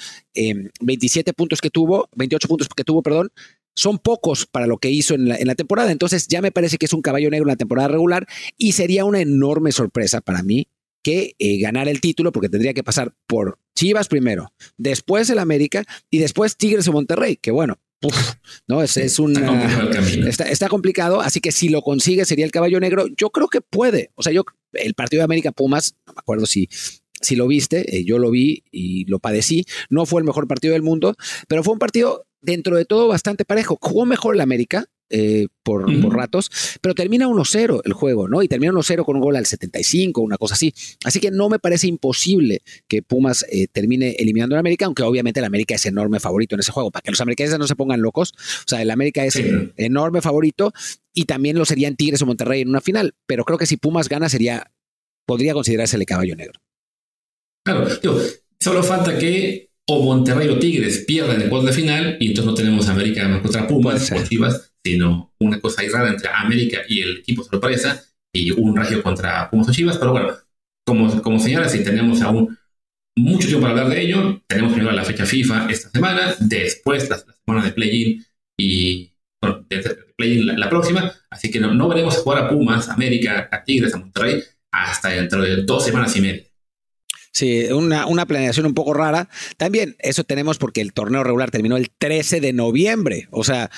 27 0.81 1.29
eh, 1.29 1.33
puntos 1.33 1.61
que 1.61 1.69
tuvo, 1.69 2.09
28 2.15 2.47
puntos 2.47 2.67
que 2.75 2.83
tuvo, 2.83 3.01
perdón, 3.01 3.31
son 3.75 3.97
pocos 3.97 4.45
para 4.45 4.67
lo 4.67 4.77
que 4.77 4.89
hizo 4.89 5.13
en 5.13 5.29
la, 5.29 5.37
en 5.37 5.47
la, 5.47 5.55
temporada. 5.55 5.91
Entonces 5.91 6.27
ya 6.27 6.41
me 6.41 6.51
parece 6.51 6.77
que 6.77 6.85
es 6.85 6.93
un 6.93 7.01
caballo 7.01 7.29
negro 7.29 7.45
en 7.45 7.53
la 7.53 7.55
temporada 7.55 7.87
regular 7.87 8.27
y 8.57 8.73
sería 8.73 9.05
una 9.05 9.21
enorme 9.21 9.71
sorpresa 9.71 10.21
para 10.21 10.43
mí 10.43 10.67
que 11.01 11.35
eh, 11.39 11.59
ganar 11.59 11.87
el 11.87 12.01
título 12.01 12.31
porque 12.31 12.49
tendría 12.49 12.73
que 12.73 12.83
pasar 12.83 13.13
por 13.27 13.57
Chivas 13.79 14.09
primero, 14.09 14.51
después 14.75 15.29
el 15.29 15.39
América 15.39 15.85
y 16.09 16.17
después 16.17 16.57
Tigres 16.57 16.85
o 16.89 16.91
Monterrey, 16.91 17.37
que 17.37 17.49
bueno, 17.49 17.79
no 18.67 18.83
es, 18.83 18.97
es 18.97 19.19
un 19.19 19.37
está, 20.27 20.67
complicado, 20.67 21.21
así 21.21 21.39
que 21.39 21.53
si 21.53 21.69
lo 21.69 21.81
consigue 21.81 22.25
sería 22.25 22.43
el 22.43 22.51
caballo 22.51 22.81
negro. 22.81 23.05
Yo 23.15 23.29
creo 23.29 23.47
que 23.47 23.61
puede. 23.61 24.11
O 24.15 24.21
sea, 24.21 24.33
yo 24.33 24.43
el 24.73 24.95
partido 24.95 25.21
de 25.21 25.23
América 25.23 25.53
Pumas, 25.53 25.95
no 26.05 26.11
me 26.11 26.19
acuerdo 26.19 26.45
si 26.45 26.67
si 27.21 27.37
lo 27.37 27.47
viste, 27.47 27.95
eh, 27.95 28.03
yo 28.03 28.19
lo 28.19 28.31
vi 28.31 28.65
y 28.69 29.05
lo 29.05 29.19
padecí. 29.19 29.63
No 29.89 30.05
fue 30.05 30.19
el 30.19 30.25
mejor 30.25 30.45
partido 30.45 30.73
del 30.73 30.83
mundo, 30.83 31.15
pero 31.47 31.63
fue 31.63 31.71
un 31.71 31.79
partido 31.79 32.27
dentro 32.41 32.75
de 32.75 32.83
todo 32.83 33.07
bastante 33.07 33.45
parejo. 33.45 33.77
Jugó 33.81 34.05
mejor 34.05 34.35
el 34.35 34.41
América, 34.41 34.87
eh, 35.09 35.47
por, 35.63 35.87
ratos, 36.13 36.49
pero 36.81 36.95
termina 36.95 37.27
1-0 37.27 37.81
el 37.83 37.93
juego, 37.93 38.27
¿no? 38.27 38.41
Y 38.41 38.47
termina 38.47 38.73
1-0 38.73 39.05
con 39.05 39.15
un 39.15 39.21
gol 39.21 39.35
al 39.35 39.45
75, 39.45 40.21
una 40.21 40.37
cosa 40.37 40.55
así. 40.55 40.73
Así 41.03 41.19
que 41.19 41.31
no 41.31 41.49
me 41.49 41.59
parece 41.59 41.87
imposible 41.87 42.61
que 42.87 43.01
Pumas 43.01 43.45
eh, 43.51 43.67
termine 43.71 44.15
eliminando 44.19 44.55
al 44.55 44.59
América, 44.59 44.85
aunque 44.85 45.03
obviamente 45.03 45.39
el 45.39 45.45
América 45.45 45.75
es 45.75 45.85
enorme 45.85 46.19
favorito 46.19 46.55
en 46.55 46.61
ese 46.61 46.71
juego, 46.71 46.91
para 46.91 47.01
que 47.01 47.11
los 47.11 47.21
americanos 47.21 47.59
no 47.59 47.67
se 47.67 47.75
pongan 47.75 48.01
locos. 48.01 48.33
O 48.35 48.67
sea, 48.67 48.81
el 48.81 48.91
América 48.91 49.25
es 49.25 49.39
enorme 49.77 50.21
favorito 50.21 50.73
y 51.13 51.25
también 51.25 51.57
lo 51.57 51.65
serían 51.65 51.95
Tigres 51.95 52.21
o 52.21 52.25
Monterrey 52.25 52.61
en 52.61 52.69
una 52.69 52.81
final, 52.81 53.15
pero 53.25 53.45
creo 53.45 53.57
que 53.57 53.65
si 53.65 53.77
Pumas 53.77 54.09
gana 54.09 54.29
sería 54.29 54.71
podría 55.25 55.53
considerarse 55.53 55.95
el 55.95 56.05
caballo 56.05 56.35
negro. 56.35 56.59
Claro, 57.63 57.87
solo 58.59 58.81
falta 58.81 59.17
que 59.19 59.68
o 59.91 60.03
Monterrey 60.03 60.47
o 60.49 60.59
Tigres 60.59 61.03
pierdan 61.07 61.41
el 61.41 61.49
cuarto 61.49 61.67
de 61.67 61.73
final 61.73 62.17
y 62.19 62.27
entonces 62.27 62.45
no 62.45 62.53
tenemos 62.53 62.87
América 62.87 63.41
contra 63.41 63.67
Pumas 63.67 64.11
o 64.11 64.23
Chivas, 64.23 64.71
sino 64.83 65.33
una 65.39 65.59
cosa 65.59 65.81
rara 65.91 66.09
entre 66.09 66.29
América 66.29 66.81
y 66.87 67.01
el 67.01 67.17
equipo 67.17 67.43
sorpresa 67.43 67.99
y 68.31 68.51
un 68.51 68.75
regio 68.75 69.01
contra 69.01 69.49
Pumas 69.49 69.67
o 69.69 69.71
Chivas. 69.71 69.97
Pero 69.97 70.11
bueno, 70.11 70.33
como, 70.85 71.21
como 71.23 71.39
señala, 71.39 71.67
si 71.67 71.83
tenemos 71.83 72.21
aún 72.21 72.55
mucho 73.17 73.47
tiempo 73.47 73.61
para 73.61 73.81
hablar 73.81 73.89
de 73.89 74.01
ello, 74.03 74.43
tenemos 74.47 74.77
a 74.77 74.91
la 74.93 75.03
fecha 75.03 75.25
FIFA 75.25 75.67
esta 75.71 75.89
semana, 75.89 76.35
después 76.39 77.09
la, 77.09 77.17
semana 77.17 77.65
de 77.65 77.71
play-in 77.71 78.23
y 78.59 79.11
bueno, 79.41 79.65
de, 79.67 79.97
play-in 80.15 80.59
la, 80.59 80.69
próxima, 80.69 81.11
así 81.31 81.49
que 81.49 81.59
no, 81.59 81.73
no 81.73 81.89
veremos 81.89 82.17
jugar 82.17 82.43
a 82.43 82.49
Pumas, 82.49 82.89
América, 82.89 83.49
a 83.51 83.63
Tigres, 83.63 83.95
a 83.95 83.97
Monterrey 83.97 84.43
hasta 84.71 85.09
dentro 85.09 85.41
de 85.41 85.63
dos 85.63 85.83
semanas 85.83 86.15
y 86.15 86.21
media. 86.21 86.48
Sí, 87.31 87.65
una, 87.71 88.07
una, 88.07 88.25
planeación 88.25 88.65
un 88.65 88.73
poco 88.73 88.93
rara. 88.93 89.29
También 89.57 89.95
eso 89.99 90.23
tenemos 90.23 90.57
porque 90.57 90.81
el 90.81 90.93
torneo 90.93 91.23
regular 91.23 91.51
terminó 91.51 91.77
el 91.77 91.89
13 91.91 92.41
de 92.41 92.53
noviembre, 92.53 93.27
o 93.31 93.43
sea, 93.43 93.69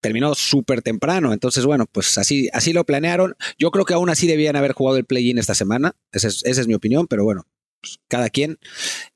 terminó 0.00 0.34
súper 0.34 0.82
temprano. 0.82 1.32
Entonces, 1.32 1.64
bueno, 1.64 1.86
pues 1.90 2.16
así, 2.18 2.48
así 2.52 2.72
lo 2.72 2.84
planearon. 2.84 3.34
Yo 3.58 3.70
creo 3.70 3.84
que 3.84 3.94
aún 3.94 4.10
así 4.10 4.26
debían 4.26 4.56
haber 4.56 4.72
jugado 4.72 4.98
el 4.98 5.04
play-in 5.04 5.38
esta 5.38 5.54
semana. 5.54 5.94
Esa 6.12 6.28
es, 6.28 6.44
esa 6.44 6.60
es 6.60 6.68
mi 6.68 6.74
opinión, 6.74 7.06
pero 7.06 7.24
bueno, 7.24 7.46
pues 7.80 7.98
cada 8.08 8.30
quien. 8.30 8.58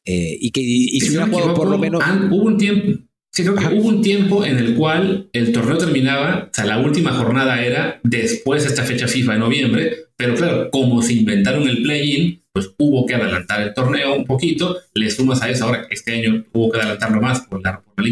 Eh, 0.05 0.36
y 0.41 0.51
que 0.51 0.61
y, 0.61 1.01
si 1.01 1.11
hubieran 1.11 1.30
jugado 1.30 1.55
por 1.55 1.68
lo 1.68 1.78
menos. 1.78 2.03
hubo 2.30 2.45
un 2.45 2.59
tiempo. 2.59 3.05
Sí, 3.32 3.45
creo 3.45 3.55
que 3.55 3.66
hubo 3.66 3.88
un 3.88 4.03
tiempo 4.03 4.45
en 4.45 4.59
el 4.59 4.74
cual 4.74 5.30
el 5.32 5.53
torneo 5.53 5.78
terminaba, 5.78 6.49
o 6.51 6.55
sea, 6.55 6.64
la 6.64 6.80
última 6.80 7.12
jornada 7.12 7.64
era 7.64 8.01
después 8.03 8.64
de 8.64 8.70
esta 8.70 8.82
fecha 8.82 9.07
FIFA 9.07 9.34
de 9.34 9.38
noviembre, 9.38 9.97
pero 10.16 10.34
claro, 10.34 10.68
como 10.72 11.01
se 11.01 11.12
inventaron 11.12 11.68
el 11.68 11.80
play-in, 11.80 12.39
pues 12.53 12.71
hubo 12.79 13.07
que 13.07 13.15
adelantar 13.15 13.63
el 13.63 13.75
torneo 13.75 14.15
un 14.15 14.25
poquito, 14.25 14.77
le 14.95 15.11
sumas 15.11 15.43
a 15.43 15.51
eso 15.51 15.67
ahora 15.67 15.87
este 15.91 16.15
año 16.15 16.45
hubo 16.53 16.71
que 16.71 16.79
adelantarlo 16.79 17.21
más 17.21 17.41
por 17.43 17.63
la, 17.63 17.81
por 17.81 18.05
la 18.05 18.11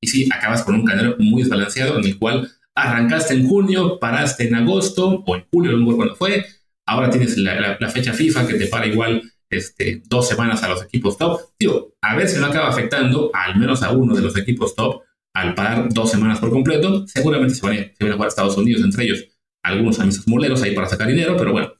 y 0.00 0.06
sí, 0.06 0.28
acabas 0.32 0.62
con 0.62 0.74
un 0.74 0.84
calendario 0.84 1.16
muy 1.18 1.42
desbalanceado 1.42 1.98
en 1.98 2.04
el 2.04 2.18
cual 2.18 2.50
arrancaste 2.74 3.34
en 3.34 3.48
junio, 3.48 3.98
paraste 3.98 4.48
en 4.48 4.54
agosto 4.54 5.22
o 5.26 5.36
en 5.36 5.44
julio, 5.50 5.72
no 5.72 5.86
me 5.86 5.96
cuándo 5.96 6.14
fue, 6.14 6.44
ahora 6.86 7.10
tienes 7.10 7.38
la, 7.38 7.78
fecha 7.90 8.12
FIFA 8.12 8.46
que 8.46 8.54
te 8.54 8.66
para 8.66 8.86
igual 8.86 9.22
este, 9.50 10.02
dos 10.06 10.28
semanas 10.28 10.62
a 10.62 10.68
los 10.68 10.82
equipos 10.82 11.16
top. 11.16 11.40
Tío, 11.56 11.94
a 12.02 12.16
ver 12.16 12.28
si 12.28 12.38
no 12.38 12.46
acaba 12.46 12.68
afectando 12.68 13.30
al 13.32 13.56
menos 13.58 13.82
a 13.82 13.92
uno 13.92 14.14
de 14.14 14.22
los 14.22 14.36
equipos 14.36 14.74
top 14.74 15.02
al 15.34 15.54
parar 15.54 15.88
dos 15.92 16.10
semanas 16.10 16.38
por 16.38 16.50
completo. 16.50 17.06
Seguramente 17.06 17.54
se 17.54 17.66
van 17.66 17.74
a, 17.74 17.76
se 17.76 17.96
van 18.00 18.10
a 18.10 18.14
jugar 18.14 18.26
a 18.26 18.28
Estados 18.28 18.56
Unidos, 18.56 18.82
entre 18.82 19.04
ellos 19.04 19.24
algunos 19.62 19.98
amistosos 19.98 20.28
moleros 20.28 20.62
ahí 20.62 20.74
para 20.74 20.88
sacar 20.88 21.08
dinero, 21.08 21.36
pero 21.38 21.52
bueno, 21.52 21.72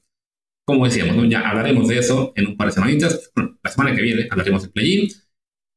como 0.65 0.87
decíamos, 0.87 1.17
ya 1.29 1.49
hablaremos 1.49 1.89
de 1.89 1.99
eso 1.99 2.33
en 2.37 2.47
un 2.49 2.57
par 2.57 2.69
de 2.69 2.75
semanitas. 2.75 3.31
la 3.63 3.71
semana 3.71 3.95
que 3.95 4.03
viene 4.03 4.27
hablaremos 4.31 4.63
del 4.63 4.73
play-in. 4.73 5.09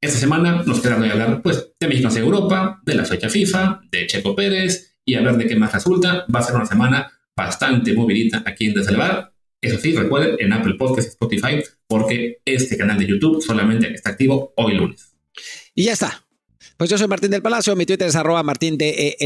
Esta 0.01 0.19
semana 0.19 0.63
nos 0.65 0.79
queda 0.79 0.99
de 0.99 1.09
hablar 1.09 1.41
pues, 1.41 1.73
de 1.79 1.87
México 1.87 2.07
hacia 2.07 2.21
Europa, 2.21 2.81
de 2.85 2.95
la 2.95 3.03
fecha 3.03 3.29
FIFA, 3.29 3.81
de 3.91 4.07
Checo 4.07 4.35
Pérez 4.35 4.99
y 5.05 5.15
hablar 5.15 5.37
de 5.37 5.47
qué 5.47 5.55
más 5.55 5.73
resulta. 5.73 6.25
Va 6.33 6.39
a 6.39 6.43
ser 6.43 6.55
una 6.55 6.65
semana 6.65 7.11
bastante 7.35 7.93
movidita 7.93 8.43
aquí 8.45 8.67
en 8.67 8.75
Desde 8.75 8.91
el 8.91 8.97
Bar. 8.97 9.33
Eso 9.59 9.79
sí, 9.79 9.93
recuerden, 9.93 10.35
en 10.39 10.53
Apple 10.53 10.75
Podcasts 10.75 11.07
y 11.07 11.13
Spotify, 11.13 11.63
porque 11.87 12.37
este 12.45 12.77
canal 12.77 12.99
de 12.99 13.07
YouTube 13.07 13.41
solamente 13.41 13.91
está 13.91 14.11
activo 14.11 14.53
hoy 14.55 14.75
lunes. 14.75 15.15
Y 15.73 15.85
ya 15.85 15.93
está. 15.93 16.23
Pues 16.77 16.91
yo 16.91 16.97
soy 16.97 17.07
Martín 17.07 17.31
del 17.31 17.41
Palacio, 17.41 17.75
mi 17.75 17.87
Twitter 17.87 18.07
es 18.07 18.15
arroba 18.15 18.43
martindelp. 18.43 19.17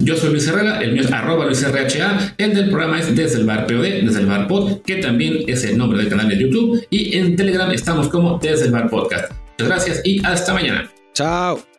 Yo 0.00 0.16
soy 0.16 0.30
Luis 0.30 0.48
Herrera, 0.48 0.80
el 0.80 0.92
mío 0.92 1.02
es 1.02 1.12
arroba 1.12 1.44
Luis 1.44 1.62
RHA, 1.62 2.34
el 2.38 2.54
del 2.54 2.70
programa 2.70 2.98
es 2.98 3.14
desde 3.14 3.38
el 3.38 3.44
POD, 3.66 4.06
desde 4.06 4.20
el 4.20 4.26
bar 4.26 4.48
pod, 4.48 4.80
que 4.80 4.96
también 4.96 5.44
es 5.46 5.62
el 5.64 5.76
nombre 5.76 5.98
del 5.98 6.08
canal 6.08 6.28
de 6.28 6.38
YouTube, 6.38 6.86
y 6.88 7.18
en 7.18 7.36
Telegram 7.36 7.70
estamos 7.70 8.08
como 8.08 8.38
desde 8.38 8.70
podcast. 8.88 9.32
Muchas 9.58 9.68
gracias 9.68 10.00
y 10.02 10.24
hasta 10.24 10.54
mañana. 10.54 10.90
Chao. 11.12 11.69